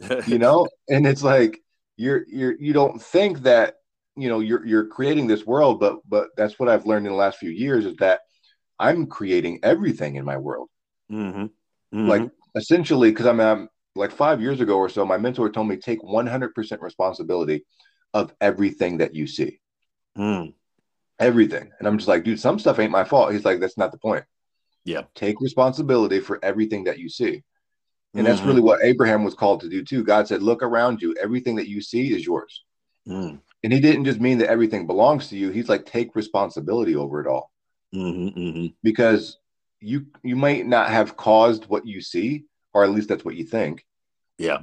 yep. 0.00 0.26
you 0.26 0.38
know 0.38 0.68
and 0.88 1.06
it's 1.06 1.22
like 1.22 1.62
you're 1.96 2.24
you're 2.28 2.54
you 2.60 2.72
don't 2.72 3.00
think 3.00 3.40
that 3.40 3.76
you 4.16 4.28
know 4.28 4.40
you're 4.40 4.66
you're 4.66 4.86
creating 4.86 5.26
this 5.26 5.46
world 5.46 5.80
but 5.80 5.96
but 6.08 6.28
that's 6.36 6.58
what 6.58 6.68
i've 6.68 6.86
learned 6.86 7.06
in 7.06 7.12
the 7.12 7.18
last 7.18 7.38
few 7.38 7.50
years 7.50 7.84
is 7.84 7.96
that 7.96 8.20
i'm 8.78 9.06
creating 9.06 9.58
everything 9.62 10.16
in 10.16 10.24
my 10.24 10.36
world 10.36 10.68
mm-hmm. 11.10 11.42
Mm-hmm. 11.42 12.08
like 12.08 12.30
essentially 12.56 13.10
because 13.10 13.26
I'm, 13.26 13.38
I'm 13.38 13.68
like 13.94 14.10
five 14.10 14.40
years 14.40 14.60
ago 14.60 14.76
or 14.76 14.88
so, 14.88 15.04
my 15.06 15.18
mentor 15.18 15.50
told 15.50 15.68
me 15.68 15.76
take 15.76 16.00
100% 16.00 16.80
responsibility 16.80 17.64
of 18.14 18.32
everything 18.40 18.98
that 18.98 19.14
you 19.14 19.26
see. 19.26 19.60
Mm. 20.18 20.54
Everything. 21.18 21.70
And 21.78 21.86
I'm 21.86 21.98
just 21.98 22.08
like, 22.08 22.24
dude, 22.24 22.40
some 22.40 22.58
stuff 22.58 22.78
ain't 22.78 22.90
my 22.90 23.04
fault. 23.04 23.32
He's 23.32 23.44
like, 23.44 23.60
that's 23.60 23.78
not 23.78 23.92
the 23.92 23.98
point. 23.98 24.24
Yeah. 24.84 25.02
Take 25.14 25.40
responsibility 25.40 26.20
for 26.20 26.38
everything 26.42 26.84
that 26.84 26.98
you 26.98 27.08
see. 27.08 27.42
And 28.16 28.26
mm-hmm. 28.26 28.34
that's 28.34 28.46
really 28.46 28.62
what 28.62 28.82
Abraham 28.82 29.24
was 29.24 29.34
called 29.34 29.60
to 29.60 29.68
do 29.68 29.84
too. 29.84 30.02
God 30.02 30.26
said, 30.26 30.42
look 30.42 30.62
around 30.62 31.02
you. 31.02 31.14
Everything 31.20 31.56
that 31.56 31.68
you 31.68 31.82
see 31.82 32.14
is 32.14 32.24
yours. 32.24 32.64
Mm. 33.06 33.40
And 33.62 33.72
he 33.72 33.80
didn't 33.80 34.04
just 34.04 34.20
mean 34.20 34.38
that 34.38 34.48
everything 34.48 34.86
belongs 34.86 35.28
to 35.28 35.36
you. 35.36 35.50
He's 35.50 35.68
like, 35.68 35.84
take 35.84 36.16
responsibility 36.16 36.96
over 36.96 37.20
it 37.20 37.26
all. 37.26 37.50
Mm-hmm, 37.94 38.38
mm-hmm. 38.38 38.66
Because 38.82 39.38
you 39.80 40.06
you 40.22 40.34
might 40.34 40.66
not 40.66 40.88
have 40.88 41.16
caused 41.16 41.66
what 41.66 41.86
you 41.86 42.00
see, 42.00 42.44
or 42.72 42.84
at 42.84 42.90
least 42.90 43.08
that's 43.08 43.24
what 43.24 43.36
you 43.36 43.44
think. 43.44 43.84
Yeah. 44.38 44.62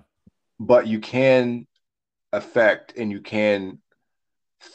But 0.60 0.88
you 0.88 0.99
can 0.99 1.68
affect 2.32 2.97
and 2.97 3.12
you 3.12 3.22
can 3.22 3.80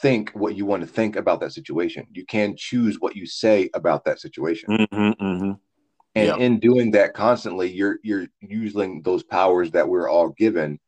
think 0.01 0.31
what 0.31 0.55
you 0.55 0.65
want 0.65 0.81
to 0.81 0.87
think 0.87 1.15
about 1.15 1.41
that 1.41 1.51
situation. 1.51 2.07
You 2.11 2.25
can 2.25 2.55
choose 2.55 2.99
what 2.99 3.15
you 3.15 3.25
say 3.25 3.69
about 3.73 4.05
that 4.05 4.19
situation. 4.19 4.69
Mm-hmm, 4.69 5.25
mm-hmm. 5.25 5.51
And 6.19 6.27
Yeah. 6.27 6.45
in 6.45 6.59
doing 6.59 6.91
that 6.91 7.13
constantly, 7.13 7.71
you're 7.71 7.99
you're 8.03 8.27
using 8.41 9.01
those 9.01 9.23
powers 9.23 9.71
that 9.71 9.87
we're 9.87 10.09
all 10.09 10.29
given 10.29 10.79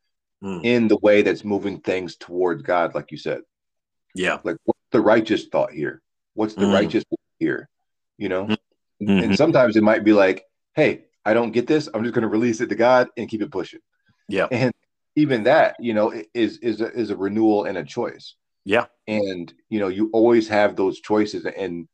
Mm. 0.43 0.61
in 0.63 0.87
the 0.87 0.97
way 0.97 1.21
that's 1.21 1.45
moving 1.45 1.79
things 1.81 2.15
towards 2.17 2.63
God, 2.63 2.95
like 2.95 3.11
you 3.11 3.17
said. 3.17 3.41
Yeah. 4.15 4.39
Like 4.43 4.57
what's 4.65 4.79
the 4.91 5.01
righteous 5.01 5.45
thought 5.45 5.71
here? 5.71 6.01
What's 6.33 6.55
the 6.55 6.65
Mm. 6.65 6.73
righteous 6.73 7.03
here? 7.39 7.69
You 8.17 8.29
know? 8.29 8.47
Mhm. 9.01 9.23
And 9.23 9.35
sometimes 9.35 9.75
it 9.77 9.83
might 9.83 10.03
be 10.03 10.13
like, 10.13 10.45
hey, 10.75 11.05
I 11.25 11.33
don't 11.33 11.51
get 11.51 11.67
this. 11.67 11.87
I'm 11.93 12.03
just 12.03 12.15
going 12.15 12.23
to 12.23 12.27
release 12.27 12.59
it 12.61 12.69
to 12.69 12.75
God 12.75 13.09
and 13.17 13.29
keep 13.29 13.41
it 13.41 13.51
pushing. 13.51 13.79
Yeah. 14.27 14.47
And 14.51 14.73
even 15.15 15.43
that, 15.43 15.75
you 15.79 15.93
know, 15.93 16.11
is 16.33 16.57
is 16.59 16.81
a, 16.81 16.91
is 16.91 17.09
a 17.11 17.15
renewal 17.17 17.65
and 17.65 17.77
a 17.77 17.83
choice. 17.83 18.35
Yeah. 18.65 18.87
And 19.07 19.53
you 19.69 19.79
know, 19.79 19.87
you 19.89 20.09
always 20.13 20.47
have 20.47 20.75
those 20.75 20.99
choices, 21.01 21.45
and 21.45 21.87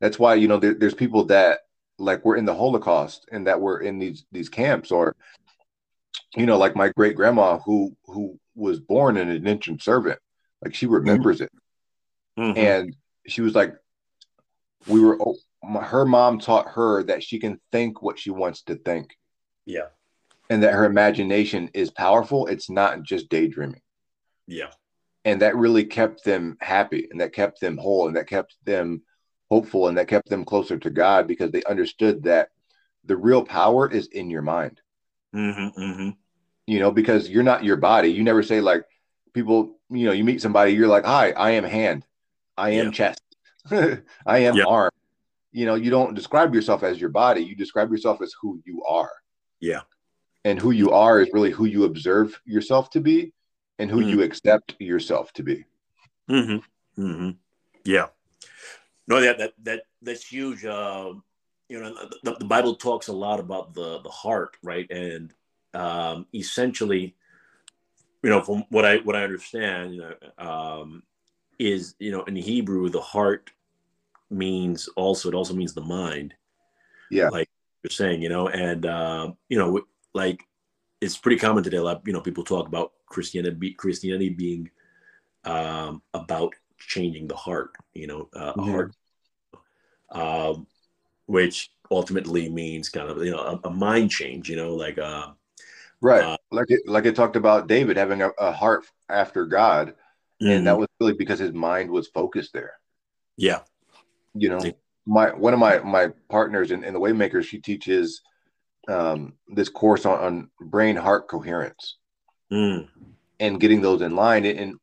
that's 0.00 0.18
why 0.18 0.34
you 0.36 0.48
know 0.48 0.58
there, 0.58 0.74
there's 0.74 0.94
people 0.94 1.24
that 1.26 1.60
like 2.00 2.24
we're 2.24 2.36
in 2.36 2.44
the 2.46 2.54
Holocaust 2.54 3.28
and 3.30 3.46
that 3.46 3.60
we're 3.60 3.80
in 3.80 3.98
these 3.98 4.24
these 4.32 4.48
camps, 4.48 4.90
or 4.90 5.14
you 6.36 6.46
know, 6.46 6.58
like 6.58 6.74
my 6.74 6.88
great 6.96 7.14
grandma 7.16 7.58
who 7.60 7.96
who 8.06 8.38
was 8.54 8.80
born 8.80 9.16
an 9.16 9.28
indentured 9.30 9.82
servant, 9.82 10.18
like 10.62 10.74
she 10.74 10.86
remembers 10.86 11.40
it, 11.40 11.50
Mhm. 12.38 12.56
and 12.56 12.96
she 13.26 13.42
was 13.42 13.54
like, 13.54 13.74
we 14.88 15.00
were. 15.00 15.18
oh, 15.20 15.36
my- 15.62 15.84
Her 15.84 16.06
mom 16.06 16.38
taught 16.38 16.68
her 16.68 17.02
that 17.04 17.22
she 17.22 17.38
can 17.38 17.60
think 17.70 18.00
what 18.02 18.18
she 18.18 18.30
wants 18.30 18.62
to 18.62 18.76
think 18.76 19.14
yeah. 19.66 19.88
and 20.48 20.62
that 20.62 20.72
her 20.72 20.84
imagination 20.86 21.68
is 21.74 21.90
powerful. 21.90 22.46
It's 22.46 22.70
not 22.70 23.02
just 23.02 23.28
daydreaming. 23.28 23.82
Yeah. 24.46 24.70
And 25.26 25.42
that 25.42 25.54
really 25.56 25.84
kept 25.84 26.24
them 26.24 26.56
happy 26.62 27.08
and 27.10 27.20
that 27.20 27.34
kept 27.34 27.60
them 27.60 27.76
whole 27.76 28.06
and 28.06 28.16
that 28.16 28.26
kept 28.26 28.56
them 28.64 29.02
hopeful 29.50 29.88
and 29.88 29.98
that 29.98 30.08
kept 30.08 30.28
them 30.28 30.44
closer 30.44 30.78
to 30.78 30.90
God 30.90 31.26
because 31.26 31.50
they 31.50 31.62
understood 31.64 32.22
that 32.24 32.50
the 33.04 33.16
real 33.16 33.44
power 33.44 33.90
is 33.90 34.06
in 34.08 34.30
your 34.30 34.42
mind, 34.42 34.80
Mm-hmm. 35.34 35.80
Mm-hmm. 35.80 36.10
you 36.66 36.78
know, 36.80 36.90
because 36.90 37.28
you're 37.28 37.42
not 37.42 37.64
your 37.64 37.76
body. 37.76 38.08
You 38.08 38.22
never 38.24 38.42
say, 38.42 38.60
like, 38.60 38.84
people, 39.32 39.78
you 39.90 40.06
know, 40.06 40.12
you 40.12 40.24
meet 40.24 40.40
somebody, 40.42 40.72
you're 40.72 40.88
like, 40.88 41.04
hi, 41.04 41.30
I 41.32 41.52
am 41.52 41.64
hand, 41.64 42.04
I 42.56 42.70
am 42.70 42.86
Yeah. 42.86 42.90
chest, 42.90 43.22
I 44.26 44.38
am 44.38 44.56
Yeah. 44.56 44.64
arm. 44.66 44.90
You 45.52 45.66
know, 45.66 45.74
you 45.74 45.90
don't 45.90 46.14
describe 46.14 46.54
yourself 46.54 46.82
as 46.84 47.00
your 47.00 47.10
body, 47.10 47.42
you 47.42 47.56
describe 47.56 47.90
yourself 47.90 48.22
as 48.22 48.32
who 48.40 48.60
you 48.64 48.84
are. 48.84 49.10
Yeah. 49.60 49.82
and 50.46 50.58
who 50.58 50.70
you 50.70 50.90
are 50.90 51.20
is 51.20 51.28
really 51.34 51.50
who 51.50 51.66
you 51.66 51.84
observe 51.84 52.40
yourself 52.46 52.88
to 52.88 52.98
be 53.00 53.34
and 53.78 53.90
who 53.90 54.00
Mm. 54.00 54.08
you 54.10 54.22
accept 54.22 54.74
yourself 54.80 55.32
to 55.34 55.42
be 55.42 55.66
Mm-hmm. 56.30 57.02
Mm-hmm. 57.02 57.30
Yeah. 57.84 58.06
No, 59.10 59.20
that 59.20 59.38
that 59.38 59.54
that 59.64 59.82
that's 60.02 60.24
huge. 60.24 60.64
Uh, 60.64 61.14
you 61.68 61.80
know, 61.80 61.94
the, 62.22 62.36
the 62.38 62.44
Bible 62.44 62.76
talks 62.76 63.08
a 63.08 63.12
lot 63.12 63.40
about 63.40 63.74
the 63.74 64.00
the 64.02 64.08
heart, 64.08 64.56
right? 64.62 64.88
And 64.90 65.34
um, 65.74 66.26
essentially, 66.34 67.16
you 68.22 68.30
know, 68.30 68.40
from 68.40 68.64
what 68.70 68.84
I 68.84 68.98
what 68.98 69.16
I 69.16 69.24
understand, 69.24 69.94
you 69.96 70.02
know, 70.02 70.14
um, 70.38 71.02
is 71.58 71.96
you 71.98 72.12
know, 72.12 72.22
in 72.24 72.36
Hebrew, 72.36 72.88
the 72.88 73.00
heart 73.00 73.50
means 74.30 74.88
also 74.96 75.28
it 75.28 75.34
also 75.34 75.54
means 75.54 75.74
the 75.74 75.80
mind. 75.82 76.34
yeah 77.10 77.28
like 77.28 77.48
You're 77.82 77.90
saying, 77.90 78.22
you 78.22 78.28
know, 78.28 78.48
and 78.48 78.86
uh, 78.86 79.32
you 79.48 79.58
know, 79.58 79.82
like 80.14 80.46
it's 81.00 81.18
pretty 81.18 81.38
common 81.40 81.64
today. 81.64 81.78
A 81.78 81.82
lot, 81.82 82.02
you 82.06 82.12
know, 82.12 82.20
people 82.20 82.44
talk 82.44 82.68
about 82.68 82.92
Christianity, 83.06 83.74
Christianity 83.74 84.28
being 84.30 84.70
um, 85.44 86.02
about 86.14 86.54
changing 86.78 87.26
the 87.28 87.36
heart. 87.36 87.72
You 87.94 88.06
know, 88.06 88.28
uh, 88.36 88.54
a 88.58 88.62
Mhm. 88.62 88.70
heart, 88.70 88.94
um, 90.12 90.66
which 91.26 91.70
ultimately 91.90 92.48
means 92.48 92.88
kind 92.88 93.10
of 93.10 93.24
you 93.24 93.30
know 93.30 93.60
a, 93.64 93.68
a 93.68 93.70
mind 93.70 94.10
change. 94.10 94.48
You 94.48 94.56
know, 94.56 94.74
like 94.74 94.98
uh, 94.98 95.28
right. 96.00 96.22
Uh, 96.22 96.36
like 96.50 96.70
it 96.70 96.80
like 96.86 97.04
it 97.04 97.14
talked 97.14 97.36
about 97.36 97.68
david 97.68 97.96
having 97.96 98.22
a, 98.22 98.28
a 98.38 98.52
heart 98.52 98.84
after 99.08 99.46
god 99.46 99.94
and 100.40 100.66
that 100.66 100.78
was 100.78 100.88
really 100.98 101.12
because 101.12 101.38
his 101.38 101.52
mind 101.52 101.90
was 101.90 102.08
focused 102.08 102.52
there. 102.52 102.72
Yeah, 103.36 103.60
you 104.34 104.48
know 104.48 104.60
my 105.06 105.34
one 105.34 105.52
of 105.52 105.58
my 105.58 105.78
my 105.80 106.08
partners 106.28 106.70
in, 106.70 106.84
in 106.84 106.94
the 106.94 107.00
waymaker 107.00 107.44
she 107.44 107.60
teaches 107.60 108.22
um 108.88 109.34
this 109.48 109.68
course 109.68 110.06
on, 110.06 110.18
on 110.18 110.50
brain 110.60 110.96
heart 110.96 111.28
coherence 111.28 111.96
Mm. 112.52 112.88
and 113.38 113.60
getting 113.60 113.80
those 113.80 114.02
in 114.02 114.16
line. 114.16 114.44
And 114.44 114.76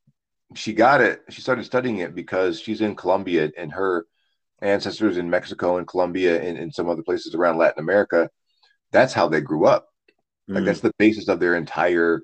she 0.56 0.74
got 0.74 1.02
it 1.02 1.24
she 1.30 1.42
started 1.42 1.66
studying 1.66 1.98
it 1.98 2.16
because 2.16 2.60
she's 2.62 2.82
in 2.82 2.96
colombia 2.96 3.52
and 3.58 3.72
her 3.74 4.06
ancestors 4.62 5.18
in 5.18 5.30
mexico 5.30 5.78
and 5.78 5.88
colombia 5.88 6.42
and, 6.42 6.58
and 6.58 6.74
some 6.74 6.90
other 6.90 7.04
places 7.04 7.36
around 7.36 7.58
latin 7.58 7.80
america 7.80 8.30
that's 8.92 9.14
how 9.14 9.28
they 9.28 9.42
grew 9.42 9.66
up 9.66 9.90
like 10.54 10.64
Mm. 10.64 10.66
that's 10.66 10.82
the 10.82 10.94
basis 10.98 11.28
of 11.28 11.40
their 11.40 11.56
entire 11.56 12.22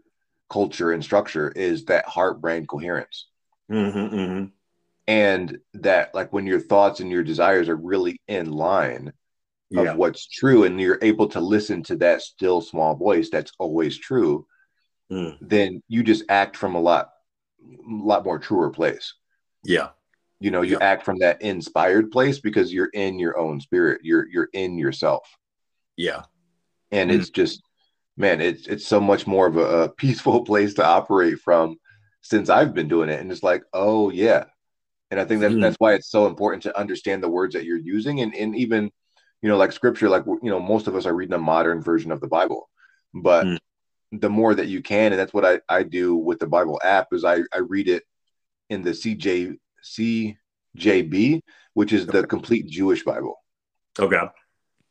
culture 0.49 0.91
and 0.91 1.03
structure 1.03 1.49
is 1.51 1.85
that 1.85 2.05
heart 2.05 2.41
brain 2.41 2.65
coherence 2.65 3.27
Mhm, 3.69 4.09
mhm. 4.11 4.51
and 5.07 5.57
that 5.73 6.13
like 6.15 6.31
when 6.31 6.47
your 6.47 6.59
thoughts 6.59 6.99
and 6.99 7.11
your 7.11 7.23
desires 7.23 7.69
are 7.69 7.75
really 7.75 8.21
in 8.27 8.51
line 8.51 9.11
of 9.75 9.85
yeah, 9.85 9.93
what's 9.95 10.27
true 10.27 10.63
and 10.63 10.79
you're 10.79 10.99
able 11.01 11.27
to 11.29 11.39
listen 11.39 11.83
to 11.83 11.95
that 11.97 12.21
still 12.21 12.61
small 12.61 12.95
voice 12.95 13.29
that's 13.29 13.51
always 13.59 13.97
true 13.97 14.45
Mm. 15.09 15.37
then 15.41 15.81
you 15.87 16.03
just 16.03 16.23
act 16.29 16.55
from 16.55 16.75
a 16.75 16.81
lot 16.81 17.09
lot 17.87 18.23
more 18.25 18.39
truer 18.39 18.69
place 18.69 19.13
yeah, 19.63 19.89
you 20.43 20.51
know 20.51 20.61
you 20.61 20.73
Yeah. 20.73 20.79
act 20.85 21.05
from 21.05 21.17
that 21.19 21.41
inspired 21.41 22.11
place 22.11 22.39
because 22.39 22.73
you're 22.73 22.87
in 22.93 23.17
your 23.17 23.37
own 23.37 23.61
spirit 23.61 24.01
you're 24.03 24.27
you're 24.27 24.49
in 24.53 24.77
yourself 24.77 25.25
yeah, 25.95 26.23
and 26.91 27.11
Mhm. 27.11 27.15
it's 27.15 27.29
just 27.29 27.61
man 28.17 28.41
it's 28.41 28.67
it's 28.67 28.85
so 28.85 28.99
much 28.99 29.25
more 29.25 29.47
of 29.47 29.55
a, 29.57 29.83
a 29.83 29.89
peaceful 30.03 30.43
place 30.43 30.73
to 30.75 30.85
operate 30.85 31.39
from 31.39 31.77
since 32.21 32.49
i've 32.49 32.73
been 32.73 32.89
doing 32.89 33.09
it 33.09 33.21
and 33.21 33.31
it's 33.31 33.43
like 33.43 33.63
oh 33.73 34.09
yeah 34.09 34.43
and 35.11 35.19
i 35.19 35.23
think 35.25 35.39
that's 35.39 35.53
Mhm. 35.55 35.61
that's 35.61 35.77
why 35.79 35.93
it's 35.93 36.11
so 36.11 36.27
important 36.27 36.61
to 36.63 36.77
understand 36.77 37.23
the 37.23 37.29
words 37.29 37.53
that 37.53 37.63
you're 37.63 37.77
using 37.77 38.19
and 38.19 38.35
and 38.35 38.55
even 38.55 38.91
you 39.41 39.49
know 39.49 39.57
like 39.57 39.71
scripture 39.71 40.09
like 40.09 40.25
you 40.25 40.49
know 40.49 40.59
most 40.59 40.87
of 40.87 40.95
us 40.95 41.05
are 41.05 41.15
reading 41.15 41.33
a 41.35 41.37
modern 41.53 41.81
version 41.81 42.11
of 42.11 42.19
the 42.19 42.27
bible 42.27 42.69
but 43.13 43.45
Mm. 43.45 43.59
the 44.11 44.29
more 44.29 44.53
that 44.53 44.67
you 44.67 44.81
can 44.81 45.13
and 45.13 45.19
that's 45.19 45.33
what 45.33 45.45
i 45.45 45.61
i 45.69 45.83
do 45.83 46.15
with 46.15 46.39
the 46.39 46.47
bible 46.47 46.81
app 46.83 47.07
is 47.13 47.23
i 47.23 47.37
i 47.53 47.59
read 47.59 47.87
it 47.87 48.03
in 48.69 48.81
the 48.83 48.91
cj 48.91 49.57
cjb 49.83 51.41
which 51.73 51.93
is 51.93 52.05
the 52.05 52.25
complete 52.25 52.67
jewish 52.67 53.03
bible 53.03 53.35
okay, 53.99 54.27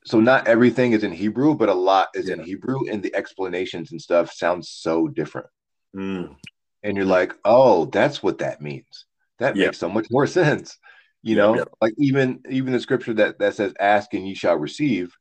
so 0.05 0.21
not 0.21 0.49
everything 0.49 0.93
is 0.93 1.05
in 1.05 1.13
Hebrew, 1.13 1.55
but 1.55 1.69
a 1.69 1.75
lot 1.75 2.09
is 2.15 2.29
in 2.29 2.41
Hebrew, 2.41 2.89
and 2.91 3.03
the 3.03 3.15
explanations 3.15 3.93
and 3.93 4.03
stuff 4.03 4.33
sound 4.33 4.65
so 4.65 5.07
different. 5.07 5.47
Mm. 5.95 6.37
And 6.83 6.97
you're 6.97 7.07
like, 7.07 7.35
oh, 7.45 7.85
that's 7.87 8.23
what 8.23 8.39
that 8.39 8.61
means. 8.61 9.07
That 9.39 9.57
Yeah. 9.57 9.67
makes 9.67 9.79
so 9.79 9.89
much 9.89 10.09
more 10.11 10.27
sense. 10.41 10.77
You 11.23 11.37
Yeah, 11.37 11.43
know, 11.43 11.57
yeah. 11.57 11.65
like 11.81 11.95
even 11.99 12.41
even 12.51 12.73
the 12.73 12.81
scripture 12.81 13.15
that 13.15 13.39
that 13.39 13.55
says, 13.55 13.73
"Ask 13.79 14.13
and 14.15 14.27
ye 14.27 14.35
shall 14.35 14.57
receive." 14.57 15.15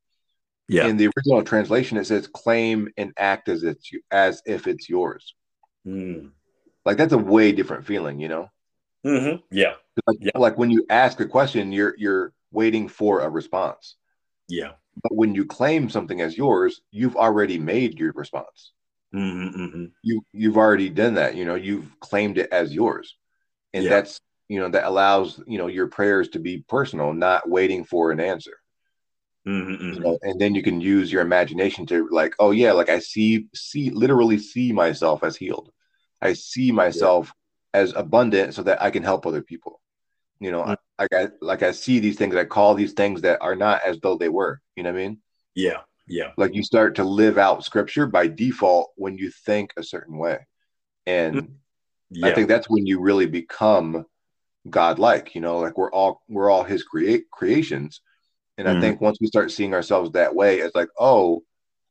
yeah, 0.67 0.87
In 0.87 0.97
the 0.97 1.09
original 1.15 1.43
translation, 1.43 1.99
it 1.99 2.07
says, 2.07 2.25
"Claim 2.25 2.89
and 2.97 3.13
act 3.17 3.49
as 3.49 3.61
it's 3.61 3.91
as 4.09 4.41
if 4.47 4.65
it's 4.65 4.89
yours." 4.89 5.35
Mm. 5.85 6.31
Like 6.85 6.97
that's 6.97 7.13
a 7.13 7.19
way 7.19 7.51
different 7.51 7.85
feeling, 7.85 8.19
you 8.19 8.29
know. 8.29 8.49
Mhm. 9.03 9.43
yeah, 9.51 9.75
Like, 10.07 10.19
Yeah. 10.19 10.31
like 10.35 10.57
when 10.57 10.71
you 10.71 10.85
ask 10.89 11.19
a 11.19 11.27
question, 11.27 11.71
you're 11.71 11.95
you're 11.97 12.33
waiting 12.51 12.87
for 12.89 13.21
a 13.21 13.29
response. 13.29 13.97
yeah, 14.47 14.73
But 15.03 15.13
when 15.15 15.35
you 15.35 15.45
claim 15.45 15.89
something 15.89 16.21
as 16.21 16.37
yours, 16.37 16.81
you've 16.91 17.17
already 17.17 17.59
made 17.59 17.99
your 17.99 18.13
response. 18.13 18.71
Mhm, 19.13 19.53
mhm. 19.55 19.91
you 20.03 20.23
you've 20.33 20.57
already 20.57 20.89
done 20.89 21.15
that 21.15 21.35
you 21.35 21.45
know 21.45 21.55
you've 21.55 21.99
claimed 21.99 22.37
it 22.37 22.49
as 22.51 22.73
yours 22.73 23.17
and 23.73 23.85
Yeah. 23.85 23.91
that's 23.91 24.19
you 24.49 24.59
know 24.59 24.69
that 24.69 24.85
allows 24.85 25.41
you 25.47 25.57
know 25.57 25.67
your 25.67 25.87
prayers 25.87 26.29
to 26.29 26.39
be 26.39 26.63
personal 26.69 27.13
not 27.13 27.49
waiting 27.49 27.83
for 27.83 28.11
an 28.11 28.19
answer 28.19 28.57
Mhm, 29.45 29.77
mhm. 29.79 29.93
you 29.93 29.99
know 29.99 30.17
and 30.21 30.39
then 30.39 30.55
you 30.55 30.63
can 30.63 30.79
use 30.81 31.11
your 31.11 31.21
imagination 31.21 31.85
to 31.85 32.07
like 32.11 32.33
oh 32.39 32.51
yeah 32.51 32.71
like 32.71 32.89
i 32.89 32.99
see 32.99 33.47
see 33.53 33.89
literally 33.89 34.37
see 34.37 34.71
myself 34.71 35.23
as 35.23 35.35
healed 35.35 35.71
i 36.21 36.33
see 36.33 36.71
myself 36.71 37.33
as 37.73 37.93
abundant 37.95 38.53
so 38.53 38.63
that 38.63 38.81
i 38.81 38.89
can 38.89 39.03
help 39.03 39.25
other 39.25 39.41
people 39.41 39.79
you 40.39 40.51
know 40.51 40.63
Mm. 40.63 40.75
I, 40.99 41.03
like 41.03 41.13
i 41.13 41.27
like 41.41 41.63
i 41.63 41.71
see 41.71 41.99
these 41.99 42.17
things 42.17 42.35
i 42.35 42.45
call 42.45 42.75
these 42.75 42.93
things 42.93 43.21
that 43.21 43.41
are 43.41 43.55
not 43.55 43.81
as 43.83 43.99
though 44.01 44.17
they 44.17 44.29
were 44.29 44.61
you 44.75 44.83
know 44.83 44.91
what 44.91 44.99
i 44.99 45.03
mean 45.03 45.17
yeah, 45.55 45.81
yeah, 46.07 46.31
like 46.37 46.53
you 46.55 46.63
start 46.63 46.95
to 46.95 47.03
live 47.03 47.37
out 47.37 47.65
scripture 47.65 48.07
by 48.07 48.27
default 48.27 48.91
when 48.95 49.17
you 49.17 49.31
think 49.45 49.71
a 49.77 49.83
certain 49.83 50.17
way 50.17 50.39
and 51.05 51.35
yeah. 52.11 52.27
I 52.27 52.33
think 52.33 52.47
that's 52.47 52.69
when 52.69 52.85
you 52.85 52.99
really 52.99 53.25
become 53.25 54.05
godlike. 54.69 55.35
You 55.35 55.41
know, 55.41 55.59
like 55.59 55.77
we're 55.77 55.91
all 55.91 56.21
we're 56.29 56.49
all 56.49 56.63
His 56.63 56.83
create 56.83 57.29
creations, 57.31 58.01
and 58.57 58.67
I 58.67 58.73
Mhm. 58.73 58.81
think 58.81 59.01
once 59.01 59.17
we 59.21 59.27
start 59.27 59.51
seeing 59.51 59.73
ourselves 59.73 60.11
that 60.11 60.35
way, 60.35 60.59
it's 60.59 60.75
like, 60.75 60.89
oh, 60.99 61.43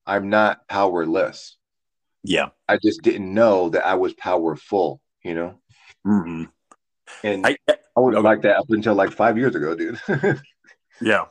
I'm 0.07 0.29
not 0.31 0.67
powerless. 0.69 1.57
yeah. 2.23 2.51
I 2.69 2.77
just 2.79 3.03
didn't 3.03 3.33
know 3.35 3.71
that 3.71 3.87
I 3.87 3.95
was 3.95 4.15
powerful. 4.15 5.01
You 5.25 5.35
know, 5.35 5.61
Mhm. 6.07 6.49
and 7.23 7.47
I, 7.47 7.57
I, 7.69 8.01
would 8.01 8.15
okay. 8.15 8.23
liked 8.23 8.43
that 8.43 8.57
up 8.57 8.71
until 8.71 8.95
like 8.95 9.13
five 9.13 9.37
years 9.37 9.55
ago, 9.55 9.75
dude. 9.75 10.01
Yeah, 11.03 11.25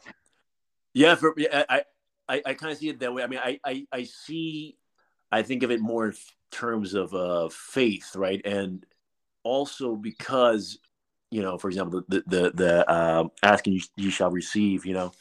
yeah. 0.95 1.13
For 1.13 1.35
I 1.53 1.83
I, 2.29 2.41
I 2.45 2.53
kind 2.53 2.71
of 2.71 2.77
see 2.77 2.89
it 2.89 2.99
that 2.99 3.13
way. 3.13 3.23
I 3.23 3.27
mean, 3.27 3.39
I, 3.43 3.59
I, 3.65 3.85
I 3.91 4.03
see, 4.03 4.77
I 5.31 5.41
think 5.41 5.63
of 5.63 5.71
it 5.71 5.81
more 5.81 6.07
in 6.07 6.13
terms 6.51 6.93
of 6.93 7.13
uh, 7.13 7.49
faith, 7.49 8.15
right? 8.15 8.39
And 8.45 8.85
also 9.43 9.95
because, 9.95 10.77
you 11.31 11.41
know, 11.41 11.57
for 11.57 11.69
example, 11.69 12.03
the 12.07 12.23
the 12.27 12.51
the 12.53 12.89
uh, 12.89 13.27
asking 13.41 13.73
you, 13.73 13.81
you 13.95 14.11
shall 14.11 14.29
receive, 14.29 14.85
you 14.85 14.93
know, 14.93 15.11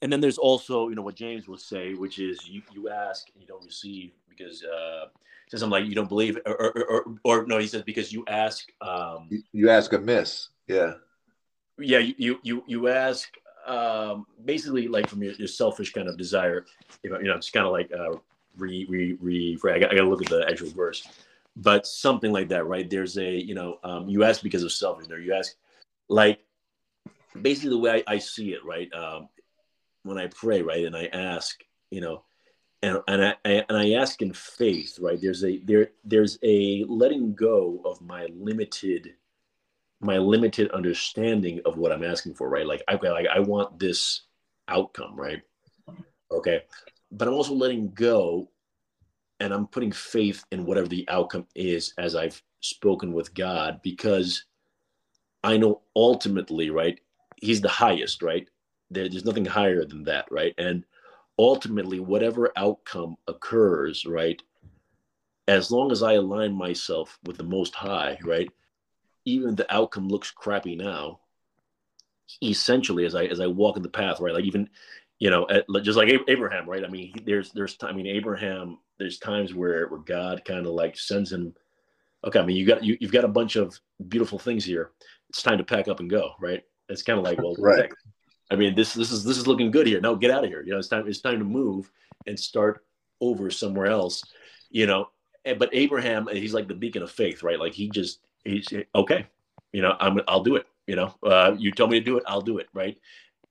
and 0.00 0.12
then 0.12 0.20
there's 0.20 0.38
also, 0.38 0.88
you 0.88 0.94
know, 0.94 1.02
what 1.02 1.16
James 1.16 1.48
will 1.48 1.58
say, 1.58 1.94
which 1.94 2.18
is 2.20 2.46
you 2.48 2.62
you 2.72 2.88
ask 2.88 3.26
and 3.32 3.42
you 3.42 3.48
don't 3.48 3.64
receive 3.64 4.12
because 4.28 4.62
uh, 4.62 5.06
says 5.48 5.60
something 5.60 5.70
like 5.70 5.88
you 5.88 5.94
don't 5.94 6.08
believe, 6.08 6.38
or 6.46 6.54
or, 6.54 6.84
or, 6.84 7.04
or 7.24 7.46
no, 7.46 7.58
he 7.58 7.66
says 7.66 7.82
because 7.82 8.12
you 8.12 8.24
ask. 8.28 8.70
Um, 8.80 9.28
you, 9.30 9.42
you 9.52 9.70
ask 9.70 9.92
amiss, 9.92 10.48
yeah. 10.66 10.94
Yeah, 11.78 11.98
you 11.98 12.14
you 12.18 12.40
you, 12.42 12.64
you 12.66 12.88
ask 12.88 13.28
um, 13.66 14.26
basically 14.44 14.88
like 14.88 15.08
from 15.08 15.22
your, 15.22 15.32
your, 15.34 15.48
selfish 15.48 15.92
kind 15.92 16.08
of 16.08 16.16
desire. 16.16 16.66
You 17.02 17.10
know, 17.10 17.18
you 17.18 17.26
know, 17.26 17.36
it's 17.36 17.50
kind 17.50 17.66
of 17.66 17.72
like 17.72 17.90
uh, 17.92 18.18
re 18.56 18.86
re 18.88 19.16
re. 19.20 19.58
I 19.64 19.78
got, 19.78 19.92
I 19.92 19.96
got 19.96 20.02
to 20.02 20.08
look 20.08 20.22
at 20.22 20.28
the 20.28 20.46
actual 20.48 20.70
verse, 20.70 21.06
but 21.56 21.86
something 21.86 22.32
like 22.32 22.48
that, 22.48 22.66
right? 22.66 22.88
There's 22.88 23.18
a 23.18 23.30
you 23.30 23.54
know, 23.54 23.78
um, 23.82 24.08
you 24.08 24.24
ask 24.24 24.42
because 24.42 24.62
of 24.62 24.72
selfish. 24.72 25.06
There, 25.06 25.18
you 25.18 25.34
ask 25.34 25.54
like 26.08 26.40
basically 27.40 27.70
the 27.70 27.78
way 27.78 28.04
I, 28.06 28.14
I 28.14 28.18
see 28.18 28.52
it, 28.52 28.64
right? 28.64 28.92
Um, 28.92 29.28
when 30.02 30.18
I 30.18 30.26
pray, 30.28 30.62
right, 30.62 30.84
and 30.84 30.96
I 30.96 31.06
ask, 31.06 31.62
you 31.90 32.00
know, 32.00 32.22
and 32.84 32.98
and 33.08 33.24
I, 33.24 33.34
I 33.44 33.64
and 33.68 33.78
I 33.78 33.92
ask 33.92 34.20
in 34.20 34.32
faith, 34.32 34.98
right? 35.00 35.18
There's 35.20 35.42
a 35.42 35.58
there 35.64 35.88
there's 36.04 36.38
a 36.42 36.84
letting 36.86 37.34
go 37.34 37.80
of 37.84 38.00
my 38.00 38.26
limited 38.34 39.14
my 40.00 40.18
limited 40.18 40.70
understanding 40.72 41.60
of 41.64 41.78
what 41.78 41.90
I'm 41.90 42.04
asking 42.04 42.34
for, 42.34 42.48
right? 42.48 42.66
Like, 42.66 42.82
okay, 42.90 43.10
like 43.10 43.26
I 43.26 43.40
want 43.40 43.78
this 43.78 44.22
outcome, 44.68 45.16
right? 45.16 45.40
Okay. 46.30 46.60
But 47.10 47.26
I'm 47.28 47.34
also 47.34 47.54
letting 47.54 47.90
go 47.92 48.50
and 49.40 49.54
I'm 49.54 49.66
putting 49.66 49.92
faith 49.92 50.44
in 50.52 50.66
whatever 50.66 50.88
the 50.88 51.08
outcome 51.08 51.46
is 51.54 51.94
as 51.96 52.14
I've 52.14 52.42
spoken 52.60 53.12
with 53.14 53.34
God 53.34 53.80
because 53.82 54.44
I 55.42 55.56
know 55.56 55.82
ultimately, 55.96 56.68
right? 56.70 56.98
He's 57.40 57.60
the 57.60 57.68
highest, 57.68 58.22
right? 58.22 58.48
There, 58.90 59.08
there's 59.08 59.24
nothing 59.24 59.46
higher 59.46 59.84
than 59.86 60.04
that, 60.04 60.26
right? 60.30 60.54
And 60.58 60.84
ultimately, 61.38 62.00
whatever 62.00 62.52
outcome 62.56 63.16
occurs, 63.28 64.06
right? 64.06 64.40
As 65.46 65.70
long 65.70 65.92
as 65.92 66.02
I 66.02 66.14
align 66.14 66.54
myself 66.54 67.18
with 67.24 67.36
the 67.36 67.44
Most 67.44 67.74
High, 67.74 68.18
right? 68.24 68.48
even 69.24 69.54
the 69.54 69.74
outcome 69.74 70.08
looks 70.08 70.30
crappy 70.30 70.76
now, 70.76 71.20
essentially 72.42 73.04
as 73.04 73.14
I 73.14 73.24
as 73.24 73.40
I 73.40 73.46
walk 73.46 73.76
in 73.76 73.82
the 73.82 73.88
path, 73.88 74.20
right? 74.20 74.34
Like 74.34 74.44
even 74.44 74.68
you 75.20 75.30
know, 75.30 75.46
just 75.80 75.96
like 75.96 76.12
Abraham, 76.28 76.68
right? 76.68 76.84
I 76.84 76.88
mean, 76.88 77.14
there's 77.24 77.50
there's 77.52 77.76
I 77.82 77.92
mean 77.92 78.06
Abraham. 78.06 78.78
There's 78.98 79.18
times 79.18 79.54
where 79.54 79.88
where 79.88 80.00
God 80.00 80.44
kind 80.44 80.66
of 80.66 80.72
like 80.72 80.98
sends 80.98 81.32
him. 81.32 81.54
Okay, 82.24 82.38
I 82.38 82.44
mean 82.44 82.56
you 82.56 82.66
got 82.66 82.84
you 82.84 82.96
you've 83.00 83.12
got 83.12 83.24
a 83.24 83.28
bunch 83.28 83.56
of 83.56 83.78
beautiful 84.08 84.38
things 84.38 84.64
here. 84.64 84.90
It's 85.30 85.42
time 85.42 85.58
to 85.58 85.64
pack 85.64 85.88
up 85.88 86.00
and 86.00 86.10
go, 86.10 86.32
right? 86.40 86.62
It's 86.88 87.02
kind 87.02 87.18
of 87.18 87.24
like 87.24 87.38
well, 87.38 87.54
right. 87.58 87.90
I 88.54 88.56
mean 88.56 88.74
this 88.74 88.94
this 88.94 89.10
is 89.10 89.24
this 89.24 89.36
is 89.36 89.46
looking 89.46 89.70
good 89.72 89.86
here. 89.86 90.00
No, 90.00 90.14
get 90.14 90.30
out 90.30 90.44
of 90.44 90.50
here. 90.50 90.62
You 90.62 90.72
know, 90.72 90.78
it's 90.78 90.88
time 90.88 91.08
it's 91.08 91.20
time 91.20 91.40
to 91.40 91.44
move 91.44 91.90
and 92.26 92.38
start 92.38 92.84
over 93.20 93.50
somewhere 93.50 93.86
else. 93.86 94.22
You 94.70 94.86
know, 94.86 95.08
but 95.58 95.70
Abraham, 95.72 96.28
he's 96.30 96.54
like 96.54 96.68
the 96.68 96.74
beacon 96.74 97.02
of 97.02 97.10
faith, 97.10 97.42
right? 97.42 97.58
Like 97.58 97.74
he 97.74 97.90
just 97.90 98.20
he's 98.44 98.68
okay. 98.94 99.26
You 99.72 99.82
know, 99.82 99.96
I'm 99.98 100.20
I'll 100.28 100.44
do 100.44 100.54
it. 100.56 100.66
You 100.86 100.96
know, 100.96 101.14
uh, 101.24 101.56
you 101.58 101.72
tell 101.72 101.88
me 101.88 101.98
to 101.98 102.04
do 102.04 102.16
it, 102.16 102.24
I'll 102.28 102.40
do 102.40 102.58
it. 102.58 102.68
Right. 102.72 102.96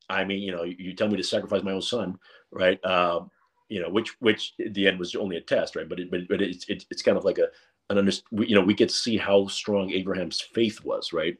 I 0.09 0.23
mean, 0.23 0.41
you 0.41 0.51
know, 0.51 0.63
you 0.63 0.93
tell 0.93 1.09
me 1.09 1.17
to 1.17 1.23
sacrifice 1.23 1.63
my 1.63 1.71
own 1.71 1.81
son, 1.81 2.17
right? 2.51 2.83
Um, 2.85 3.29
you 3.67 3.81
know, 3.81 3.89
which 3.89 4.15
which 4.19 4.53
at 4.65 4.73
the 4.73 4.87
end 4.87 4.99
was 4.99 5.15
only 5.15 5.35
a 5.35 5.41
test, 5.41 5.75
right? 5.75 5.89
But 5.89 5.99
it, 5.99 6.11
but 6.11 6.21
but 6.29 6.41
it's 6.41 6.67
it, 6.69 6.85
it's 6.89 7.01
kind 7.01 7.17
of 7.17 7.25
like 7.25 7.39
a 7.39 7.47
an 7.89 7.97
under, 7.97 8.11
you 8.31 8.55
know, 8.55 8.61
we 8.61 8.73
get 8.73 8.89
to 8.89 8.95
see 8.95 9.17
how 9.17 9.47
strong 9.47 9.91
Abraham's 9.91 10.39
faith 10.39 10.83
was, 10.85 11.11
right? 11.11 11.37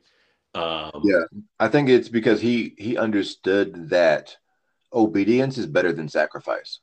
Um, 0.56 1.02
yeah, 1.04 1.24
I 1.60 1.68
think 1.68 1.90
it's 1.90 2.10
because 2.10 2.40
he 2.40 2.76
he 2.78 2.98
understood 2.98 3.90
that 3.90 4.38
obedience 4.94 5.58
is 5.58 5.66
better 5.66 5.92
than 5.92 6.08
sacrifice. 6.08 6.80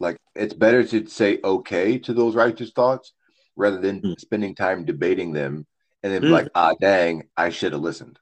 Like 0.00 0.16
it's 0.34 0.54
better 0.54 0.84
to 0.84 1.06
say 1.06 1.38
okay 1.42 1.98
to 1.98 2.12
those 2.12 2.34
righteous 2.34 2.70
thoughts 2.70 3.12
rather 3.56 3.80
than 3.80 4.00
mm. 4.00 4.20
spending 4.20 4.54
time 4.54 4.84
debating 4.84 5.32
them 5.32 5.66
and 6.02 6.12
then 6.12 6.22
mm. 6.22 6.30
like, 6.30 6.48
ah, 6.54 6.74
dang, 6.80 7.24
I 7.36 7.50
should 7.50 7.72
have 7.72 7.82
listened. 7.82 8.18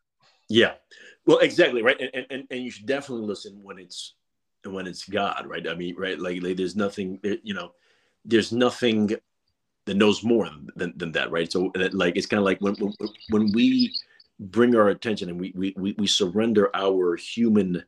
Yeah. 0.49 0.75
Well, 1.27 1.39
exactly. 1.39 1.83
Right. 1.83 2.01
And, 2.01 2.27
and, 2.31 2.45
and 2.51 2.63
you 2.63 2.71
should 2.71 2.87
definitely 2.87 3.27
listen 3.27 3.63
when 3.63 3.79
it's, 3.79 4.15
when 4.65 4.87
it's 4.87 5.05
God, 5.09 5.47
right? 5.47 5.69
I 5.69 5.75
mean, 5.75 5.97
right. 5.97 6.19
Like, 6.19 6.43
like 6.43 6.57
there's 6.57 6.77
nothing, 6.77 7.21
you 7.43 7.55
know, 7.55 7.73
there's 8.25 8.53
nothing 8.53 9.15
that 9.85 9.97
knows 9.97 10.25
more 10.25 10.49
than, 10.75 10.95
than 10.97 11.13
that. 11.13 11.31
Right. 11.31 11.51
So 11.51 11.73
like, 11.93 12.17
it's 12.17 12.27
kind 12.27 12.39
of 12.39 12.45
like 12.45 12.61
when, 12.61 12.75
when, 12.77 12.95
when 13.29 13.53
we 13.53 13.93
bring 14.39 14.75
our 14.77 14.89
attention 14.89 15.29
and 15.29 15.41
we, 15.41 15.53
we, 15.57 15.95
we, 15.97 16.07
surrender 16.07 16.71
our 16.75 17.17
human, 17.17 17.85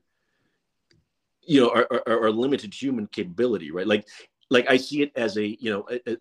you 1.43 1.61
know, 1.61 1.71
our, 1.71 1.87
our, 1.91 2.23
our, 2.25 2.31
limited 2.31 2.73
human 2.73 3.07
capability, 3.07 3.71
right? 3.71 3.87
Like, 3.87 4.07
like 4.49 4.69
I 4.71 4.79
see 4.79 5.03
it 5.03 5.13
as 5.15 5.37
a, 5.37 5.47
you 5.47 5.71
know, 5.71 5.87
a, 6.07 6.17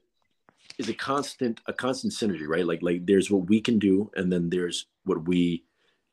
is 0.77 0.89
a 0.89 0.93
constant 0.93 1.61
a 1.65 1.73
constant 1.73 2.13
synergy, 2.13 2.47
right? 2.47 2.65
Like 2.65 2.81
like 2.81 3.05
there's 3.05 3.31
what 3.31 3.47
we 3.47 3.61
can 3.61 3.79
do, 3.79 4.11
and 4.15 4.31
then 4.31 4.49
there's 4.49 4.85
what 5.05 5.27
we 5.27 5.63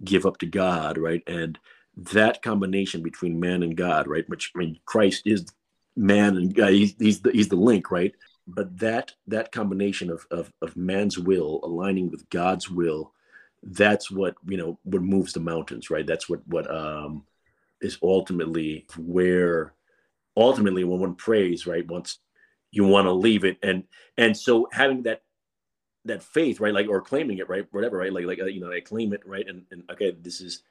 give 0.03 0.27
up 0.27 0.39
to 0.39 0.47
God, 0.47 0.99
right? 0.99 1.23
And 1.27 1.59
that 1.97 2.43
combination 2.43 3.03
between 3.03 3.41
man 3.41 3.63
and 3.63 3.77
God, 3.77 4.07
right? 4.07 4.29
Which 4.29 4.53
I 4.55 4.59
mean, 4.59 4.79
Christ 4.85 5.23
is 5.27 5.47
man 5.97 6.37
and 6.37 6.55
God. 6.55 6.73
He's 6.73 6.95
he's 6.99 7.21
the, 7.21 7.31
he's 7.31 7.49
the 7.49 7.57
link, 7.57 7.91
right? 7.91 8.15
But 8.47 8.79
that 8.79 9.13
that 9.27 9.53
combination 9.53 10.11
of, 10.11 10.27
of 10.31 10.53
of 10.63 10.77
man's 10.77 11.19
will 11.19 11.61
aligning 11.63 12.11
with 12.11 12.29
God's 12.31 12.71
will, 12.71 13.13
that's 13.65 14.11
what 14.11 14.35
you 14.47 14.57
know 14.57 14.79
what 14.85 15.03
moves 15.03 15.33
the 15.33 15.41
mountains, 15.41 15.91
right? 15.91 16.07
That's 16.07 16.29
what 16.29 16.47
what 16.47 16.71
um 16.71 17.25
is 17.81 17.99
ultimately 18.03 18.87
where 18.99 19.75
ultimately 20.37 20.85
when 20.85 21.01
one 21.01 21.15
prays, 21.15 21.67
right? 21.67 21.87
Once 21.87 22.19
you 22.75 22.85
want 22.85 23.07
to 23.07 23.13
leave 23.13 23.45
it 23.45 23.57
and 23.63 23.85
and 24.19 24.37
so 24.37 24.69
having 24.73 25.05
that 25.05 25.23
that 26.05 26.23
faith 26.23 26.61
right 26.61 26.75
like 26.75 26.89
or 26.89 27.01
claiming 27.01 27.39
it 27.39 27.49
right 27.49 27.67
whatever 27.71 27.99
right 27.99 28.13
like 28.13 28.27
like 28.27 28.39
you 28.39 28.61
know 28.61 28.73
i 28.73 28.81
claim 28.81 29.13
it 29.13 29.21
right 29.25 29.49
and, 29.49 29.63
and 29.71 29.85
okay 29.91 30.11
this 30.21 30.41
is 30.41 30.63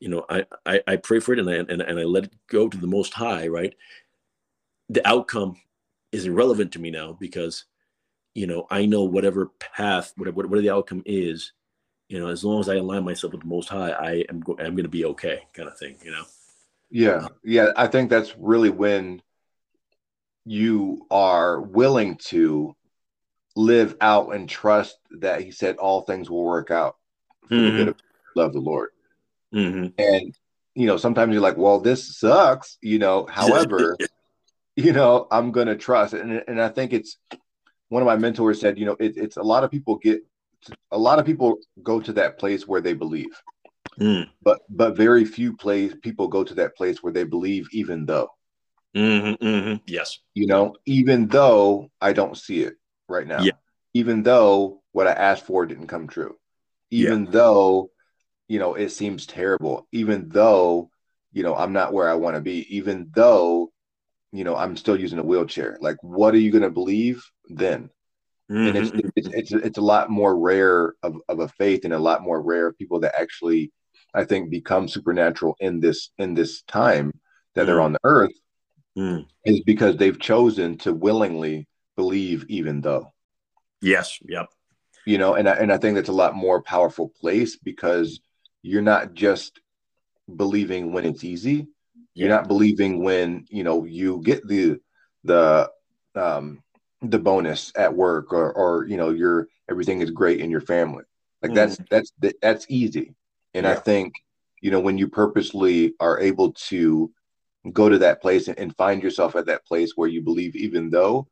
you 0.00 0.08
know 0.08 0.26
I, 0.28 0.44
I 0.66 0.82
i 0.88 0.96
pray 0.96 1.20
for 1.20 1.32
it 1.32 1.38
and 1.38 1.48
I 1.48 1.54
and, 1.54 1.70
and 1.70 1.98
i 1.98 2.02
let 2.02 2.24
it 2.24 2.32
go 2.48 2.68
to 2.68 2.76
the 2.76 2.86
most 2.86 3.14
high 3.14 3.46
right 3.46 3.74
the 4.88 5.06
outcome 5.06 5.56
is 6.10 6.26
irrelevant 6.26 6.72
to 6.72 6.80
me 6.80 6.90
now 6.90 7.16
because 7.18 7.64
you 8.34 8.48
know 8.48 8.66
i 8.70 8.84
know 8.84 9.04
whatever 9.04 9.52
path 9.60 10.12
whatever 10.16 10.36
whatever 10.36 10.60
the 10.60 10.70
outcome 10.70 11.02
is 11.06 11.52
you 12.12 12.20
know 12.20 12.28
as 12.28 12.44
long 12.44 12.60
as 12.60 12.68
i 12.68 12.76
align 12.76 13.04
myself 13.04 13.32
with 13.32 13.42
the 13.42 13.48
most 13.48 13.68
high 13.68 13.90
i 13.90 14.24
am 14.28 14.40
go- 14.40 14.56
i'm 14.58 14.74
going 14.74 14.84
to 14.84 14.88
be 14.88 15.04
okay 15.04 15.42
kind 15.52 15.68
of 15.68 15.76
thing 15.78 15.96
you 16.04 16.10
know 16.10 16.24
yeah 16.90 17.26
yeah 17.42 17.68
i 17.76 17.86
think 17.86 18.10
that's 18.10 18.34
really 18.38 18.70
when 18.70 19.22
you 20.44 21.06
are 21.10 21.60
willing 21.60 22.16
to 22.16 22.76
live 23.56 23.96
out 24.00 24.34
and 24.34 24.48
trust 24.48 24.98
that 25.20 25.40
he 25.40 25.50
said 25.50 25.76
all 25.76 26.02
things 26.02 26.28
will 26.28 26.44
work 26.44 26.70
out 26.70 26.96
for 27.48 27.54
mm-hmm. 27.54 27.64
the 27.64 27.84
good 27.84 27.88
of 27.88 27.96
love 28.34 28.52
the 28.52 28.60
Lord. 28.60 28.90
Mm-hmm. 29.54 29.88
And 29.98 30.34
you 30.74 30.86
know, 30.86 30.96
sometimes 30.96 31.32
you're 31.32 31.42
like, 31.42 31.58
well, 31.58 31.80
this 31.80 32.16
sucks, 32.16 32.78
you 32.80 32.98
know. 32.98 33.26
However, 33.30 33.96
you 34.76 34.92
know, 34.92 35.26
I'm 35.30 35.52
gonna 35.52 35.76
trust. 35.76 36.14
And 36.14 36.42
and 36.46 36.60
I 36.60 36.68
think 36.68 36.92
it's 36.92 37.18
one 37.88 38.02
of 38.02 38.06
my 38.06 38.16
mentors 38.16 38.60
said, 38.60 38.78
you 38.78 38.86
know, 38.86 38.96
it, 38.98 39.16
it's 39.16 39.36
a 39.36 39.42
lot 39.42 39.64
of 39.64 39.70
people 39.70 39.96
get 39.96 40.22
a 40.90 40.98
lot 40.98 41.18
of 41.18 41.26
people 41.26 41.56
go 41.82 42.00
to 42.00 42.12
that 42.14 42.38
place 42.38 42.66
where 42.66 42.80
they 42.80 42.94
believe. 42.94 43.30
Mm. 43.98 44.28
But 44.42 44.60
but 44.68 44.96
very 44.96 45.24
few 45.24 45.56
place 45.56 45.94
people 46.02 46.28
go 46.28 46.44
to 46.44 46.54
that 46.54 46.76
place 46.76 47.02
where 47.02 47.12
they 47.12 47.24
believe 47.24 47.68
even 47.72 48.06
though. 48.06 48.28
Mm-hmm, 48.96 49.44
mm-hmm. 49.44 49.76
Yes. 49.86 50.18
You 50.34 50.46
know, 50.46 50.74
even 50.86 51.28
though 51.28 51.90
I 52.00 52.12
don't 52.12 52.36
see 52.36 52.60
it 52.60 52.74
right 53.08 53.26
now, 53.26 53.42
yeah. 53.42 53.52
even 53.94 54.22
though 54.22 54.82
what 54.92 55.06
I 55.06 55.12
asked 55.12 55.46
for 55.46 55.66
didn't 55.66 55.86
come 55.86 56.08
true, 56.08 56.36
even 56.90 57.24
yeah. 57.24 57.30
though, 57.30 57.90
you 58.48 58.58
know, 58.58 58.74
it 58.74 58.90
seems 58.90 59.26
terrible, 59.26 59.86
even 59.92 60.28
though, 60.28 60.90
you 61.32 61.42
know, 61.42 61.54
I'm 61.54 61.72
not 61.72 61.92
where 61.92 62.08
I 62.08 62.14
want 62.14 62.36
to 62.36 62.42
be, 62.42 62.76
even 62.76 63.10
though, 63.14 63.72
you 64.32 64.44
know, 64.44 64.56
I'm 64.56 64.76
still 64.76 64.98
using 64.98 65.18
a 65.18 65.24
wheelchair. 65.24 65.78
Like, 65.80 65.96
what 66.02 66.34
are 66.34 66.38
you 66.38 66.50
going 66.50 66.62
to 66.62 66.70
believe 66.70 67.24
then? 67.48 67.90
Mm-hmm. 68.52 68.66
And 68.68 68.76
it's, 68.76 68.90
mm-hmm. 68.90 69.08
it's, 69.16 69.28
it's, 69.28 69.52
it's 69.52 69.78
a 69.78 69.82
lot 69.82 70.10
more 70.10 70.38
rare 70.38 70.94
of, 71.02 71.16
of 71.28 71.40
a 71.40 71.48
faith 71.48 71.84
and 71.84 71.94
a 71.94 71.98
lot 71.98 72.22
more 72.22 72.42
rare 72.42 72.66
of 72.66 72.76
people 72.76 73.00
that 73.00 73.18
actually, 73.18 73.72
I 74.12 74.24
think, 74.24 74.50
become 74.50 74.88
supernatural 74.88 75.56
in 75.60 75.80
this 75.80 76.10
in 76.18 76.34
this 76.34 76.62
time 76.62 77.12
that 77.54 77.64
they're 77.64 77.76
mm. 77.76 77.84
on 77.84 77.92
the 77.94 78.00
earth 78.04 78.34
mm. 78.96 79.24
is 79.46 79.60
because 79.60 79.96
they've 79.96 80.20
chosen 80.20 80.76
to 80.78 80.92
willingly 80.92 81.66
believe 81.96 82.44
even 82.48 82.82
though. 82.82 83.12
Yes. 83.80 84.18
Yep. 84.28 84.48
You 85.06 85.16
know, 85.16 85.34
and 85.34 85.48
I, 85.48 85.54
and 85.54 85.72
I 85.72 85.78
think 85.78 85.94
that's 85.94 86.10
a 86.10 86.12
lot 86.12 86.34
more 86.34 86.62
powerful 86.62 87.08
place 87.08 87.56
because 87.56 88.20
you're 88.62 88.82
not 88.82 89.14
just 89.14 89.60
believing 90.36 90.92
when 90.92 91.04
it's 91.04 91.24
easy, 91.24 91.68
You're 92.14 92.28
not 92.28 92.48
believing 92.48 93.02
when 93.02 93.46
you 93.48 93.64
know 93.64 93.84
you 93.84 94.20
get 94.22 94.46
the 94.46 94.80
the 95.24 95.70
um 96.14 96.62
the 97.02 97.18
bonus 97.18 97.72
at 97.76 97.94
work 97.94 98.32
or 98.32 98.52
or 98.52 98.86
you 98.86 98.96
know 98.96 99.10
your 99.10 99.48
everything 99.68 100.00
is 100.00 100.10
great 100.10 100.40
in 100.40 100.50
your 100.50 100.60
family. 100.60 101.04
Like 101.42 101.52
mm. 101.52 101.54
that's 101.56 101.78
that's 101.90 102.12
that's 102.40 102.66
easy. 102.68 103.14
And 103.54 103.64
yeah. 103.64 103.72
I 103.72 103.74
think 103.74 104.14
you 104.60 104.70
know 104.70 104.80
when 104.80 104.98
you 104.98 105.08
purposely 105.08 105.94
are 106.00 106.20
able 106.20 106.52
to 106.52 107.12
go 107.72 107.88
to 107.88 107.98
that 107.98 108.20
place 108.20 108.48
and, 108.48 108.58
and 108.58 108.76
find 108.76 109.02
yourself 109.02 109.36
at 109.36 109.46
that 109.46 109.64
place 109.66 109.92
where 109.94 110.08
you 110.08 110.20
believe 110.20 110.56
even 110.56 110.90
though 110.90 111.28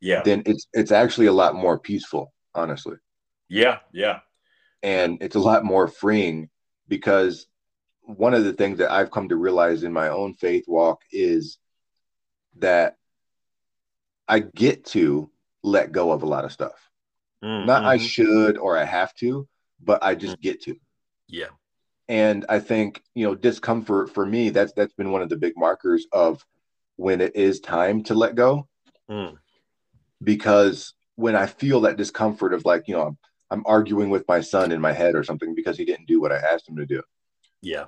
yeah 0.00 0.22
then 0.24 0.42
it's 0.46 0.68
it's 0.72 0.92
actually 0.92 1.26
a 1.26 1.32
lot 1.32 1.56
more 1.56 1.76
peaceful 1.76 2.32
honestly 2.54 2.96
yeah 3.48 3.78
yeah 3.92 4.20
and 4.84 5.18
it's 5.20 5.34
a 5.34 5.40
lot 5.40 5.64
more 5.64 5.88
freeing 5.88 6.48
because 6.86 7.46
one 8.02 8.34
of 8.34 8.44
the 8.44 8.52
things 8.52 8.78
that 8.78 8.90
I've 8.90 9.10
come 9.10 9.28
to 9.28 9.36
realize 9.36 9.82
in 9.82 9.92
my 9.92 10.08
own 10.08 10.34
faith 10.34 10.64
walk 10.66 11.00
is 11.10 11.58
that 12.58 12.96
I 14.28 14.40
get 14.40 14.86
to 14.86 15.30
let 15.62 15.92
go 15.92 16.12
of 16.12 16.22
a 16.22 16.26
lot 16.26 16.44
of 16.44 16.52
stuff. 16.52 16.90
Mm-hmm. 17.44 17.66
Not 17.66 17.84
I 17.84 17.96
should 17.96 18.56
or 18.58 18.76
I 18.76 18.84
have 18.84 19.14
to, 19.16 19.48
but 19.82 20.02
I 20.02 20.14
just 20.14 20.34
mm-hmm. 20.34 20.42
get 20.42 20.62
to. 20.62 20.76
Yeah. 21.28 21.48
And 22.08 22.44
I 22.48 22.60
think, 22.60 23.02
you 23.14 23.26
know, 23.26 23.34
discomfort 23.34 24.10
for 24.10 24.24
me, 24.26 24.50
that's 24.50 24.72
that's 24.74 24.94
been 24.94 25.12
one 25.12 25.22
of 25.22 25.28
the 25.28 25.36
big 25.36 25.54
markers 25.56 26.06
of 26.12 26.44
when 26.96 27.20
it 27.20 27.36
is 27.36 27.60
time 27.60 28.02
to 28.04 28.14
let 28.14 28.34
go. 28.34 28.68
Mm. 29.10 29.38
Because 30.22 30.94
when 31.16 31.36
I 31.36 31.46
feel 31.46 31.80
that 31.82 31.96
discomfort 31.96 32.54
of 32.54 32.64
like, 32.64 32.86
you 32.86 32.94
know, 32.94 33.02
I'm, 33.02 33.18
I'm 33.50 33.62
arguing 33.66 34.10
with 34.10 34.26
my 34.28 34.40
son 34.40 34.72
in 34.72 34.80
my 34.80 34.92
head 34.92 35.14
or 35.14 35.24
something 35.24 35.54
because 35.54 35.76
he 35.76 35.84
didn't 35.84 36.06
do 36.06 36.20
what 36.20 36.32
I 36.32 36.36
asked 36.36 36.68
him 36.68 36.76
to 36.76 36.86
do. 36.86 37.02
Yeah. 37.60 37.86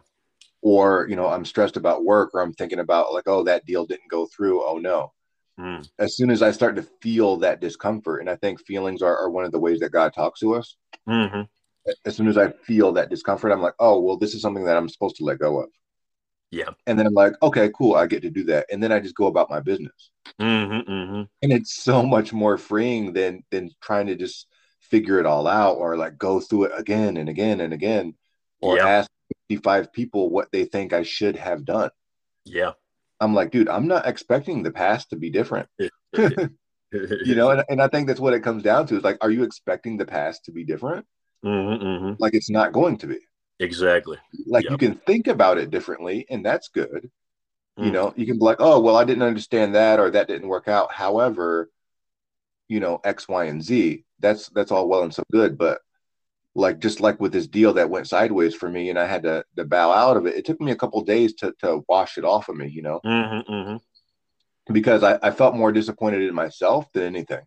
Or, 0.62 1.06
you 1.08 1.16
know, 1.16 1.28
I'm 1.28 1.44
stressed 1.44 1.76
about 1.76 2.04
work 2.04 2.30
or 2.34 2.40
I'm 2.40 2.54
thinking 2.54 2.80
about 2.80 3.12
like, 3.12 3.24
oh, 3.26 3.44
that 3.44 3.66
deal 3.66 3.86
didn't 3.86 4.10
go 4.10 4.26
through. 4.26 4.64
Oh 4.64 4.78
no. 4.78 5.12
Mm. 5.58 5.88
As 5.98 6.16
soon 6.16 6.30
as 6.30 6.42
I 6.42 6.50
start 6.50 6.76
to 6.76 6.82
feel 6.82 7.36
that 7.38 7.60
discomfort, 7.60 8.20
and 8.20 8.28
I 8.28 8.36
think 8.36 8.60
feelings 8.60 9.02
are, 9.02 9.16
are 9.16 9.30
one 9.30 9.44
of 9.44 9.52
the 9.52 9.60
ways 9.60 9.80
that 9.80 9.92
God 9.92 10.12
talks 10.12 10.40
to 10.40 10.54
us. 10.54 10.76
Mm-hmm. 11.08 11.42
As 12.04 12.16
soon 12.16 12.28
as 12.28 12.38
I 12.38 12.50
feel 12.50 12.92
that 12.92 13.10
discomfort, 13.10 13.52
I'm 13.52 13.62
like, 13.62 13.74
oh, 13.78 14.00
well, 14.00 14.16
this 14.16 14.34
is 14.34 14.42
something 14.42 14.64
that 14.64 14.76
I'm 14.76 14.88
supposed 14.88 15.16
to 15.16 15.24
let 15.24 15.38
go 15.38 15.60
of. 15.60 15.68
Yeah. 16.50 16.70
And 16.86 16.98
then 16.98 17.06
I'm 17.06 17.14
like, 17.14 17.34
okay, 17.42 17.70
cool. 17.74 17.94
I 17.94 18.06
get 18.06 18.22
to 18.22 18.30
do 18.30 18.44
that. 18.44 18.66
And 18.70 18.82
then 18.82 18.92
I 18.92 19.00
just 19.00 19.16
go 19.16 19.26
about 19.26 19.50
my 19.50 19.60
business. 19.60 20.10
Mm-hmm, 20.40 20.90
mm-hmm. 20.90 21.22
And 21.42 21.52
it's 21.52 21.74
so 21.74 22.02
much 22.02 22.32
more 22.32 22.56
freeing 22.56 23.12
than 23.12 23.42
than 23.50 23.70
trying 23.82 24.06
to 24.06 24.14
just 24.14 24.46
figure 24.80 25.18
it 25.18 25.26
all 25.26 25.46
out 25.46 25.76
or 25.76 25.96
like 25.96 26.16
go 26.16 26.40
through 26.40 26.64
it 26.64 26.72
again 26.76 27.16
and 27.16 27.28
again 27.28 27.60
and 27.60 27.72
again 27.72 28.14
or 28.60 28.76
yeah. 28.76 28.86
ask 28.86 29.10
55 29.48 29.92
people 29.92 30.30
what 30.30 30.52
they 30.52 30.64
think 30.64 30.92
I 30.92 31.02
should 31.02 31.36
have 31.36 31.64
done. 31.64 31.90
Yeah. 32.44 32.72
I'm 33.20 33.34
like, 33.34 33.50
dude, 33.50 33.68
I'm 33.68 33.86
not 33.86 34.06
expecting 34.06 34.62
the 34.62 34.70
past 34.70 35.10
to 35.10 35.16
be 35.16 35.30
different. 35.30 35.68
you 35.78 36.50
know, 37.34 37.50
and, 37.50 37.64
and 37.68 37.82
I 37.82 37.88
think 37.88 38.06
that's 38.06 38.20
what 38.20 38.34
it 38.34 38.42
comes 38.42 38.62
down 38.62 38.86
to 38.88 38.96
is 38.96 39.04
like, 39.04 39.18
are 39.20 39.30
you 39.30 39.42
expecting 39.42 39.96
the 39.96 40.06
past 40.06 40.44
to 40.44 40.52
be 40.52 40.64
different? 40.64 41.06
Mm-hmm, 41.44 41.84
mm-hmm. 41.84 42.12
Like 42.18 42.34
it's 42.34 42.50
not 42.50 42.72
going 42.72 42.98
to 42.98 43.06
be. 43.06 43.18
Exactly. 43.60 44.18
Like 44.46 44.64
yep. 44.64 44.72
you 44.72 44.78
can 44.78 44.94
think 45.06 45.26
about 45.26 45.58
it 45.58 45.70
differently, 45.70 46.26
and 46.28 46.44
that's 46.44 46.68
good. 46.68 47.10
Mm. 47.78 47.86
You 47.86 47.92
know, 47.92 48.14
you 48.16 48.26
can 48.26 48.38
be 48.38 48.44
like, 48.44 48.58
oh, 48.60 48.80
well, 48.80 48.96
I 48.96 49.04
didn't 49.04 49.22
understand 49.22 49.74
that, 49.74 50.00
or 50.00 50.10
that 50.10 50.28
didn't 50.28 50.48
work 50.48 50.68
out. 50.68 50.92
However, 50.92 51.70
you 52.68 52.80
know, 52.80 53.00
X, 53.04 53.28
Y, 53.28 53.44
and 53.44 53.62
Z. 53.62 54.04
That's 54.20 54.48
that's 54.48 54.72
all 54.72 54.88
well 54.88 55.02
and 55.02 55.14
so 55.14 55.22
good, 55.30 55.58
but 55.58 55.80
like 56.54 56.78
just 56.78 57.00
like 57.00 57.20
with 57.20 57.32
this 57.32 57.46
deal 57.46 57.72
that 57.74 57.90
went 57.90 58.08
sideways 58.08 58.54
for 58.54 58.68
me, 58.68 58.90
and 58.90 58.98
I 58.98 59.06
had 59.06 59.22
to 59.24 59.44
to 59.56 59.64
bow 59.64 59.92
out 59.92 60.16
of 60.16 60.26
it. 60.26 60.36
It 60.36 60.44
took 60.44 60.60
me 60.60 60.72
a 60.72 60.76
couple 60.76 61.02
days 61.02 61.34
to 61.34 61.52
to 61.60 61.84
wash 61.88 62.18
it 62.18 62.24
off 62.24 62.48
of 62.48 62.56
me. 62.56 62.68
You 62.68 62.82
know, 62.82 63.00
mm-hmm, 63.04 63.52
mm-hmm. 63.52 64.72
because 64.72 65.02
I, 65.02 65.18
I 65.22 65.30
felt 65.30 65.56
more 65.56 65.72
disappointed 65.72 66.22
in 66.22 66.34
myself 66.34 66.90
than 66.92 67.04
anything. 67.04 67.42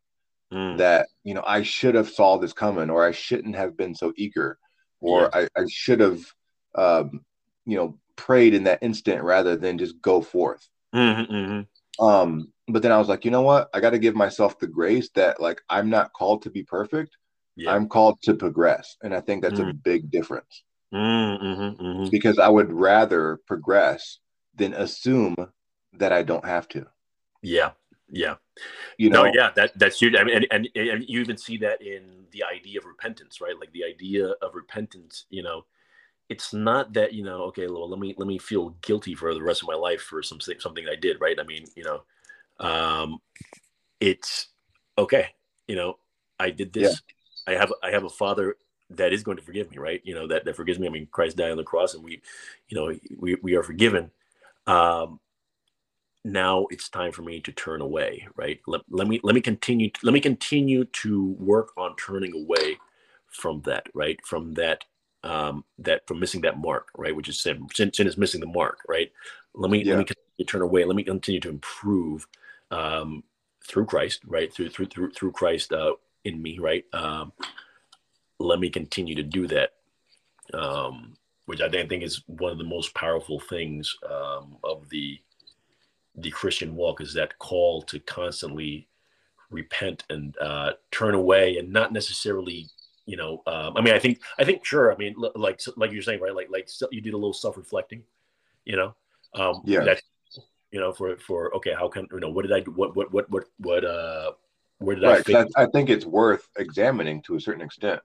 Mm. 0.53 0.78
That 0.78 1.08
you 1.24 1.34
know 1.34 1.43
I 1.45 1.64
should 1.64 1.95
have 1.95 2.10
saw 2.10 2.38
this 2.38 2.53
coming, 2.53 2.89
or 2.89 3.05
I 3.05 3.12
shouldn't 3.12 3.55
have 3.55 3.76
been 3.76 3.95
so 3.95 4.14
eager 4.16 4.58
or 4.99 5.30
yeah. 5.34 5.47
I, 5.55 5.62
I 5.62 5.66
should 5.70 5.99
have, 5.99 6.22
um, 6.76 7.22
you 7.66 7.78
know, 7.78 7.99
prayed 8.16 8.53
in 8.53 8.64
that 8.64 8.80
instant 8.82 9.24
rather 9.24 9.55
than 9.55 9.78
just 9.78 10.01
go 10.01 10.22
forth. 10.22 10.68
Mm-hmm, 10.93 11.34
mm-hmm. 11.34 12.05
Um, 12.05 12.51
but 12.68 12.82
then 12.82 12.91
I 12.91 12.97
was 12.97 13.08
like, 13.08 13.26
you 13.26 13.32
know 13.32 13.41
what? 13.41 13.70
I 13.74 13.80
got 13.80 13.91
to 13.91 13.99
give 13.99 14.16
myself 14.16 14.60
the 14.60 14.68
grace 14.68 15.10
that 15.16 15.41
like 15.41 15.62
I'm 15.70 15.89
not 15.89 16.14
called 16.14 16.43
to 16.43 16.49
be 16.49 16.64
perfect. 16.64 17.18
Yeah. 17.58 17.74
I'm 17.74 17.89
called 17.89 18.22
to 18.22 18.36
progress, 18.36 18.97
and 19.01 19.14
I 19.16 19.20
think 19.20 19.41
that's 19.41 19.60
mm-hmm. 19.60 19.72
a 19.72 19.74
big 19.74 20.12
difference. 20.12 20.64
Mm-hmm, 20.93 21.84
mm-hmm. 21.84 22.10
Because 22.10 22.38
I 22.38 22.47
would 22.47 22.72
rather 22.72 23.39
progress 23.47 24.20
than 24.55 24.74
assume 24.74 25.36
that 25.93 26.14
I 26.14 26.22
don't 26.22 26.45
have 26.45 26.68
to. 26.70 26.86
Yeah, 27.41 27.72
yeah. 28.10 28.36
You 28.97 29.10
know, 29.10 29.24
no, 29.24 29.32
yeah, 29.34 29.49
that 29.55 29.78
that's 29.78 29.99
huge. 29.99 30.16
I 30.16 30.24
mean, 30.24 30.36
and, 30.36 30.47
and, 30.51 30.70
and 30.76 31.03
you 31.08 31.20
even 31.20 31.38
see 31.38 31.58
that 31.58 31.82
in 31.82 32.26
the 32.32 32.43
idea 32.43 32.80
of 32.80 32.86
repentance, 32.86 33.41
right? 33.41 33.60
Like 33.60 33.72
the 33.72 33.84
idea 33.84 34.28
of 34.41 34.53
repentance, 34.53 35.26
you 35.30 35.41
know, 35.41 35.66
it's 36.30 36.53
not 36.53 36.93
that, 36.93 37.14
you 37.14 37.24
know, 37.24 37.43
okay, 37.43 37.68
well, 37.68 37.89
let 37.89 37.99
me 37.99 38.14
let 38.18 38.28
me 38.28 38.38
feel 38.38 38.76
guilty 38.82 39.16
for 39.16 39.34
the 39.34 39.43
rest 39.43 39.62
of 39.64 39.68
my 39.68 39.76
life 39.76 40.01
for 40.01 40.22
something 40.22 40.60
something 40.60 40.86
I 40.88 40.95
did, 40.95 41.20
right? 41.20 41.39
I 41.39 41.43
mean, 41.43 41.66
you 41.76 41.84
know, 41.84 42.03
um 42.60 43.20
it's 43.99 44.47
okay, 44.97 45.30
you 45.68 45.76
know, 45.76 45.97
I 46.39 46.51
did 46.51 46.74
this. 46.74 47.01
Yeah. 47.08 47.14
I 47.47 47.53
have 47.53 47.73
I 47.81 47.91
have 47.91 48.03
a 48.03 48.09
father 48.09 48.57
that 48.91 49.13
is 49.13 49.23
going 49.23 49.37
to 49.37 49.43
forgive 49.43 49.71
me, 49.71 49.77
right? 49.77 50.01
You 50.03 50.13
know, 50.13 50.27
that 50.27 50.45
that 50.45 50.55
forgives 50.55 50.79
me. 50.79 50.87
I 50.87 50.91
mean, 50.91 51.07
Christ 51.11 51.37
died 51.37 51.51
on 51.51 51.57
the 51.57 51.63
cross 51.63 51.93
and 51.93 52.03
we, 52.03 52.21
you 52.69 52.77
know, 52.77 52.95
we 53.17 53.35
we 53.41 53.55
are 53.55 53.63
forgiven. 53.63 54.11
Um 54.65 55.19
now 56.27 56.67
it's 56.71 56.89
time 56.89 57.11
for 57.11 57.21
me 57.21 57.39
to 57.39 57.51
turn 57.53 57.79
away 57.79 58.27
right 58.35 58.59
let, 58.67 58.81
let 58.89 59.07
me 59.07 59.19
let 59.23 59.33
me 59.33 59.39
continue 59.39 59.89
let 60.03 60.13
me 60.13 60.19
continue 60.19 60.83
to 60.85 61.35
work 61.39 61.71
on 61.77 61.95
turning 61.95 62.33
away 62.33 62.77
from 63.27 63.61
that 63.61 63.87
right 63.93 64.19
from 64.25 64.53
that 64.53 64.83
um 65.23 65.63
that 65.79 66.05
from 66.05 66.19
missing 66.19 66.41
that 66.41 66.59
mark 66.59 66.89
right 66.97 67.15
which 67.15 67.29
is 67.29 67.39
sin 67.39 67.65
sin, 67.73 67.93
sin 67.93 68.07
is 68.07 68.17
missing 68.17 68.41
the 68.41 68.47
mark 68.47 68.79
right 68.89 69.11
let 69.55 69.71
me 69.71 69.83
yeah. 69.83 69.93
let 69.93 69.99
me 69.99 70.03
continue 70.03 70.37
to 70.37 70.43
turn 70.43 70.61
away 70.61 70.83
let 70.83 70.95
me 70.95 71.03
continue 71.03 71.39
to 71.39 71.49
improve 71.49 72.27
um 72.71 73.23
through 73.65 73.85
christ 73.85 74.21
right 74.27 74.53
through 74.53 74.69
through 74.69 74.87
through, 74.87 75.11
through 75.11 75.31
christ 75.31 75.71
uh 75.71 75.93
in 76.28 76.41
me 76.41 76.59
right 76.59 76.86
um 76.93 77.32
let 78.39 78.59
me 78.59 78.69
continue 78.69 79.15
to 79.15 79.23
do 79.23 79.47
that 79.47 79.73
um 80.53 81.15
which 81.45 81.61
i 81.61 81.69
think 81.69 82.03
is 82.03 82.21
one 82.28 82.51
of 82.51 82.57
the 82.57 82.63
most 82.63 82.93
powerful 82.93 83.39
things 83.39 83.95
um 84.09 84.57
of 84.63 84.88
the 84.89 85.19
the 86.17 86.32
Christian 86.32 86.75
walk 86.75 86.99
is 86.99 87.13
that 87.13 87.38
call 87.38 87.82
to 87.84 87.99
constantly 87.99 88.88
repent 89.49 90.03
and 90.09 90.36
uh, 90.39 90.73
turn 90.91 91.13
away, 91.13 91.57
and 91.57 91.71
not 91.71 91.93
necessarily, 91.93 92.67
you 93.05 93.15
know. 93.15 93.43
Um, 93.45 93.78
I 93.78 93.82
mean, 93.82 93.93
I 93.93 93.99
think, 93.99 94.19
I 94.39 94.43
think, 94.43 94.65
sure. 94.65 94.91
I 94.91 94.97
mean, 94.97 95.15
like, 95.36 95.61
like 95.78 95.91
you're 95.91 96.01
saying, 96.01 96.19
right? 96.19 96.36
Like, 96.36 96.49
like 96.49 96.69
you 96.91 97.01
did 97.01 97.13
a 97.13 97.17
little 97.17 97.34
self-reflecting, 97.34 98.03
you 98.65 98.75
know. 98.75 98.95
Um, 99.36 99.61
yeah. 99.65 99.84
That, 99.84 100.01
you 100.71 100.80
know, 100.80 100.91
for 100.91 101.17
for 101.17 101.55
okay, 101.55 101.73
how 101.73 101.88
can 101.88 102.07
you 102.11 102.19
know 102.19 102.30
what 102.30 102.41
did 102.41 102.51
I 102.51 102.59
do? 102.59 102.71
What 102.71 102.95
what 102.95 103.13
what 103.13 103.30
what 103.30 103.45
what 103.59 103.86
uh, 103.86 104.32
where 104.80 104.95
did 104.95 105.03
right, 105.05 105.30
I? 105.30 105.34
Right. 105.34 105.47
I 105.55 105.65
think 105.67 105.89
it's 105.89 106.05
worth 106.05 106.47
examining 106.57 107.21
to 107.23 107.36
a 107.36 107.41
certain 107.41 107.61
extent. 107.61 108.01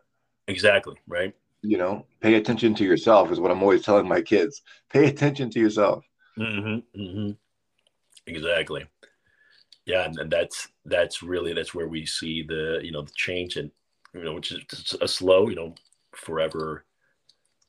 Exactly. 0.49 0.97
Right. 1.07 1.35
You 1.63 1.79
know, 1.79 2.07
pay 2.21 2.35
attention 2.35 2.75
to 2.77 2.85
yourself 2.85 3.31
is 3.31 3.39
what 3.39 3.51
I'm 3.51 3.63
always 3.63 3.83
telling 3.83 4.09
my 4.09 4.21
kids. 4.21 4.63
Pay 4.91 5.07
attention 5.07 5.51
to 5.51 5.61
yourself. 5.61 6.05
Mm-hmm, 6.39 7.01
mm-hmm. 7.01 7.31
Exactly. 8.27 8.85
Yeah, 9.85 10.05
and, 10.05 10.19
and 10.19 10.31
that's 10.31 10.69
that's 10.85 11.23
really 11.23 11.53
that's 11.53 11.75
where 11.75 11.89
we 11.89 12.07
see 12.07 12.43
the 12.43 12.81
you 12.83 12.93
know 12.93 13.03
the 13.03 13.13
change 13.15 13.57
and 13.57 13.71
you 14.15 14.25
know 14.25 14.35
which 14.35 14.53
is 14.53 14.97
a 15.01 15.09
slow 15.09 15.49
you 15.49 15.57
know 15.57 15.75
forever 16.15 16.85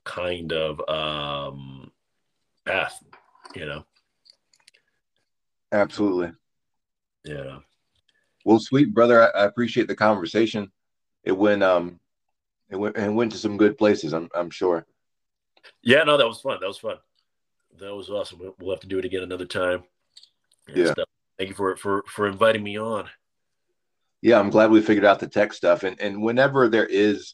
kind 0.04 0.52
of 0.52 0.82
um 0.90 1.92
path 2.66 3.02
you 3.56 3.66
know 3.66 3.86
absolutely 5.72 6.32
yeah 7.24 7.60
well 8.44 8.60
sweet 8.60 8.94
brother 8.94 9.24
I, 9.24 9.42
I, 9.42 9.46
appreciate 9.46 9.88
the 9.88 9.96
conversation 9.96 10.72
it 11.24 11.32
went 11.32 11.64
um 11.64 12.00
it 12.70 12.76
went 12.76 12.98
and 12.98 13.16
went 13.16 13.32
to 13.34 13.38
some 13.38 13.58
good 13.58 13.78
places 13.78 14.14
i'm, 14.14 14.30
I'm 14.36 14.50
sure 14.50 14.86
yeah 15.82 16.04
no 16.04 16.18
that 16.18 16.28
was 16.28 16.42
fun 16.42 16.58
that 16.62 16.68
was 16.68 16.78
fun 16.78 16.98
that 17.80 17.96
was 17.96 18.10
awesome 18.10 18.54
we'll 18.60 18.76
have 18.76 18.82
to 18.82 18.88
do 18.88 19.00
it 19.00 19.06
again 19.06 19.24
another 19.24 19.46
time 19.46 19.84
yeah. 20.68 20.92
Stuff. 20.92 21.08
Thank 21.38 21.50
you 21.50 21.56
for 21.56 21.76
for 21.76 22.04
for 22.08 22.28
inviting 22.28 22.64
me 22.64 22.78
on. 22.78 23.10
Yeah, 24.22 24.40
I'm 24.40 24.50
glad 24.50 24.72
we 24.72 24.82
figured 24.82 25.06
out 25.06 25.20
the 25.20 25.28
tech 25.28 25.54
stuff. 25.54 25.84
And 25.84 26.00
and 26.00 26.22
whenever 26.22 26.70
there 26.70 26.86
is 26.86 27.34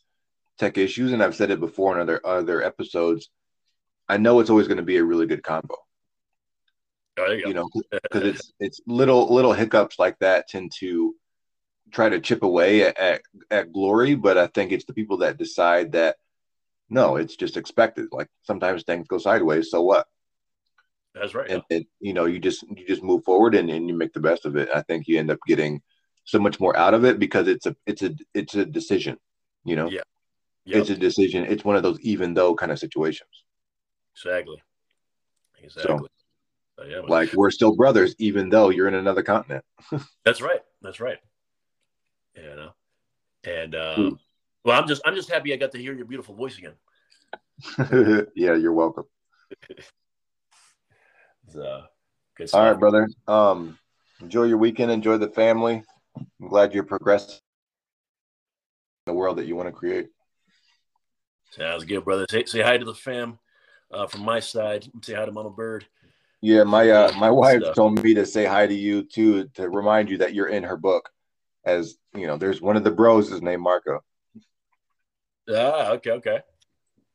tech 0.58 0.78
issues, 0.78 1.12
and 1.12 1.22
I've 1.22 1.36
said 1.36 1.52
it 1.52 1.60
before 1.60 1.96
in 1.96 2.02
other 2.02 2.26
other 2.26 2.64
episodes, 2.64 3.30
I 4.08 4.18
know 4.18 4.40
it's 4.40 4.50
always 4.50 4.68
going 4.68 4.78
to 4.78 4.84
be 4.84 4.98
a 4.98 5.04
really 5.04 5.28
good 5.28 5.44
combo. 5.44 5.76
Oh, 7.20 7.32
you, 7.32 7.48
you 7.48 7.54
know, 7.54 7.70
because 7.92 8.24
it's 8.24 8.54
it's 8.60 8.82
little 8.88 9.34
little 9.34 9.54
hiccups 9.54 10.00
like 10.00 10.18
that 10.20 10.48
tend 10.48 10.72
to 10.80 11.16
try 11.92 12.10
to 12.10 12.20
chip 12.20 12.44
away 12.44 12.84
at, 12.84 12.98
at, 12.98 13.22
at 13.50 13.74
glory, 13.74 14.16
but 14.16 14.38
I 14.38 14.48
think 14.48 14.72
it's 14.72 14.86
the 14.86 14.94
people 14.94 15.18
that 15.18 15.38
decide 15.38 15.94
that 15.94 16.18
no, 16.90 17.18
it's 17.18 17.36
just 17.36 17.58
expected. 17.58 18.08
Like 18.12 18.28
sometimes 18.44 18.84
things 18.84 19.08
go 19.08 19.18
sideways, 19.18 19.70
so 19.70 19.82
what? 19.82 20.08
That's 21.14 21.34
right. 21.34 21.50
And, 21.50 21.64
and, 21.70 21.86
you 22.00 22.14
know, 22.14 22.26
you 22.26 22.40
just 22.40 22.64
you 22.64 22.88
just 22.88 23.04
move 23.04 23.24
forward 23.24 23.56
and, 23.56 23.70
and 23.70 23.88
you 23.88 23.96
make 23.96 24.14
the 24.14 24.20
best 24.20 24.46
of 24.46 24.56
it. 24.56 24.70
I 24.74 24.82
think 24.84 25.08
you 25.08 25.20
end 25.20 25.32
up 25.32 25.40
getting 25.48 25.82
so 26.24 26.40
much 26.40 26.60
more 26.60 26.76
out 26.78 26.94
of 26.94 27.06
it 27.06 27.20
because 27.20 27.48
it's 27.48 27.66
a 27.66 27.76
it's 27.86 28.02
a 28.02 28.16
it's 28.34 28.56
a 28.56 28.66
decision. 28.66 29.18
You 29.66 29.76
know, 29.76 29.90
yeah, 29.90 30.02
yep. 30.66 30.82
it's 30.82 30.90
a 30.90 30.96
decision. 30.96 31.46
It's 31.46 31.66
one 31.66 31.76
of 31.76 31.84
those 31.84 32.00
even 32.02 32.34
though 32.34 32.56
kind 32.56 32.72
of 32.72 32.80
situations. 32.80 33.30
Exactly. 34.16 34.62
Exactly. 35.62 35.98
So, 35.98 36.08
yeah, 36.88 37.00
like 37.08 37.34
we're 37.34 37.52
still 37.52 37.76
brothers, 37.76 38.16
even 38.20 38.50
though 38.50 38.70
you're 38.70 38.88
in 38.88 38.94
another 38.94 39.24
continent. 39.24 39.64
that's 40.26 40.42
right. 40.42 40.62
That's 40.82 41.00
right. 41.00 41.18
You 42.36 42.44
know, 42.44 42.72
and 43.44 43.76
um, 43.76 44.20
well, 44.64 44.80
I'm 44.80 44.88
just 44.88 45.02
I'm 45.06 45.16
just 45.16 45.30
happy 45.30 45.54
I 45.54 45.58
got 45.58 45.72
to 45.72 45.78
hear 45.78 45.94
your 45.94 46.06
beautiful 46.06 46.36
voice 46.36 46.58
again. 46.58 46.74
yeah, 48.36 48.56
you're 48.56 48.74
welcome. 48.74 49.06
so, 51.52 51.84
good 52.36 52.50
All 52.54 52.64
right, 52.64 52.80
brother. 52.80 53.08
Um, 53.28 53.78
enjoy 54.22 54.44
your 54.44 54.58
weekend. 54.58 54.92
Enjoy 54.92 55.18
the 55.18 55.30
family. 55.30 55.84
I'm 56.16 56.48
glad 56.48 56.74
you're 56.74 56.84
progressing 56.84 57.40
the 59.06 59.14
world 59.14 59.38
that 59.38 59.48
you 59.48 59.56
want 59.56 59.68
to 59.68 59.74
create. 59.74 60.08
Sounds 61.52 61.84
good, 61.84 62.06
brother. 62.06 62.26
Say, 62.30 62.46
say 62.46 62.62
hi 62.62 62.78
to 62.78 62.86
the 62.86 62.94
fam 62.94 63.40
uh, 63.92 64.08
from 64.08 64.22
my 64.22 64.40
side. 64.40 64.88
Say 65.02 65.14
hi 65.14 65.26
to 65.26 65.32
Mama 65.32 65.50
Bird. 65.50 65.86
Yeah, 66.42 66.64
my 66.64 66.90
uh, 66.90 67.12
my 67.18 67.30
wife 67.30 67.62
stuff. 67.62 67.76
told 67.76 68.02
me 68.02 68.14
to 68.14 68.26
say 68.26 68.46
hi 68.46 68.66
to 68.66 68.74
you 68.74 69.04
too 69.04 69.50
to 69.56 69.70
remind 69.70 70.10
you 70.10 70.20
that 70.20 70.34
you're 70.34 70.48
in 70.48 70.64
her 70.64 70.78
book. 70.78 71.10
As 71.66 71.98
you 72.16 72.28
know, 72.28 72.38
there's 72.38 72.62
one 72.62 72.78
of 72.78 72.84
the 72.84 72.92
bros 72.92 73.32
is 73.32 73.42
named 73.42 73.62
Marco. 73.62 74.00
Ah, 75.50 75.92
okay, 75.92 76.12
okay. 76.12 76.40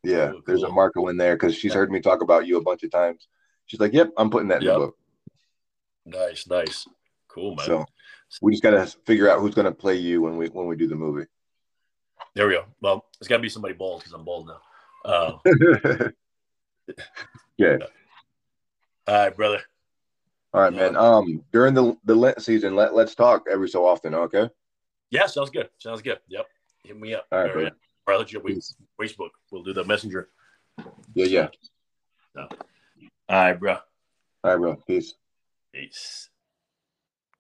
Yeah, 0.02 0.32
cool, 0.32 0.42
there's 0.46 0.60
cool. 0.60 0.70
a 0.70 0.72
Marco 0.72 1.08
in 1.08 1.16
there 1.16 1.36
because 1.36 1.54
she's 1.54 1.72
heard 1.72 1.90
me 1.90 2.00
talk 2.00 2.22
about 2.22 2.46
you 2.46 2.58
a 2.58 2.62
bunch 2.62 2.82
of 2.82 2.90
times. 2.90 3.26
She's 3.66 3.80
like, 3.80 3.94
"Yep, 3.94 4.10
I'm 4.18 4.28
putting 4.28 4.48
that 4.48 4.60
in 4.60 4.66
yep. 4.66 4.74
the 4.74 4.80
book." 4.80 4.96
Nice, 6.04 6.46
nice, 6.46 6.86
cool, 7.28 7.54
man. 7.56 7.64
So 7.64 7.86
we 8.42 8.52
just 8.52 8.62
got 8.62 8.72
to 8.72 8.86
figure 9.06 9.30
out 9.30 9.40
who's 9.40 9.54
going 9.54 9.64
to 9.64 9.72
play 9.72 9.96
you 9.96 10.20
when 10.20 10.36
we 10.36 10.48
when 10.48 10.66
we 10.66 10.76
do 10.76 10.86
the 10.86 10.96
movie. 10.96 11.26
There 12.34 12.46
we 12.46 12.54
go. 12.54 12.64
Well, 12.82 13.06
it's 13.20 13.28
got 13.28 13.36
to 13.36 13.42
be 13.42 13.48
somebody 13.48 13.74
bald 13.74 14.00
because 14.00 14.12
I'm 14.12 14.24
bald 14.24 14.48
now. 14.48 14.60
Uh, 15.04 15.38
yeah. 17.56 17.78
All 19.07 19.14
right, 19.14 19.36
brother. 19.36 19.61
All 20.52 20.61
right, 20.62 20.72
man. 20.72 20.96
Um, 20.96 21.44
during 21.52 21.74
the 21.74 21.96
the 22.05 22.14
Lent 22.14 22.40
season, 22.40 22.76
let 22.76 22.94
let's 22.94 23.14
talk 23.14 23.46
every 23.50 23.68
so 23.68 23.84
often. 23.84 24.14
Okay. 24.14 24.48
Yeah, 25.11 25.26
sounds 25.26 25.50
good. 25.50 25.68
Sounds 25.78 26.00
good. 26.00 26.18
Yep. 26.28 26.46
Hit 26.84 27.00
me 27.00 27.14
up. 27.14 27.26
All 27.32 27.40
right, 27.40 27.50
All 27.50 27.62
right. 27.62 27.72
Or 28.07 28.14
I'll 28.14 28.18
let 28.20 28.32
Facebook. 29.00 29.30
We'll 29.50 29.62
do 29.62 29.72
the 29.72 29.84
messenger. 29.84 30.28
Yeah, 31.14 31.26
yeah. 31.26 31.48
So. 32.34 32.48
All 33.28 33.36
right, 33.36 33.59
bro. 33.59 33.72
All 33.74 34.50
right, 34.50 34.57
bro. 34.57 34.76
Peace. 34.86 35.14
Peace. 35.72 36.30